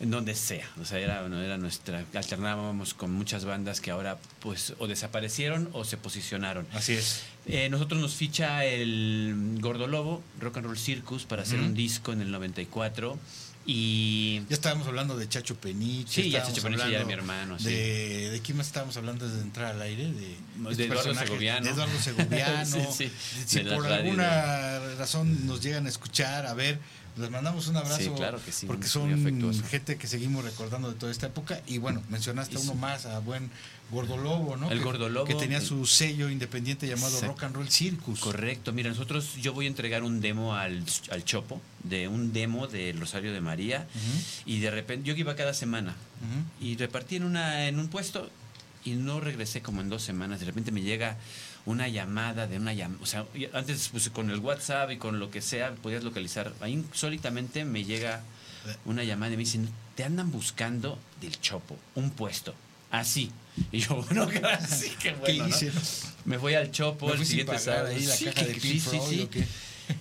[0.00, 4.74] en donde sea, o sea, era, era nuestra, alternábamos con muchas bandas que ahora pues
[4.78, 6.66] o desaparecieron o se posicionaron.
[6.72, 7.22] Así es.
[7.46, 12.12] Eh, nosotros nos ficha el Gordo Lobo, Rock and Roll Circus, para hacer un disco
[12.12, 13.18] en el 94
[13.70, 16.22] y Ya estábamos hablando de Chacho Peniche.
[16.22, 17.66] Sí, ya Chacho Peniche ya era mi hermano, sí.
[17.66, 20.04] De, ¿De quién más estábamos hablando desde entrar al aire?
[20.04, 20.36] De, De
[20.70, 21.64] estos Eduardo Segoviano.
[21.66, 22.64] De Eduardo Segoviano.
[22.64, 23.12] Sí, sí.
[23.44, 26.78] Si De por alguna razón nos llegan a escuchar, a ver,
[27.18, 27.98] les mandamos un abrazo.
[27.98, 31.60] Sí, claro que sí, Porque son gente que seguimos recordando de toda esta época.
[31.66, 32.78] Y bueno, mencionaste Y uno sí.
[32.78, 33.50] más, a buen
[33.90, 34.70] Gordolobo, ¿no?
[34.70, 35.24] El Que- Gordolobo.
[35.24, 37.26] Que tenía su sello independiente llamado Exacto.
[37.28, 38.20] Rock and Roll Circus.
[38.20, 42.66] Correcto, mira, nosotros yo voy a entregar un demo al, al Chopo, de un demo
[42.66, 43.86] del Rosario de María,
[44.44, 45.94] y de repente yo iba cada semana
[46.60, 48.28] y repartí en una en un puesto
[48.84, 50.40] y no regresé como en dos semanas.
[50.40, 51.16] De repente me llega
[51.66, 55.30] una llamada de una llamada, o sea, antes pues, con el WhatsApp y con lo
[55.30, 56.52] que sea podías localizar.
[56.60, 58.22] Ahí solitamente me llega
[58.84, 62.54] una llamada y me dicen, te andan buscando del Chopo, un puesto.
[62.90, 63.30] Así.
[63.72, 64.28] Y yo, bueno,
[64.58, 65.46] así que bueno.
[65.48, 65.56] no?
[66.24, 67.88] Me voy al Chopo el siguiente sábado.
[67.88, 69.20] ahí la Sí, caja que- de sí, sí, Floyd, sí.
[69.22, 69.46] ¿o qué?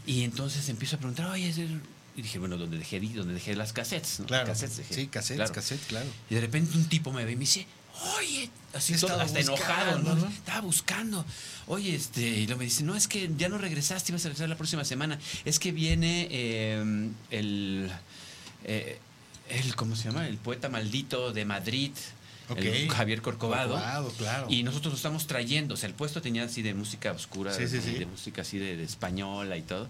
[0.05, 1.81] Y entonces empiezo a preguntar, oye, es el-"
[2.15, 4.25] y dije, bueno, donde dejé, donde dejé las cassettes, ¿no?
[4.25, 4.47] Claro.
[4.47, 4.93] Cassettes dejé.
[4.93, 6.07] Sí, cassettes, cassettes, claro.
[6.29, 7.67] Y de repente un tipo me ve y me dice,
[8.17, 10.15] oye, así todo, hasta enojado, ¿no?
[10.15, 10.27] ¿no?
[10.27, 11.25] Estaba buscando.
[11.67, 14.49] Oye, este, y luego me dice, no, es que ya no regresaste, ibas a regresar
[14.49, 15.19] la próxima semana.
[15.45, 17.91] Es que viene eh, el,
[18.63, 18.99] eh,
[19.49, 20.27] el, ¿cómo se llama?
[20.27, 21.91] El poeta maldito de Madrid.
[22.55, 23.73] El Javier Corcovado.
[23.73, 24.47] Corcovado, claro.
[24.49, 25.73] Y nosotros lo estamos trayendo.
[25.73, 27.91] O sea, el puesto tenía así de música oscura, Sí, sí, de, sí.
[27.95, 29.89] de música así de, de española y todo.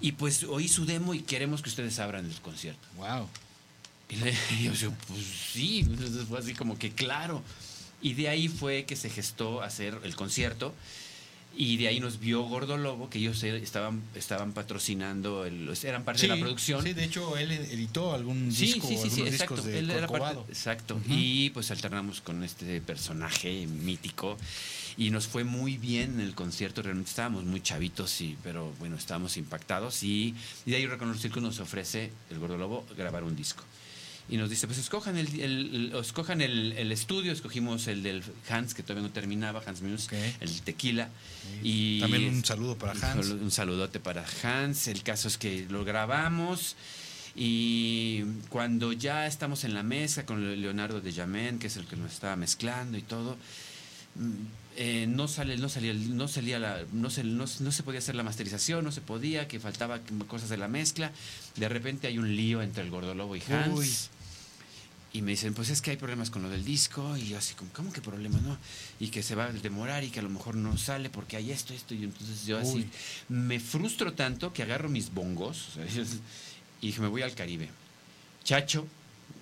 [0.00, 2.86] Y pues oí su demo y queremos que ustedes abran el concierto.
[2.96, 3.28] Wow.
[4.10, 4.32] Y, le,
[4.62, 5.20] yo, yo, pues
[5.52, 7.42] sí, entonces fue así como que claro.
[8.00, 10.74] Y de ahí fue que se gestó hacer el concierto.
[11.56, 16.04] Y de ahí nos vio Gordo Lobo, que ellos eh, estaban, estaban patrocinando, el, eran
[16.04, 16.84] parte de la producción.
[16.84, 19.54] Sí, de hecho, él editó algún Sí, disco, sí, sí, sí, exacto.
[19.56, 21.00] discos de Él era parte- exacto.
[21.08, 24.36] Y pues alternamos con este personaje mítico.
[24.96, 26.82] Y nos fue muy bien en el concierto.
[26.82, 30.04] Realmente estábamos muy chavitos, y, pero bueno, estábamos impactados.
[30.04, 33.64] Y, y de ahí Reconocer Circo nos ofrece, el Gordo Lobo, grabar un disco.
[34.30, 37.32] Y nos dice, pues escojan el, el- el- o escojan el, el estudio.
[37.32, 41.08] Escogimos el del Hans, que todavía no terminaba, Hans Muse, el Tequila.
[41.62, 43.28] Y También un saludo para Hans.
[43.28, 44.86] un saludote para Hans.
[44.88, 46.76] El caso es que lo grabamos
[47.34, 51.96] y cuando ya estamos en la mesa con Leonardo de Jamen, que es el que
[51.96, 53.36] nos estaba mezclando y todo,
[54.16, 54.32] mm,
[54.76, 58.14] eh, no sale, no salía, no salía la, no se, no, no se podía hacer
[58.14, 61.12] la masterización, no se podía, que faltaba cosas de la mezcla.
[61.56, 63.78] De repente hay un lío entre el Gordolobo y Hans.
[63.78, 63.88] Uy.
[65.12, 67.16] Y me dicen, pues es que hay problemas con lo del disco.
[67.16, 68.42] Y yo así como, ¿cómo que problemas?
[68.42, 68.58] No?
[69.00, 71.50] Y que se va a demorar y que a lo mejor no sale porque hay
[71.50, 71.94] esto, esto.
[71.94, 72.90] Y entonces yo así Uy.
[73.28, 75.70] me frustro tanto que agarro mis bongos
[76.82, 77.70] y dije, me voy al Caribe.
[78.44, 78.86] Chacho,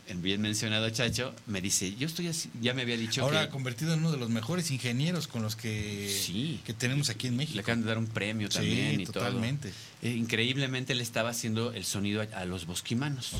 [0.08, 3.50] el bien mencionado Chacho, me dice, yo estoy así, ya me había dicho Ahora que...
[3.50, 7.56] convertido en uno de los mejores ingenieros con los que, que tenemos aquí en México.
[7.56, 9.70] Le acaban de dar un premio Sí, también y totalmente.
[9.70, 10.10] todo.
[10.10, 13.32] Eh, increíblemente le estaba haciendo el sonido a, a los bosquimanos.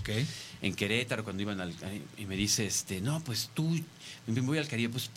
[0.62, 1.72] En Querétaro, cuando iban al.
[2.18, 3.78] Y me dice, este, no, pues tú,
[4.26, 5.10] me voy al Caribe, pues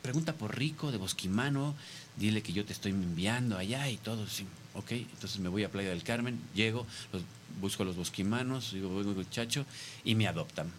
[0.00, 1.76] pregunta por Rico de Bosquimano,
[2.16, 4.46] dile que yo te estoy enviando allá y todo, sí.
[4.74, 7.22] Ok, entonces me voy a Playa del Carmen, llego, los-
[7.60, 9.66] busco a los bosquimanos, digo, voy muchacho,
[10.04, 10.70] y me adoptan.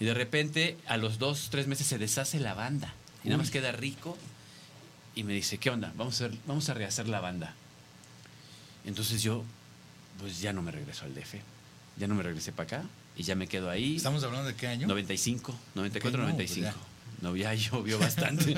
[0.00, 2.94] Y de repente, a los dos, tres meses se deshace la banda.
[3.24, 4.16] Y nada más queda rico.
[5.14, 5.92] Y me dice, ¿qué onda?
[5.96, 7.54] Vamos a, vamos a rehacer la banda.
[8.84, 9.44] Entonces yo,
[10.20, 11.34] pues ya no me regreso al DF.
[11.96, 12.88] Ya no me regresé para acá.
[13.16, 13.96] Y ya me quedo ahí.
[13.96, 14.86] ¿Estamos hablando de qué año?
[14.86, 16.70] 95, 94, Ok, no, 95.
[16.72, 16.87] pues
[17.20, 18.54] No, ya llovió bastante.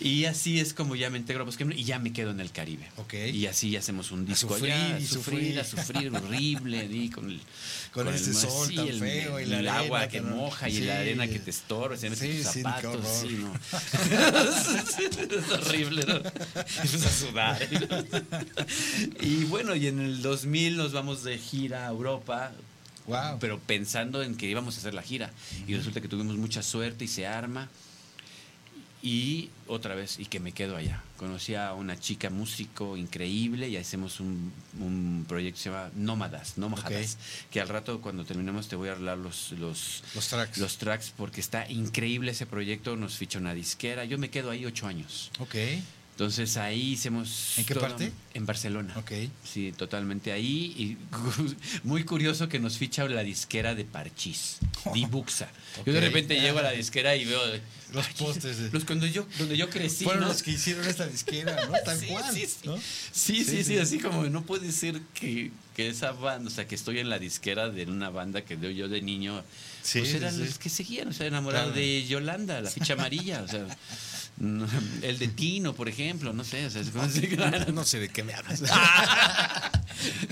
[0.00, 2.52] y así es como ya me integro a Bosquemano y ya me quedo en el
[2.52, 2.88] Caribe.
[3.32, 4.98] Y así hacemos un disco sufrir allá.
[5.00, 6.10] y a sufrir, a sufrir.
[6.10, 7.40] sufrir, horrible, y con el,
[7.92, 10.80] Con mar, sol sí, tan el, feo y la el arena agua que moja y
[10.80, 13.52] la arena que te estorba, se mete Sí, tus zapatos, sí, no.
[15.38, 16.16] es horrible, ¿no?
[16.16, 17.68] Empiezas a sudar.
[19.20, 22.52] y bueno, y en el 2000 nos vamos de gira a Europa.
[23.40, 25.30] Pero pensando en que íbamos a hacer la gira.
[25.66, 27.68] Y resulta que tuvimos mucha suerte y se arma.
[29.00, 31.02] Y otra vez, y que me quedo allá.
[31.16, 36.58] Conocí a una chica músico increíble y hacemos un, un proyecto que se llama Nómadas,
[36.58, 37.16] Nómadas,
[37.50, 40.58] que al rato cuando terminemos te voy a hablar los, los, Los tracks.
[40.58, 44.66] los tracks porque está increíble ese proyecto, nos ficha una disquera, yo me quedo ahí
[44.66, 45.30] ocho años.
[45.38, 45.54] Ok.
[46.18, 47.56] Entonces ahí hicimos...
[47.58, 48.10] ¿En qué todo- parte?
[48.34, 48.92] En Barcelona.
[48.96, 49.12] Ok.
[49.44, 50.74] Sí, totalmente ahí.
[50.76, 50.96] Y
[51.84, 54.58] muy curioso que nos ficha la disquera de Parchís,
[54.94, 55.48] Dibuxa.
[55.86, 57.40] Yo de repente llego a la disquera y veo...
[57.92, 58.58] Los postes.
[58.58, 60.04] de- Los cuando yo, donde yo crecí.
[60.04, 60.28] Fueron ¿no?
[60.28, 61.72] los que hicieron esta disquera, ¿no?
[61.86, 62.34] Tal Sí, cual.
[62.34, 62.56] sí, sí.
[62.64, 62.76] ¿no?
[63.12, 66.74] Sí, sí, sí, así como no puede ser que, que esa banda, o sea, que
[66.74, 69.42] estoy en la disquera de una banda que yo, yo de niño,
[69.82, 71.80] Sí, pues eran los que seguían, o sea, enamorado Claro.
[71.80, 73.64] de Yolanda, la ficha amarilla, o sea,
[74.40, 74.66] no,
[75.02, 76.92] el de Tino, por ejemplo, no sé, o sea, es.
[77.72, 78.62] No sé de qué me hablas.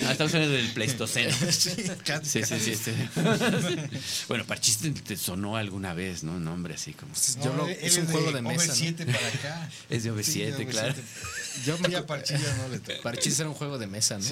[0.06, 1.34] Ah, estamos hablando del Pleistoceno.
[1.50, 1.70] Sí,
[2.22, 2.70] Sí, sí, sí.
[2.70, 2.94] este.
[4.28, 6.32] Bueno, Parchís te, sonó alguna vez, ¿no?
[6.32, 7.12] Un nombre así como.
[7.56, 9.70] No, él- él es OV7 para acá.
[9.90, 10.66] Es de OV7, Sí, de OV7.
[10.68, 10.94] claro.
[11.64, 13.02] Yo me a Parchilla no le toco.
[13.02, 14.24] Parchís era un juego de mesa, ¿no?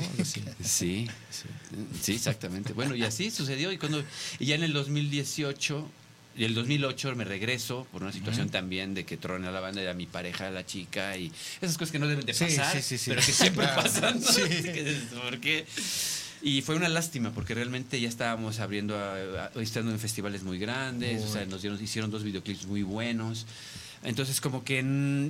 [0.63, 1.09] Sí,
[2.01, 2.73] sí, exactamente.
[2.75, 3.73] Bueno, y así sucedió.
[3.73, 4.05] Y cuando
[4.39, 5.91] y ya en el 2018,
[6.37, 9.95] y el 2008 me regreso por una situación también de que trona la banda, era
[9.95, 11.31] mi pareja, la chica, y
[11.61, 13.11] esas cosas que no deben de pasar, sí, sí, sí.
[13.11, 14.21] pero que siempre pasan.
[14.21, 14.27] ¿no?
[15.23, 15.65] ¿Por qué?
[16.43, 20.59] Y fue una lástima porque realmente ya estábamos abriendo, a- a- estando en festivales muy
[20.59, 23.47] grandes, o sea, nos dieron, hicieron dos videoclips muy buenos.
[24.05, 24.81] Entonces como que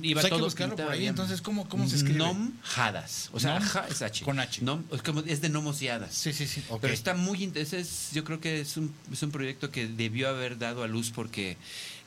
[0.03, 0.99] iba Pues hay que todo buscarlo por ahí.
[0.99, 1.09] bien.
[1.11, 2.19] Entonces, ¿cómo, cómo se escribe?
[2.19, 3.29] Nom Hadas.
[3.31, 4.23] O sea, Nom es H.
[4.25, 4.61] con H.
[4.63, 6.13] Nom- es, como, es de Nomos y Hadas.
[6.13, 6.61] Sí, sí, sí.
[6.81, 7.87] Pero está muy interesante.
[8.13, 11.57] Yo creo que es un, es un proyecto que debió haber dado a luz porque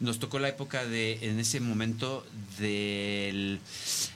[0.00, 2.26] nos tocó la época de, en ese momento,
[2.58, 3.60] del.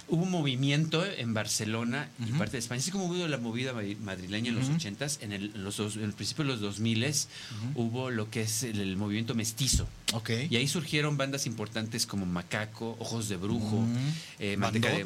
[0.09, 2.38] Hubo un movimiento en Barcelona y Ujú.
[2.38, 2.80] parte de España.
[2.80, 4.76] Así como hubo la movida ma- madrileña en los Ujú.
[4.76, 7.02] 80s, en el, en los, en el principio de los 2000
[7.76, 9.88] hubo lo que es el, el movimiento mestizo.
[10.12, 10.30] Ok.
[10.50, 13.82] Y ahí surgieron bandas importantes como Macaco, Ojos de Brujo,
[14.38, 15.04] eh, Manteca, de,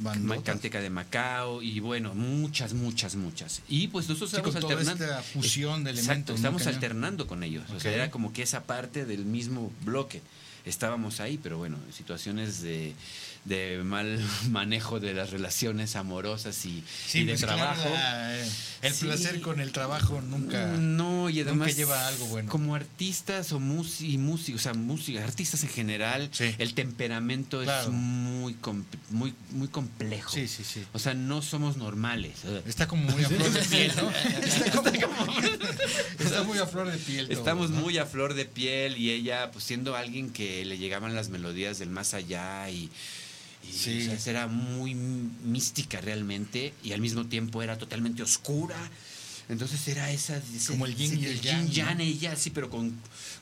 [0.00, 0.14] Ma-.
[0.14, 3.62] Manteca de Macao y bueno, muchas, muchas, muchas.
[3.68, 5.04] Y pues nosotros Sí, toda alternando.
[5.04, 6.36] esta fusión de Exacto, elementos, ¿no?
[6.36, 7.68] Estamos alternando con ellos.
[7.74, 10.22] O sea, era como que esa parte del mismo bloque porque
[10.68, 12.94] estábamos ahí, pero bueno, situaciones de,
[13.44, 14.18] de mal
[14.50, 17.88] manejo de las relaciones amorosas y, Sí, y de mezclar trabajo.
[17.90, 18.38] la-
[18.82, 19.06] el Sí.
[19.06, 22.50] placer con el trabajo nunca, No, y además nunca lleva a algo bueno.
[22.50, 27.84] Como artistas o músicos, músicos, o sea, música, artistas en general, el temperamento Claro.
[27.88, 28.56] es muy
[29.10, 30.30] muy muy complejo.
[30.32, 30.84] Sí, sí, sí.
[30.92, 32.32] O sea, no somos normales.
[32.66, 34.10] Está como muy a flor de piel, ¿no?
[34.10, 35.40] Está, como-
[36.18, 37.28] está muy a flor de piel.
[37.28, 37.80] todo, Estamos ¿no?
[37.80, 41.78] muy a flor de piel y ella, pues siendo alguien que le llegaban las melodías
[41.78, 42.90] del más allá y,
[43.68, 44.08] y, Sí.
[44.08, 48.76] o sea, era muy mística realmente y al mismo tiempo era totalmente oscura.
[49.48, 50.38] Entonces era esa...
[50.38, 52.02] ese- Como el yin ese- y el yang, yang, ¿no?
[52.04, 52.94] ella, sí, pero con,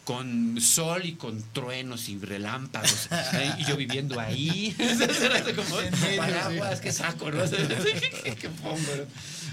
[0.04, 3.08] con sol y con truenos y relámpagos.
[3.34, 3.52] ¿eh?
[3.60, 4.74] y yo viviendo ahí.
[4.78, 5.76] Era como,
[6.16, 6.80] paraguas.
[6.80, 7.30] ¿qué saco?
[7.30, 7.44] ¿no?
[7.48, 9.06] ¿Qué, pongo?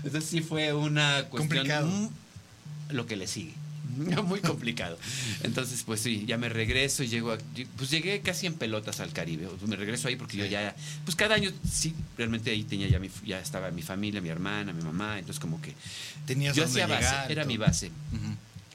[0.03, 1.49] Entonces sí fue una cuestión...
[1.49, 2.11] Complicado.
[2.89, 3.53] Lo que le sigue.
[4.25, 4.97] Muy complicado.
[5.43, 7.37] Entonces, pues sí, ya me regreso y llego a,
[7.77, 9.47] pues llegué casi en pelotas al Caribe.
[9.67, 10.75] Me regreso ahí porque yo ya,
[11.05, 14.73] pues cada año sí, realmente ahí tenía ya mi, ya estaba mi familia, mi hermana,
[14.73, 15.73] mi mamá, entonces como que
[16.25, 17.91] Tenías yo hacía base, llegar era mi base.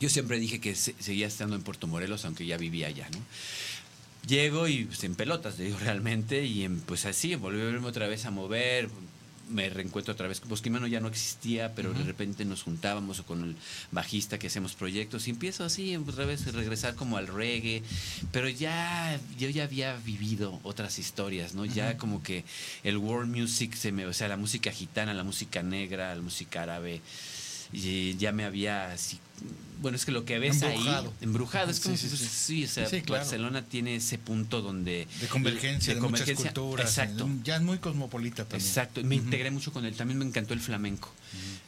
[0.01, 3.19] Yo siempre dije que se- seguía estando en Puerto Morelos, aunque ya vivía allá, ¿no?
[4.27, 8.31] Llego y pues, en pelotas, digo, realmente, y en- pues así, volverme otra vez a
[8.31, 8.89] mover,
[9.50, 10.40] me reencuentro otra vez.
[10.40, 13.56] Bosquimano ya no existía, pero de repente nos juntábamos o con el
[13.92, 17.82] bajista que hacemos proyectos y empiezo así, otra vez a regresar como al reggae,
[18.32, 21.64] pero ya, yo ya había vivido otras historias, ¿no?
[21.64, 22.44] Ya como que
[22.82, 26.62] el world music, se me, o sea, la música gitana, la música negra, la música
[26.62, 27.00] árabe,
[27.72, 29.18] y ya me había así,
[29.85, 31.09] bueno, es que lo que ves Embrujado.
[31.09, 32.27] ahí, embrujado, es como, sí, pues, sí.
[32.27, 33.23] sí, o sea, claro.
[33.23, 35.06] Barcelona tiene ese punto donde...
[35.20, 36.86] De convergencia, de, muchas convergencia, culturas.
[36.86, 37.28] Exacto.
[37.43, 38.66] Ya es muy cosmopolita también.
[38.66, 41.12] Exacto, me integré mucho con él, también me encantó el flamenco.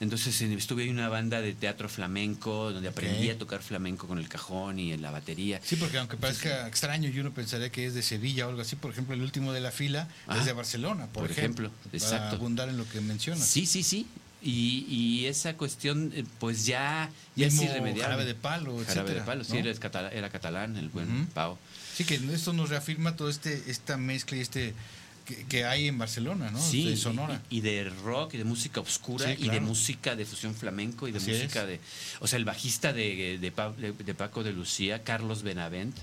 [0.01, 4.19] Entonces eh, estuve en una banda de teatro flamenco donde aprendí a tocar flamenco con
[4.19, 5.61] el cajón y en la batería.
[5.63, 8.77] Sí, porque aunque parezca extraño y uno pensaría que es de Sevilla o algo así,
[8.77, 11.97] por ejemplo, el último de la fila Ah, es de Barcelona, por, por ejemplo, Para
[11.99, 12.37] exacto.
[12.37, 13.47] abundar en lo que mencionas.
[13.47, 14.07] Sí, sí, sí.
[14.47, 18.03] Y, y esa cuestión, eh, pues ya, ya es irremediable.
[18.03, 21.27] Jarabe de Palo, Jarabe etcétera, de palo, sí, era, catalán, el buen Ujú.
[21.33, 21.59] Pau.
[21.95, 24.73] Sí, que esto nos reafirma toda este, esta mezcla y este
[25.25, 26.63] que, que hay en Barcelona, ¿no?
[26.63, 27.43] Sí, De Sonora.
[27.51, 31.09] Y, y de rock, y de música oscura, Sí, y de música de fusión flamenco,
[31.09, 31.67] y de Así música es.
[31.69, 31.81] de...
[32.21, 35.97] O sea, el bajista de, de, Pa- de- de Paco de Lucía, Carlos Benavent,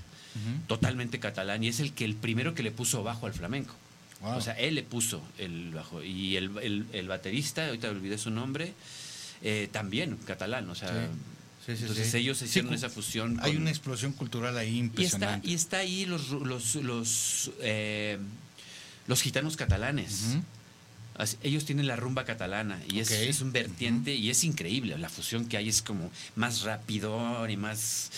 [0.66, 3.74] totalmente catalán, y es el que el primero que le puso bajo al flamenco.
[4.24, 4.38] Wow.
[4.38, 6.02] O sea, él le puso el bajo.
[6.02, 8.72] Y el, el- el baterista, ahorita olvidé su nombre,
[9.42, 10.88] eh, también catalán, o sea...
[10.90, 11.06] Sí.
[11.66, 13.38] Sí, sí, entonces ellos hicieron esa fusión.
[13.42, 15.48] Hay con- una explosión cultural ahí y está, impresionante.
[15.48, 18.18] y está ahí los, los, los, eh,
[19.06, 20.36] los gitanos catalanes.
[21.42, 24.98] Ellos tienen la rumba catalana y es, es un vertiente y es increíble.
[24.98, 28.10] La fusión que hay es como más rápido y más...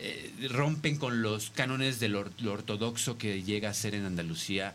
[0.00, 4.74] eh, rompen con los cánones de lo, lo ortodoxo que llega a ser en Andalucía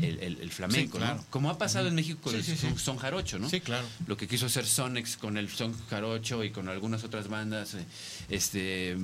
[0.00, 1.16] el, el- el flamenco, Sí, claro.
[1.18, 1.26] ¿no?
[1.30, 2.58] Como ha pasado en México con Sí, el sí, sí.
[2.68, 3.48] son, son jarocho, ¿no?
[3.48, 3.86] Sí, claro.
[4.06, 7.84] Lo que quiso hacer Sonex con el son jarocho y con algunas otras bandas, eh,
[8.30, 8.96] este,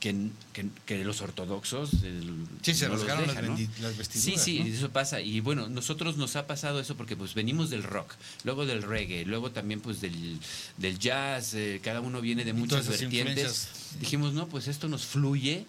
[0.00, 0.14] que,
[0.52, 3.50] que- que los ortodoxos el- Sí, se no rasgaron las ¿no?
[3.80, 4.66] las Sí, vestiduras, sí, ¿no?
[4.66, 5.20] eso pasa.
[5.20, 9.24] Y bueno, nosotros nos ha pasado eso porque pues venimos del rock, luego del reggae,
[9.24, 10.38] luego también pues del,
[10.76, 13.68] del jazz, eh, cada uno viene de Y muchas vertientes.
[14.00, 15.66] Dijimos, no, pues esto nos fluye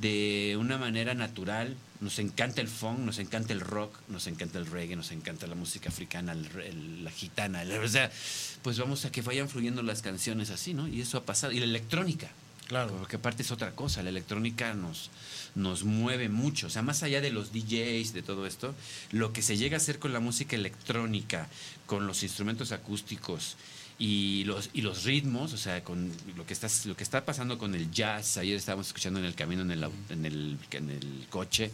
[0.00, 1.76] de una manera natural.
[2.00, 5.54] Nos encanta el funk, nos encanta el rock, nos encanta el reggae, nos encanta la
[5.54, 7.62] música africana, el el- la gitana.
[7.62, 8.10] el- o sea,
[8.62, 10.88] pues vamos a que vayan fluyendo las canciones así, ¿no?
[10.88, 11.52] Y eso ha pasado.
[11.52, 12.30] Y la electrónica.
[12.68, 12.96] Claro.
[12.96, 15.10] Porque aparte es otra cosa, la electrónica nos,
[15.54, 16.68] nos mueve mucho.
[16.68, 18.74] O sea, más allá de los DJs, de todo esto,
[19.10, 21.48] lo que se llega a hacer con la música electrónica,
[21.86, 23.56] con los instrumentos acústicos
[23.98, 27.58] y los, y los ritmos, o sea, con lo que, está, lo que está pasando
[27.58, 28.36] con el jazz.
[28.38, 31.70] Ayer estábamos escuchando en el camino, en el, en el, en el coche,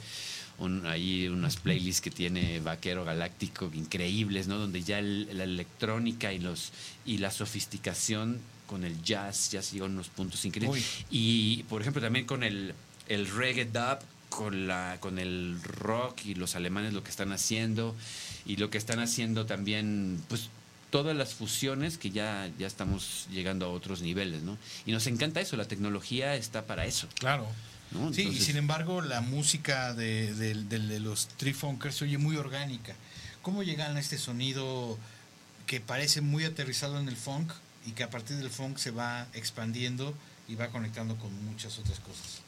[0.58, 4.58] un- ahí unas playlists que tiene Vaquero Galáctico increíbles, ¿no?
[4.58, 6.72] Donde ya el- la electrónica y, los,
[7.06, 10.84] y la sofisticación con el jazz ya llegó a unos puntos increíbles.
[10.84, 11.06] Uy.
[11.10, 12.74] Y, por ejemplo, también con el,
[13.08, 17.96] el reggae dub, con, la, con el rock y los alemanes lo que están haciendo,
[18.44, 20.50] y lo que están haciendo también, pues
[20.90, 24.56] todas las fusiones que ya, ya estamos llegando a otros niveles, ¿no?
[24.86, 27.08] Y nos encanta eso, la tecnología está para eso.
[27.18, 27.46] Claro.
[27.90, 28.12] ¿no?
[28.12, 32.36] Sí, y sin embargo, la música de, de- de- de los Trifunkers se oye muy
[32.36, 32.94] orgánica.
[33.42, 34.98] ¿Cómo llegan a este sonido
[35.66, 37.50] que parece muy aterrizado en el funk
[37.86, 40.14] y que a partir del funk se va expandiendo
[40.48, 42.40] y va conectando con muchas otras cosas?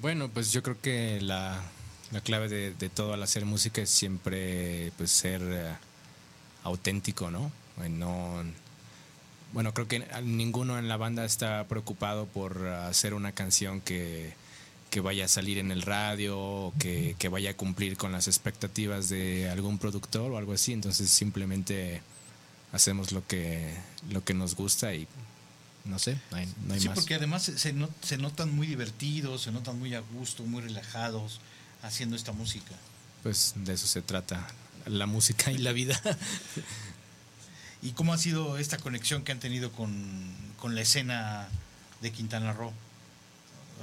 [0.00, 1.62] Bueno, pues yo creo que la,
[2.10, 5.74] la clave de, de todo al hacer música es siempre pues ser eh,
[6.66, 7.50] auténtico, ¿no?
[7.82, 8.42] Eh, no
[9.52, 14.34] bueno, creo que ninguno en la banda está preocupado por hacer una canción que,
[14.90, 18.26] que vaya a salir en el radio o que, que vaya a cumplir con las
[18.26, 20.72] expectativas de algún productor o algo así.
[20.72, 22.02] Entonces simplemente
[22.72, 23.72] hacemos lo que,
[24.10, 25.06] lo que nos gusta y
[25.84, 26.96] no sé, no hay, no hay sí, más.
[26.96, 30.60] porque además se, se not- se notan muy divertidos, se notan muy a gusto, muy
[30.60, 31.40] relajados
[31.82, 32.74] haciendo esta música.
[33.22, 34.44] Pues de eso se trata,
[34.86, 36.00] la música y la vida.
[37.82, 39.92] ¿Y cómo ha sido esta conexión que han tenido con,
[40.58, 41.48] con la escena
[42.00, 42.72] de Quintana Roo?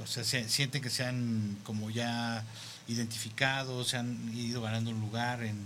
[0.02, 2.44] O sea, ¿se- ¿sienten que se han como ya
[2.88, 5.56] identificado, se han ido ganando un lugar en,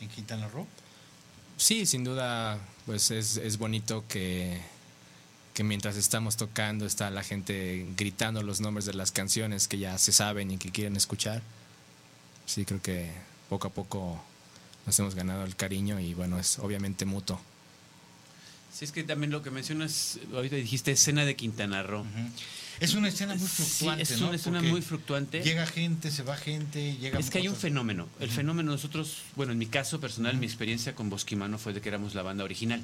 [0.00, 0.66] en Quintana Roo?
[1.56, 4.60] Sí, sin duda, pues es, es bonito que,
[5.52, 9.98] que mientras estamos tocando está la gente gritando los nombres de las canciones que ya
[9.98, 11.42] se saben y que quieren escuchar.
[12.46, 13.12] Sí, creo que
[13.48, 14.24] poco a poco
[14.86, 17.40] nos hemos ganado el cariño y bueno, es obviamente mutuo.
[18.72, 22.04] Sí, es que también lo que mencionas, ahorita dijiste escena de Quintana Roo.
[22.80, 24.26] Es una escena muy Sí, fluctuante, es ¿no?
[24.26, 25.42] una escena Porque muy fluctuante.
[25.42, 28.08] Llega gente, se va gente, llega Es que hay un fenómeno.
[28.18, 31.88] El fenómeno, nosotros, bueno, en mi caso personal, mi experiencia con Bosquimano fue de que
[31.88, 32.82] éramos la banda original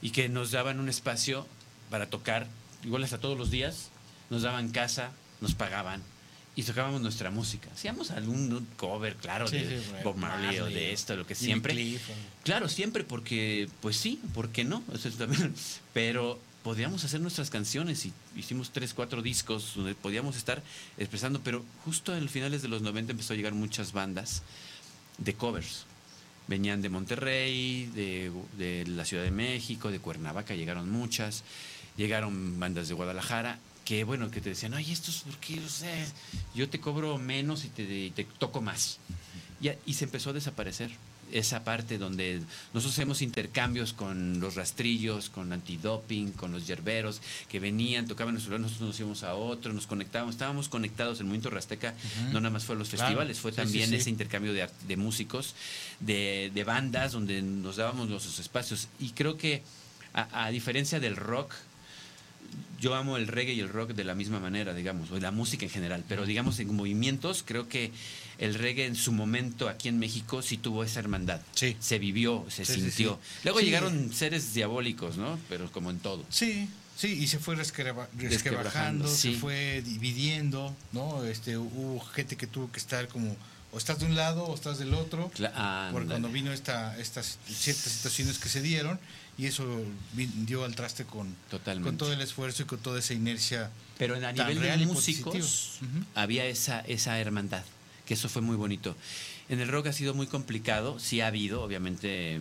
[0.00, 1.46] y que nos daban un espacio
[1.90, 2.46] para tocar,
[2.82, 3.90] igual hasta todos los días,
[4.30, 5.12] nos daban casa,
[5.42, 6.02] nos pagaban
[6.56, 7.68] y tocábamos nuestra música.
[7.72, 11.72] Hacíamos algún cover, claro, Sí, de sí, Bob Marley o de esto, lo que siempre.
[11.74, 12.02] Cliff,
[12.44, 14.82] Claro, siempre porque, pues sí, ¿por qué no?
[14.92, 15.52] Eso es también,
[15.92, 20.62] pero podíamos hacer nuestras canciones y hicimos tres, cuatro discos donde podíamos estar
[20.96, 24.42] expresando, pero justo en los finales de los 90 empezó a llegar muchas bandas
[25.18, 25.84] de covers.
[26.46, 31.42] Venían de Monterrey, de, de la Ciudad de México, de Cuernavaca, llegaron muchas,
[31.96, 36.06] llegaron bandas de Guadalajara, que bueno, que te decían, ay, esto es porque, o sea,
[36.54, 38.98] yo te cobro menos y te, y te toco más.
[39.60, 40.90] Y, y se empezó a desaparecer
[41.32, 42.40] esa parte donde
[42.74, 48.58] nosotros hacemos intercambios con los rastrillos, con antidoping, con los yerberos que venían, tocaban nuestro
[48.58, 51.18] nosotros nos íbamos a otro, nos conectábamos, estábamos conectados.
[51.20, 51.94] El movimiento Rasteca
[52.30, 53.04] no nada más fue a los Claro.
[53.06, 54.00] festivales, fue Sí, también sí, sí.
[54.02, 55.54] ese intercambio de, de músicos,
[55.98, 58.88] de, de bandas, donde nos dábamos los espacios.
[59.00, 59.62] Y creo que,
[60.12, 61.52] a, a diferencia del rock,
[62.84, 65.64] yo amo el reggae y el rock de la misma manera, digamos, o la música
[65.64, 67.92] en general, pero digamos en movimientos, creo que
[68.36, 71.40] el reggae en su momento aquí en México sí tuvo esa hermandad.
[71.80, 73.18] Se vivió, se Sí, sí, sintió.
[73.22, 73.38] sí.
[73.44, 73.64] Luego Sí.
[73.64, 75.38] llegaron seres diabólicos, ¿no?
[75.48, 76.24] Pero como en todo.
[76.28, 79.34] Sí, sí, y se fue Resquebrajando, se sí.
[79.34, 81.24] fue dividiendo, ¿no?
[81.24, 83.34] Este, hubo gente que tuvo que estar como,
[83.72, 87.38] o estás de un lado o estás del otro, Cla- porque cuando vino esta, estas
[87.48, 89.00] ciertas situaciones que se dieron,
[89.38, 89.64] y eso
[90.12, 91.88] dio al traste con, Totalmente.
[91.88, 93.70] con todo el esfuerzo y con toda esa inercia.
[93.98, 95.34] Pero a tan nivel real de músicos
[95.80, 96.06] positiva.
[96.14, 97.64] había esa, esa hermandad,
[98.06, 98.96] que eso fue muy bonito.
[99.48, 102.40] En el rock ha sido muy complicado, sí ha habido, obviamente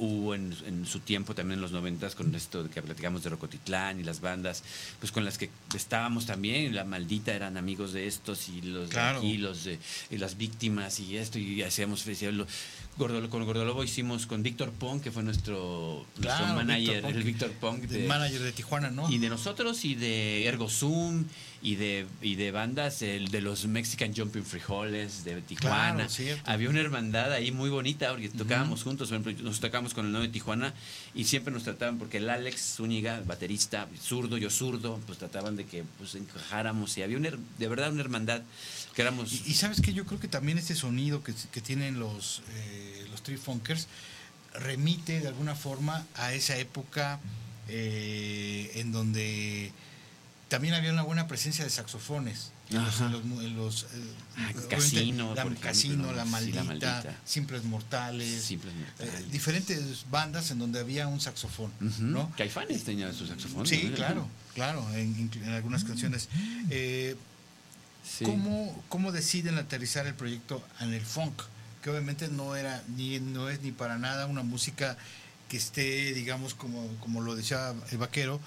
[0.00, 3.30] hubo en, en su tiempo también en los noventas con esto de que platicamos de
[3.30, 4.62] Rocotitlán y las bandas,
[5.00, 9.20] pues con las que estábamos también, la maldita eran amigos de estos y los Claro.
[9.20, 9.80] de aquí, los de
[10.10, 12.04] y las víctimas y esto, y hacíamos
[12.98, 17.52] con Gordolobo hicimos con Víctor Pong, que fue nuestro, nuestro Claro, manager, Pong, el Víctor
[17.52, 17.80] Pong.
[17.90, 19.08] el manager de Tijuana, ¿no?
[19.08, 21.24] Y de nosotros y de Ergo Zoom
[21.62, 26.08] y de, y de bandas el de los Mexican Jumping Frijoles de Tijuana.
[26.08, 26.40] Claro.
[26.44, 29.08] Había una hermandad ahí muy bonita porque tocábamos juntos.
[29.08, 30.74] Por ejemplo, nos tocábamos con el 9 de Tijuana
[31.14, 35.66] y siempre nos trataban, porque el Alex Zúñiga, baterista, zurdo, yo zurdo, pues trataban de
[35.66, 38.42] que pues encajáramos y había una, de verdad una hermandad
[38.98, 39.32] que éramos...
[39.32, 43.06] Y, y sabes que yo creo que también este sonido que, que tienen los, eh,
[43.12, 43.86] los Tree Funkers
[44.54, 47.20] remite de alguna forma a esa época
[47.68, 49.70] eh, en donde
[50.48, 52.50] también había una buena presencia de saxofones.
[52.70, 53.86] En los, en los mu- en los, eh,
[54.36, 57.16] Ah, Casino, la, Casino, la sí, maldita, La Maldita.
[57.24, 59.14] Simples Mortales, Simples Mortales.
[59.14, 62.02] eh, diferentes bandas en donde había un saxofón, Ujú.
[62.02, 62.32] ¿no?
[62.36, 63.64] Caifanes tenía su saxofón.
[63.64, 63.94] Sí, ¿no?
[63.96, 66.28] claro, claro, en, en algunas canciones.
[66.68, 67.16] Eh,
[68.08, 68.24] Sí.
[68.24, 71.42] ¿cómo, ¿Cómo deciden aterrizar el proyecto en el funk?
[71.82, 74.96] Que obviamente no era ni no es ni para nada una música
[75.48, 78.40] que esté, digamos, como, como lo decía el vaquero,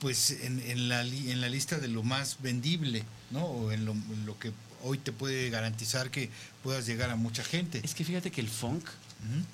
[0.00, 3.44] pues en, en la, en la lista de lo más vendible, ¿no?
[3.44, 4.52] O en lo, en lo que
[4.82, 6.30] hoy te puede garantizar que
[6.62, 7.80] puedas llegar a mucha gente.
[7.82, 8.84] Es que fíjate que el funk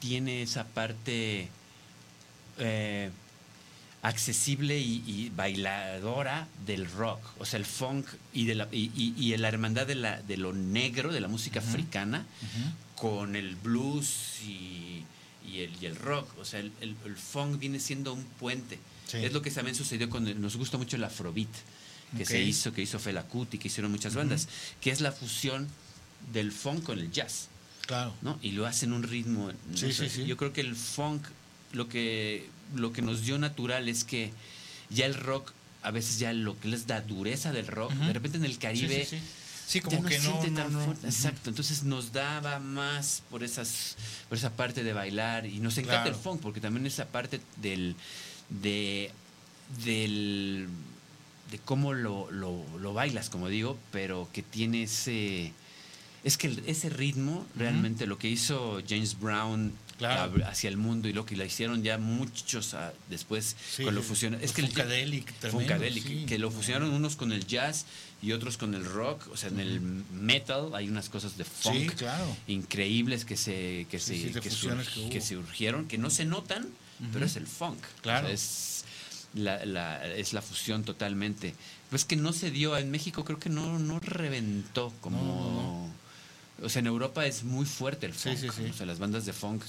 [0.01, 1.49] tiene esa parte
[2.59, 3.11] eh,
[4.03, 7.21] accesible y, y bailadora del rock.
[7.39, 10.53] O sea, el funk y, de la, y, y- la hermandad de, la, de lo
[10.53, 12.27] negro, de la música africana,
[12.97, 15.05] con el blues y,
[15.55, 16.39] el, el rock.
[16.39, 18.79] O sea, el, el- el funk viene siendo un puente.
[19.07, 19.19] Sí.
[19.19, 21.49] Es lo que también sucedió con nos gusta mucho el afrobeat
[22.17, 22.29] que Ok.
[22.29, 24.49] se hizo, que hizo Fela Kuti, que hicieron muchas bandas,
[24.81, 25.69] que es la fusión
[26.33, 27.49] del funk con el jazz.
[27.87, 28.15] Claro.
[28.23, 28.39] ¿no?
[28.43, 29.51] Y lo hacen un ritmo.
[29.69, 30.27] no Sí, sé, sí, sí.
[30.27, 31.23] Yo creo que el funk,
[31.73, 34.33] lo que, lo que nos dio natural es que
[34.91, 35.53] ya el rock
[35.83, 39.05] a veces ya lo que es la dureza del rock, de repente en el Caribe...
[39.05, 39.23] Sí, sí, sí.
[39.67, 40.85] Sí, ya como que no, siente no, tan no.
[40.85, 41.07] fuerte.
[41.07, 43.95] Exacto, entonces nos daba más por esas
[44.29, 46.17] por esa parte de bailar y nos encanta Claro.
[46.17, 47.95] el funk porque también esa parte del
[48.49, 49.13] de
[49.85, 50.67] del
[51.53, 55.53] de cómo lo, lo, lo bailas, como digo, pero que tiene ese
[56.25, 60.45] es que ese ritmo realmente lo que hizo James Brown Claro.
[60.47, 64.03] hacia el mundo y lo que la hicieron ya muchos ah, después Sí, con lo
[64.03, 64.43] fusionaron.
[64.45, 66.25] Es que el Funkadelic, tremendo, Funkadelic, sí.
[66.27, 67.85] que lo fusionaron unos con el jazz
[68.23, 71.75] y otros con el rock, o sea, en el metal hay unas cosas de funk
[71.77, 72.37] Sí, claro.
[72.49, 76.67] increíbles que se que se que, surg- que surgieron, que no se notan,
[77.13, 77.79] pero es el funk.
[78.03, 78.25] Claro.
[78.27, 78.85] O sea, es
[79.35, 81.55] la, la- es la fusión totalmente.
[81.91, 85.90] Pues que no se dio en México, creo que no, no reventó como.
[86.63, 88.37] O sea, en Europa es muy fuerte el funk.
[88.37, 88.65] sí, sí.
[88.71, 89.63] O sea, las bandas de funk.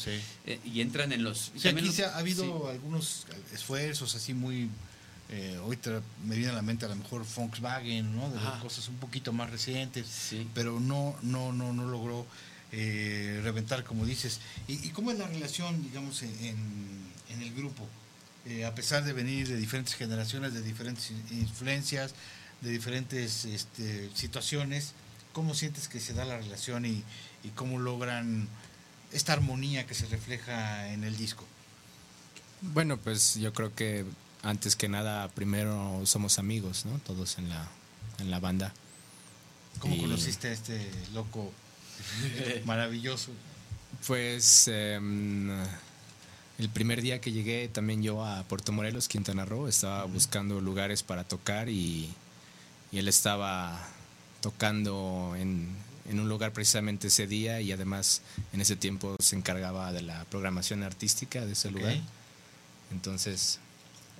[0.46, 1.52] eh, y entran en los.
[1.56, 2.70] y Sí, aquí se ha, ha habido sí.
[2.70, 4.70] algunos esfuerzos así muy.
[5.30, 8.30] Eh, ahorita me viene a la mente a lo mejor Volkswagen, ¿no?
[8.30, 8.60] De Ajá.
[8.60, 10.06] cosas un poquito más recientes,
[10.54, 12.26] pero no, no, no, no logró
[12.74, 14.40] eh, reventar como dices.
[14.68, 16.34] ¿Y, y cómo es la relación, digamos, en,
[17.30, 17.88] en el grupo?
[18.46, 22.14] Eh, a pesar de venir de diferentes generaciones, de diferentes in- influencias,
[22.60, 24.92] de diferentes este, situaciones,
[25.34, 27.04] ¿cómo sientes que se da la relación y,
[27.44, 28.48] y cómo logran
[29.12, 31.46] esta armonía que se refleja en el disco?
[32.62, 34.06] Bueno, pues yo creo que
[34.44, 37.00] antes que nada, primero somos amigos, ¿no?
[37.00, 37.68] Todos en la,
[38.20, 38.74] en la banda.
[39.80, 41.52] ¿Cómo Y, conociste a este loco
[42.66, 43.32] maravilloso?
[44.06, 45.50] Pues em,
[46.58, 51.04] el primer día que llegué también yo a Puerto Morelos, Quintana Roo, estaba buscando lugares
[51.04, 52.14] para tocar y,
[52.92, 53.88] y él estaba
[54.42, 55.70] tocando en,
[56.10, 60.26] en un lugar precisamente ese día y además en ese tiempo se encargaba de la
[60.26, 61.98] programación artística de ese lugar.
[62.92, 63.60] Entonces,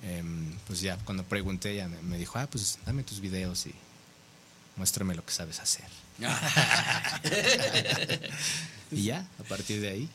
[0.02, 3.74] em, pues ya cuando pregunté, ella me, me dijo, ah, pues dame tus videos y
[4.76, 5.86] muéstrame lo que sabes hacer.
[8.90, 10.08] y ya, a partir de ahí.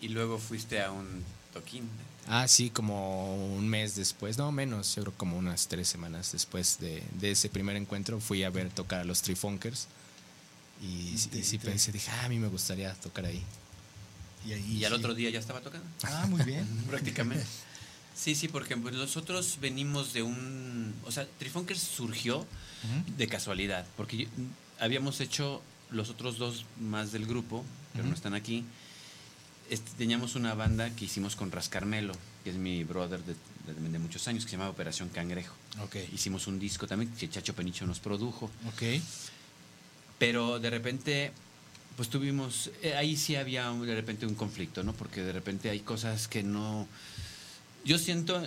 [0.00, 1.88] Y luego fuiste a un toquín.
[2.28, 6.78] Ah, sí, como un mes después, no menos, yo creo como unas tres semanas después
[6.78, 9.88] de, de ese primer encuentro, fui a ver tocar a los Trifunkers.
[10.82, 13.42] Y, sí pensé, dije, ah, a mí me gustaría tocar ahí.
[14.46, 14.98] Y, ahí Y al sí.
[14.98, 15.86] otro día ya estaba tocando.
[16.04, 16.66] Ah, muy bien.
[16.88, 17.44] Prácticamente.
[18.14, 20.94] Sí, sí, porque pues, nosotros venimos de un...
[21.04, 22.46] O sea, Trifunkers surgió
[23.16, 24.28] de casualidad, porque
[24.78, 28.64] habíamos hecho los otros dos más del grupo, pero no están aquí.
[29.70, 32.14] Este, teníamos una banda que hicimos con Rascarmelo,
[32.44, 35.54] que es mi brother de, de- de muchos años, que se llama Operación Cangrejo.
[36.14, 38.50] Hicimos un disco también que Chacho Penicho nos produjo.
[40.18, 41.32] Pero de repente,
[41.96, 44.92] pues tuvimos, eh, ahí sí había un- de repente un conflicto, ¿no?
[44.94, 46.88] Porque de repente hay cosas que no...
[47.84, 48.42] Yo siento,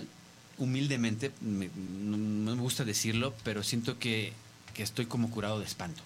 [0.58, 1.70] humildemente, me-
[2.00, 4.32] no, no me gusta decirlo, pero siento que,
[4.74, 6.02] que estoy como curado de espanto.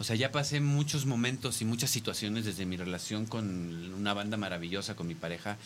[0.00, 4.38] O sea, ya pasé muchos momentos y muchas situaciones desde mi relación con una banda
[4.38, 5.58] maravillosa, con mi pareja,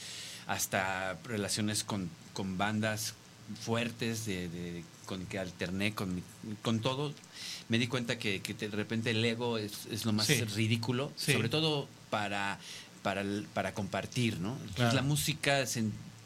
[0.48, 3.14] hasta relaciones con, con bandas
[3.62, 6.20] fuertes, de, de- con que alterné, con,
[6.62, 7.14] con todo.
[7.68, 10.42] Me di cuenta que, que de repente el ego es, es lo más Sí.
[10.42, 11.32] ridículo, Sí.
[11.32, 12.58] sobre todo para,
[13.04, 14.54] para, el- para compartir, ¿no?
[14.54, 14.94] Entonces, Claro.
[14.96, 15.64] la música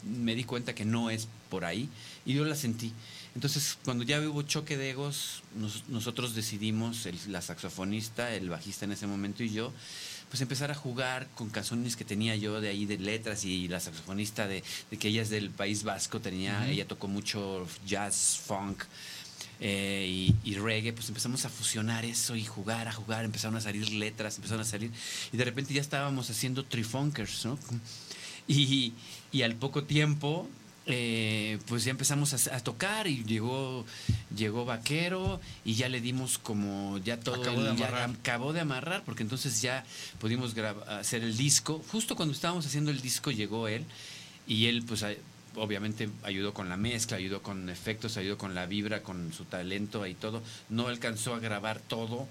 [0.05, 1.91] me di cuenta que no es por ahí
[2.25, 2.95] y yo la sentí.
[3.35, 8.85] Entonces, cuando ya hubo choque de egos, nos- nosotros decidimos, el- la saxofonista, el bajista
[8.85, 9.73] en ese momento y yo,
[10.31, 13.81] pues empezar a jugar con canciones que tenía yo de ahí de letras y la
[13.81, 18.83] saxofonista de, de que ella es del País Vasco, tenía, ella tocó mucho jazz, funk
[19.61, 20.07] eh,
[20.45, 23.91] y, y reggae, pues empezamos a fusionar eso y jugar, a jugar, empezaron a salir
[23.93, 24.91] letras, empezaron a salir
[25.33, 27.59] y de repente ya estábamos haciendo trifunkers, ¿no?
[28.47, 28.93] Y,
[29.33, 30.49] y al poco tiempo,
[30.89, 33.85] eh, pues ya empezamos a, a tocar y llegó,
[34.35, 37.43] llegó Vaquero y ya le dimos como ya todo.
[37.43, 38.11] Acabó de el- ya amarrar.
[38.11, 39.85] acabó de amarrar porque entonces ya
[40.19, 40.55] pudimos
[40.89, 41.85] hacer el disco.
[41.93, 43.85] Justo cuando estábamos haciendo el disco llegó él
[44.47, 45.05] y él pues
[45.57, 50.07] obviamente ayudó con la mezcla, ayudó con efectos, ayudó con la vibra, con su talento
[50.07, 50.43] y todo.
[50.71, 52.29] No alcanzó a grabar todo.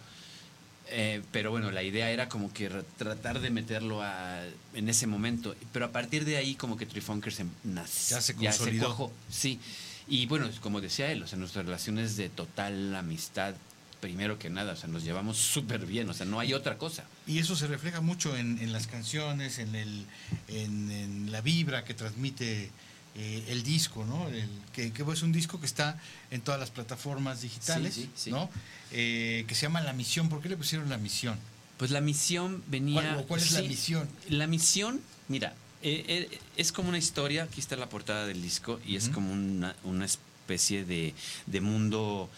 [0.89, 4.43] Eh, pero bueno, la idea era como que tratar de meterlo a-
[4.73, 5.55] en ese momento.
[5.73, 8.15] Pero a partir de ahí como que Trifunker se nace.
[8.15, 8.85] Ya se consolidó.
[8.85, 9.59] cuajó, sí.
[10.07, 13.55] Y bueno, como decía él, o sea, nuestra relación es de total amistad,
[13.99, 14.73] primero que nada.
[14.73, 17.03] O sea, nos llevamos súper bien, o sea, no hay otra cosa.
[17.27, 20.05] Y eso se refleja mucho en, en las canciones, en, el,
[20.47, 22.72] en, en la vibra que transmite
[23.18, 24.27] eh, el disco, ¿no?
[24.30, 25.99] El, que, que es un disco que está
[26.31, 28.31] en todas las plataformas digitales, Sí, sí, sí.
[28.31, 28.49] ¿no?
[28.91, 30.30] Eh, que se llama La Misión.
[30.30, 31.38] ¿Por qué le pusieron La Misión?
[31.77, 33.02] Pues la misión venía...
[33.14, 34.10] ¿Cuál- cuál es la sí, misión?
[34.30, 35.53] La misión, mira,
[35.84, 39.14] eh, eh, es como una historia, aquí está la portada del disco, y es Ujú.
[39.14, 40.18] como una, una es-
[40.48, 41.14] especie de,
[41.45, 42.30] de mundo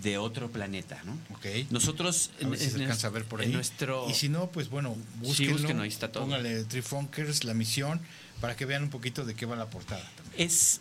[0.00, 1.18] de otro planeta, ¿no?
[1.34, 1.44] Ok.
[1.70, 3.48] Nosotros A ver si se en- alcanza a ver por ahí.
[3.48, 5.52] nuestro Y si no, pues bueno, Sí, búsquenlo.
[5.58, 6.22] búsquenlo, ahí está todo.
[6.22, 8.00] Póngale Trifunkers, la misión,
[8.42, 10.02] para que vean un poquito de qué va la portada.
[10.36, 10.80] Es,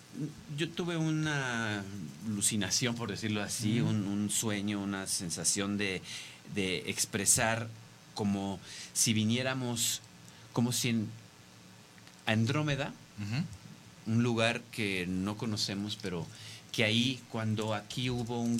[0.58, 1.84] yo tuve una
[2.26, 6.02] alucinación, por decirlo así, un, un sueño, una sensación de,
[6.56, 7.70] de expresar
[8.16, 8.60] como
[8.94, 10.02] si viniéramos,
[10.54, 11.08] como si en
[12.26, 12.94] Andrómeda,
[14.08, 16.26] un lugar que no conocemos, pero
[16.72, 18.60] que ahí, cuando aquí hubo un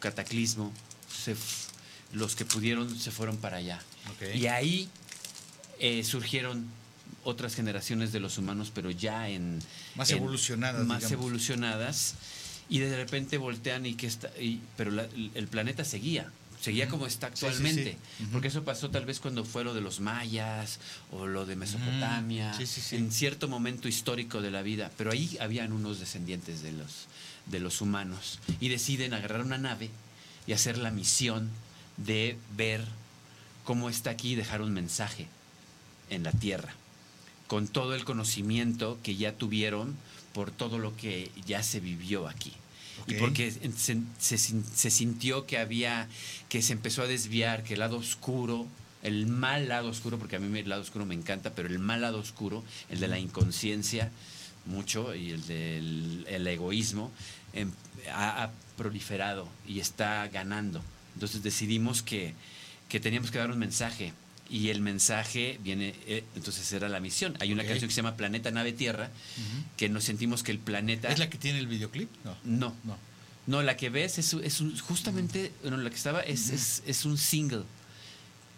[0.00, 0.72] cataclismo,
[1.08, 1.36] se
[2.12, 3.80] los que pudieron se fueron para allá.
[4.34, 4.88] Y ahí
[5.78, 6.79] eh, surgieron
[7.24, 9.60] otras generaciones de los humanos, pero ya en...
[9.94, 11.12] Más en- evolucionadas, Más digamos.
[11.26, 12.14] evolucionadas.
[12.68, 14.28] Y de repente voltean y que está...
[14.40, 16.30] y- pero la- el planeta seguía.
[16.60, 17.46] Seguía como está Sí, sí, sí.
[17.46, 17.96] actualmente.
[18.32, 20.78] Porque eso pasó tal vez cuando fue lo de los mayas
[21.10, 22.96] o lo de Mesopotamia, Sí, sí, sí.
[22.96, 24.90] en cierto momento histórico de la vida.
[24.98, 27.06] Pero ahí habían unos descendientes de los,
[27.46, 28.40] de los humanos.
[28.60, 29.88] Y deciden agarrar una nave
[30.46, 31.48] y hacer la misión
[31.96, 32.84] de ver
[33.64, 35.28] cómo está aquí y dejar un mensaje
[36.10, 36.74] en la Tierra,
[37.50, 39.96] con todo el conocimiento que ya tuvieron
[40.32, 42.52] por todo lo que ya se vivió aquí.
[43.08, 46.06] Y porque se, se sin- se sintió que había,
[46.48, 48.68] que se empezó a desviar, que el lado oscuro,
[49.02, 52.02] el mal lado oscuro, porque a mí el lado oscuro me encanta, pero el mal
[52.02, 54.12] lado oscuro, el de la inconsciencia,
[54.66, 57.10] mucho, y el del el egoísmo,
[57.52, 57.72] em,
[58.12, 60.80] ha, ha proliferado y está ganando.
[61.14, 62.34] Entonces decidimos que,
[62.88, 64.12] que teníamos que dar un mensaje.
[64.50, 67.36] Y el mensaje viene, eh, entonces era la misión.
[67.38, 69.10] Hay una canción que se llama Planeta Nave Tierra,
[69.76, 71.08] que nos sentimos que el planeta...
[71.08, 72.10] ¿Es la que tiene el videoclip?
[72.24, 72.36] No.
[72.44, 72.74] No.
[72.84, 72.96] No.
[73.46, 77.04] No, la que ves es, es un- justamente, bueno, la que estaba es, es, es
[77.04, 77.62] un single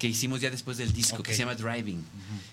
[0.02, 2.02] que hicimos ya después del disco, que se llama Driving.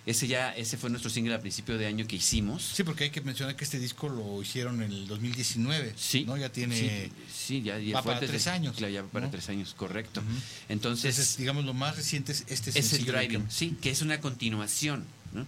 [0.05, 2.61] Ese ya, ese fue nuestro single a principio de año que hicimos.
[2.61, 5.95] Sí, porque hay que mencionar que este disco lo hicieron en el 2019.
[5.97, 6.25] Sí.
[6.25, 6.37] ¿no?
[6.37, 6.77] Ya tiene.
[6.77, 8.75] Sí, sí, ya, ya va fue para de- tres años.
[8.77, 9.31] claro, ya va para ¿no?
[9.31, 10.21] tres años, correcto.
[10.69, 14.03] Entonces, Entonces, digamos, lo más reciente es este es el Driving, que- sí, que es
[14.03, 15.47] una continuación, ¿no?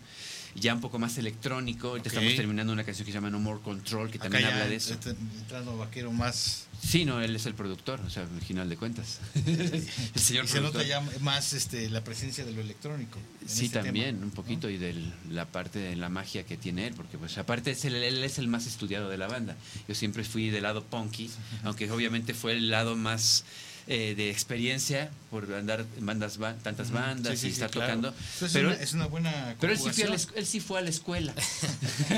[0.56, 1.90] Ya un poco más electrónico.
[1.90, 4.68] Ahorita estamos terminando una canción que se llama No More Control, que Acá también habla
[4.68, 4.94] de eso.
[4.94, 6.68] está entrando vaquero más.
[6.86, 9.19] Sí, no, él es el productor, o sea, al final de cuentas.
[9.36, 9.88] el
[10.22, 13.19] señor y se nota ya más este, la presencia de lo electrónico.
[13.45, 14.26] Sí, este también, tema.
[14.26, 14.95] un poquito, y de
[15.30, 18.40] la parte de la magia que tiene él, porque pues aparte es el- él es
[18.40, 19.56] el más estudiado de la banda.
[19.88, 21.30] Yo siempre fui del lado punky,
[21.64, 23.45] aunque obviamente fue el lado más
[23.88, 27.88] eh, de experiencia por andar bandas, ba- tantas bandas Sí, sí, y sí, estar claro.
[27.88, 28.16] tocando.
[28.36, 30.36] Eso es pero, una- es una buena Pero él sí, fue a la, conjugación.
[30.36, 31.34] esc- él sí fue a la escuela.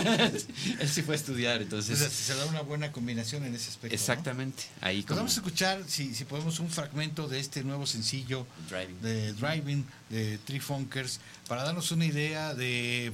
[0.79, 1.97] él sí fue a estudiar, entonces...
[1.99, 3.95] Entonces, se da una buena combinación en ese aspecto.
[3.95, 4.01] ¿no?
[4.01, 5.17] exactamente, ahí Pues como...
[5.19, 9.01] vamos a escuchar, si, si podemos, un fragmento de este nuevo sencillo Driving.
[9.01, 13.11] de Driving de Tree Funkers para darnos una idea de,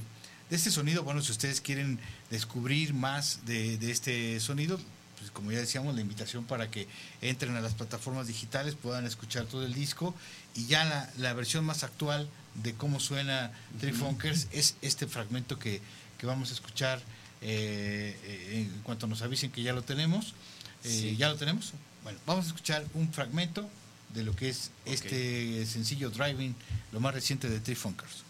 [0.48, 1.02] de este sonido.
[1.02, 1.98] Bueno, si ustedes quieren
[2.30, 4.78] descubrir más de, de este sonido,
[5.32, 6.86] como ya decíamos, la invitación para que
[7.20, 10.14] entren a las plataformas digitales, puedan escuchar todo el disco
[10.54, 13.52] y ya la, la versión más actual de cómo suena
[13.82, 13.94] Ujú.
[13.94, 15.80] Funkers es este fragmento que,
[16.18, 17.00] que vamos a escuchar
[17.42, 18.16] eh,
[18.52, 20.34] en cuanto nos avisen que ya lo tenemos.
[20.84, 21.16] Eh, Sí.
[21.16, 21.72] ¿Ya lo tenemos?
[22.02, 23.68] Bueno, vamos a escuchar un fragmento
[24.14, 26.54] de lo que es este sencillo Driving,
[26.92, 28.24] lo más reciente de Tree Funkers.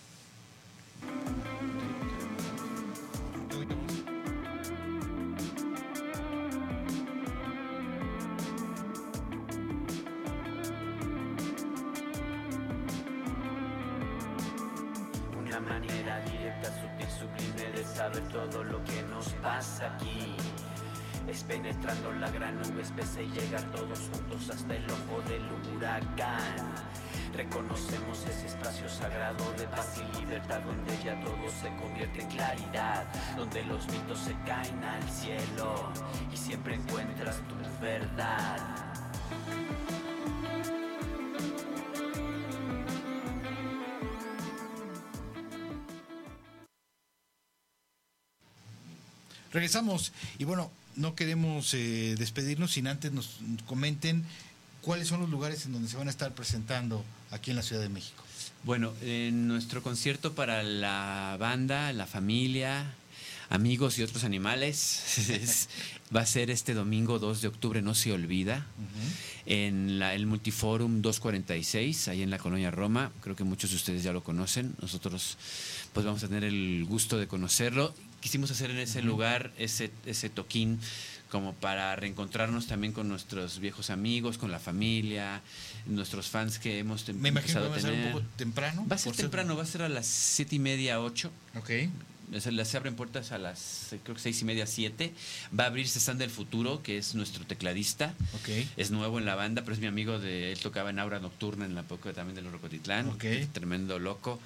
[21.90, 25.42] Es penetrando la gran nube espesa y llegar todos juntos hasta el ojo del
[25.74, 26.74] huracán.
[27.34, 33.06] Reconocemos ese espacio sagrado de paz y libertad donde ya todo se convierte en claridad,
[33.36, 35.90] donde los mitos se caen al cielo
[36.32, 38.76] y siempre encuentras tu verdad.
[49.52, 50.70] Regresamos y bueno,
[51.00, 54.24] no queremos eh, despedirnos sin antes nos comenten
[54.82, 57.82] cuáles son los lugares en donde se van a estar presentando aquí en la Ciudad
[57.82, 58.22] de México.
[58.64, 62.94] Bueno, en nuestro concierto para la banda, la familia,
[63.48, 65.68] amigos y otros animales es-
[66.14, 68.66] va a ser este domingo 2 de octubre, no se olvida,
[69.46, 73.12] en la- el Multiforum 246, ahí en la colonia Roma.
[73.22, 74.74] Creo que muchos de ustedes ya lo conocen.
[74.82, 75.38] Nosotros
[75.92, 77.94] pues vamos a tener el gusto de conocerlo.
[78.20, 80.78] Quisimos hacer en ese lugar ese, ese toquín
[81.30, 85.40] como para reencontrarnos también con nuestros viejos amigos, con la familia,
[85.86, 88.86] nuestros fans que hemos Me imagino que va a ser un poco temprano.
[88.90, 91.30] Va a ser temprano, va a ser a las siete y media, ocho.
[91.56, 91.70] Ok.
[92.38, 95.14] se, abren puertas a las, creo que seis y media, siete.
[95.58, 98.14] Va a abrirse Stan del Futuro, que es nuestro tecladista.
[98.34, 98.48] Ok.
[98.76, 100.52] Es nuevo en la banda, pero es mi amigo de.
[100.52, 103.08] Él tocaba en Aura Nocturna en la época también de los Rocotitlán.
[103.08, 103.24] Ok.
[103.52, 104.40] Tremendo loco.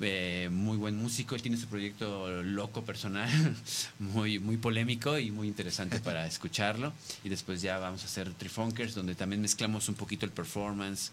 [0.00, 1.34] Eh, muy buen músico.
[1.34, 3.28] Él tiene su proyecto loco personal,
[3.98, 6.92] muy, muy polémico y muy interesante para escucharlo.
[7.24, 11.12] Y después ya vamos a hacer Trifunkers, donde también mezclamos un poquito el performance.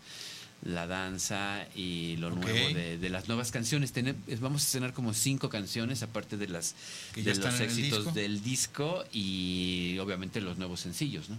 [0.64, 3.92] La danza y lo nuevo de, de las nuevas canciones.
[4.26, 6.76] Es- vamos a estrenar como cinco canciones, aparte de las
[7.16, 8.12] de los éxitos disco.
[8.14, 11.38] del disco y obviamente los nuevos sencillos, ¿no?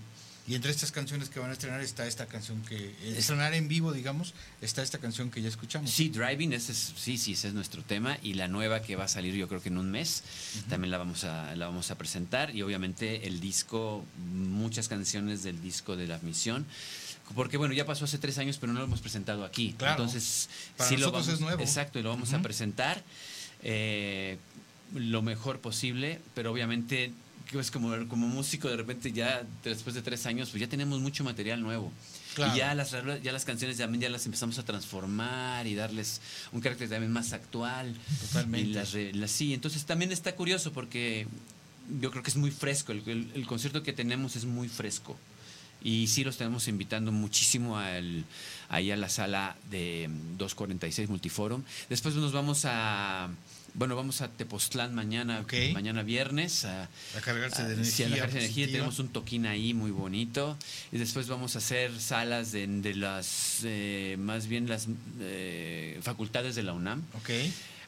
[0.49, 3.67] Y entre estas canciones que van a estrenar está esta canción que eh, estrenar en
[3.67, 5.91] vivo, digamos, está esta canción que ya escuchamos.
[5.91, 8.17] Sí, Driving, ese es, sí, sí, ese es nuestro tema.
[8.23, 10.23] Y la nueva que va a salir yo creo que en un mes,
[10.69, 12.55] también la vamos, a, la vamos a presentar.
[12.55, 16.65] Y obviamente el disco, muchas canciones del disco de la misión.
[17.35, 19.75] Porque bueno, ya pasó hace tres años, pero no lo hemos presentado aquí.
[19.77, 20.03] Claro.
[20.05, 21.61] Entonces, Para sí lo nosotros vamos, es nuevo.
[21.61, 23.03] Exacto, y lo vamos a presentar
[23.63, 24.39] eh,
[24.95, 27.13] lo mejor posible, pero obviamente
[27.51, 31.01] que es como, como músico de repente ya después de tres años, pues ya tenemos
[31.01, 31.93] mucho material nuevo.
[32.35, 32.55] Claro.
[32.55, 32.91] Y ya las,
[33.23, 36.21] ya las canciones también ya las empezamos a transformar y darles
[36.53, 37.95] un carácter también más actual.
[38.29, 38.69] Totalmente.
[38.71, 41.27] Y las, las- sí, entonces también está curioso porque
[42.01, 42.93] yo creo que es muy fresco.
[42.93, 45.17] El, el- el concierto que tenemos es muy fresco.
[45.83, 48.25] Y sí los estamos invitando muchísimo al,
[48.69, 51.63] ahí a la sala de 246 Multiforum.
[51.89, 53.29] Después nos vamos a...
[53.79, 55.41] Bueno, vamos a Tepoztlán mañana,
[55.75, 56.65] mañana viernes.
[56.65, 56.85] A,
[57.17, 58.67] A cargarse de sí, a energía cargarse de energía.
[58.73, 60.57] Tenemos un toquín ahí muy bonito.
[60.93, 64.89] Y después vamos a hacer salas de, de las, eh, más bien las
[65.21, 67.03] eh, facultades de la UNAM.
[67.19, 67.31] Ok.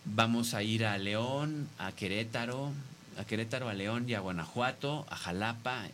[0.05, 2.73] Vamos a ir a León, a Querétaro,
[3.19, 5.86] a Querétaro, a León y a Guanajuato, a Jalapa.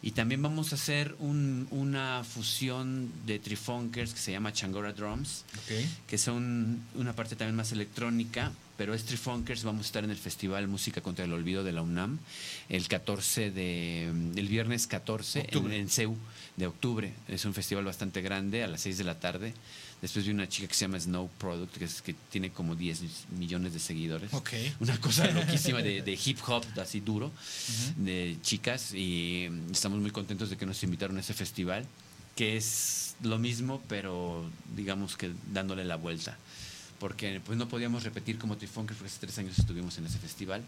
[0.00, 5.44] Y también vamos a hacer un- una fusión de Trifunkers que se llama Changora Drums,
[6.08, 8.50] que son una parte también más electrónica,
[8.82, 9.62] pero es Trifunkers.
[9.62, 12.18] Vamos a estar en el Festival Música contra el Olvido de la UNAM
[12.68, 16.16] el 14 de, el viernes 14 en, en CEU
[16.56, 17.12] de octubre.
[17.28, 19.54] Es un festival bastante grande a las 6 de la tarde.
[20.00, 23.02] Después vi una chica que se llama Snow Product, que, es, que tiene como 10
[23.38, 24.34] millones de seguidores.
[24.34, 24.50] Ok.
[24.80, 27.30] Una cosa loquísima de, de hip hop, así duro,
[27.98, 28.94] de chicas.
[28.94, 31.86] Y estamos muy contentos de que nos invitaron a ese festival,
[32.34, 34.44] que es lo mismo, pero
[34.74, 36.36] digamos que dándole la vuelta.
[37.02, 40.62] Porque pues no podíamos repetir como Trifunkers, porque hace tres años estuvimos en ese festival.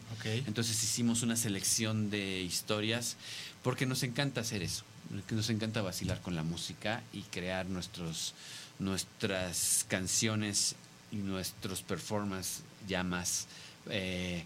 [0.48, 3.16] Entonces hicimos una selección de historias,
[3.62, 4.82] porque nos encanta hacer eso,
[5.30, 8.34] nos encanta vacilar con la música y crear nuestros,
[8.80, 10.74] nuestras canciones
[11.12, 13.46] y nuestros performances ya más
[13.88, 14.42] eh,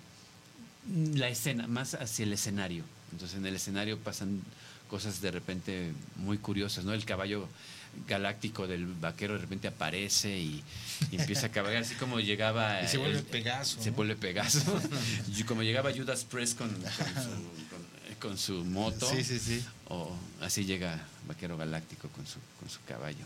[1.14, 2.84] la escena, más hacia el escenario.
[3.12, 4.42] Entonces en el escenario pasan
[4.90, 6.92] cosas de repente muy curiosas, ¿no?
[6.92, 7.48] El caballo
[8.06, 10.62] galáctico del vaquero de repente aparece y,
[11.10, 12.82] y empieza a cabalgar, así como llegaba...
[12.84, 13.96] Y se vuelve el- Pegaso, Se ¿no?
[13.96, 14.80] vuelve Pegaso.
[15.36, 17.30] y como llegaba Judas Priest con, con su,
[17.70, 19.08] con- con su moto.
[19.10, 19.64] Sí, sí, sí.
[19.88, 23.24] O así llega Vaquero Galáctico con su, con su caballo.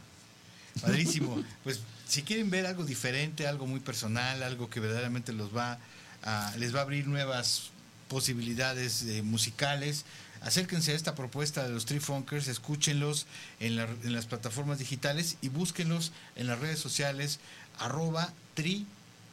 [0.81, 1.43] Padrísimo.
[1.65, 5.79] Pues si quieren ver algo diferente, algo muy personal, algo que verdaderamente los va
[6.23, 7.71] a, les va a abrir nuevas
[8.09, 10.05] posibilidades eh, musicales,
[10.43, 13.27] acérquense a esta propuesta de los Tree Funkers, escúchenlos
[13.61, 17.39] en, la- en las plataformas digitales y búsquenlos en las redes sociales
[17.79, 18.87] arroba tri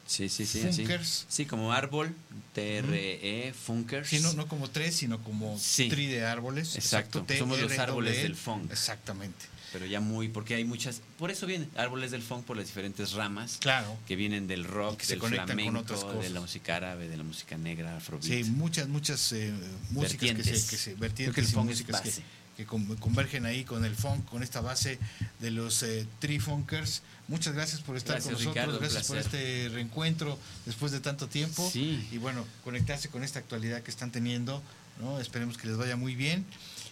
[0.07, 0.61] Sí, sí, sí.
[0.61, 0.77] así.
[0.81, 1.25] Funkers.
[1.29, 2.15] Sí, como árbol,
[2.53, 4.09] T-R-E, Funkers.
[4.09, 5.87] Sí, no, no como tres, sino como Sí.
[5.87, 6.75] tri de árboles.
[6.75, 7.23] Exacto.
[7.23, 8.23] T, Somos los árboles doble E.
[8.23, 8.71] del funk.
[8.71, 9.45] Exactamente.
[9.71, 13.11] Pero ya muy, porque hay muchas, por eso viene árboles del funk por las diferentes
[13.13, 13.57] ramas.
[13.59, 13.95] Claro.
[14.07, 16.23] Que vienen del rock, Que se del con flamenco, otras cosas.
[16.23, 18.23] de la música árabe, de la música negra, afrobeat.
[18.45, 19.53] Sí, muchas, muchas eh,
[19.91, 20.61] músicas que Vertientes.
[20.63, 22.23] se, que se vertientes que el y músicas que, base.
[22.57, 24.97] que con- convergen ahí con el funk, con esta base
[25.39, 27.03] de los eh, Tree Funkers.
[27.27, 31.27] Muchas gracias por estar Gracias, con nosotros, Ricardo, gracias por este reencuentro después de tanto
[31.27, 31.69] tiempo.
[31.71, 32.07] Sí.
[32.11, 34.63] Y bueno, conectarse con esta actualidad que están teniendo,
[34.99, 35.19] ¿no?
[35.19, 36.43] Esperemos que les vaya muy bien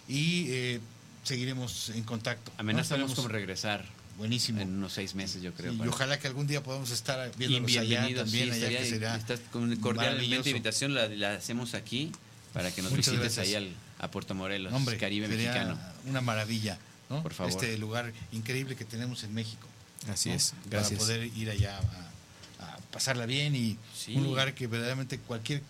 [0.06, 0.80] y eh,
[1.28, 2.50] seguiremos en contacto.
[2.58, 3.84] Amenazamos como regresar.
[4.16, 4.60] Buenísimo.
[4.60, 5.72] En unos seis meses, yo creo.
[5.72, 8.78] y para- ojalá que algún día podamos estar Y viéndolos allá también, sí, allá estaría-
[8.80, 12.10] que será estás con cordialmente invitación, la, la hacemos aquí
[12.52, 13.46] para que nos Muchas visites gracias.
[13.46, 15.78] ahí al, a Puerto Morelos, Hombre, Caribe mexicano.
[16.06, 16.78] Una maravilla,
[17.10, 17.22] ¿no?
[17.22, 17.52] Por favor.
[17.52, 19.68] Este lugar increíble que tenemos en México.
[20.10, 20.34] Así ¿no?
[20.34, 20.98] es, Para gracias.
[20.98, 24.16] poder ir allá a, a pasarla bien y Sí.
[24.16, 25.62] un lugar que verdaderamente cualquier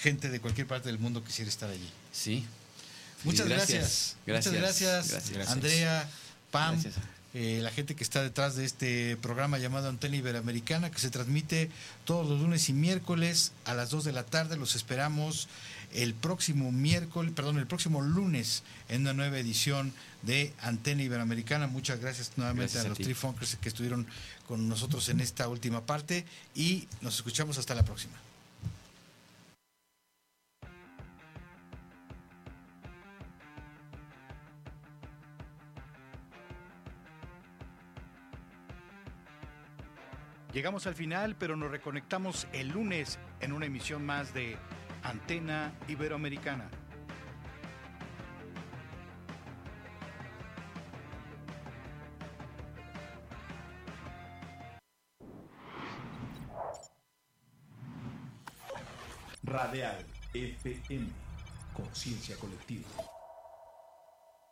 [0.00, 1.88] gente de cualquier parte del mundo quisiera estar allí.
[2.12, 2.44] Sí.
[3.24, 4.16] Muchas gracias.
[4.26, 4.52] gracias.
[4.52, 5.48] Muchas gracias, Gracias.
[5.48, 6.08] Andrea,
[6.50, 6.94] Pam, Gracias.
[7.34, 11.70] eh, la gente que está detrás de este programa llamado Antena Iberoamericana, que se transmite
[12.04, 14.56] todos los lunes y miércoles a las 2 de la tarde.
[14.56, 15.48] Los esperamos
[15.94, 19.92] el próximo miércoles, perdón, el próximo lunes en una nueva edición
[20.22, 21.66] de Antena Iberoamericana.
[21.66, 23.04] Muchas gracias nuevamente Gracias a a los ti.
[23.04, 24.06] Tree Funkers que estuvieron
[24.48, 26.24] con nosotros en esta última parte
[26.54, 28.14] y nos escuchamos hasta la próxima.
[40.52, 44.58] Llegamos al final, pero nos reconectamos el lunes en una emisión más de
[45.02, 46.68] Antena Iberoamericana.
[59.42, 60.04] Radial
[60.34, 61.08] FM.
[61.72, 62.88] Conciencia colectiva.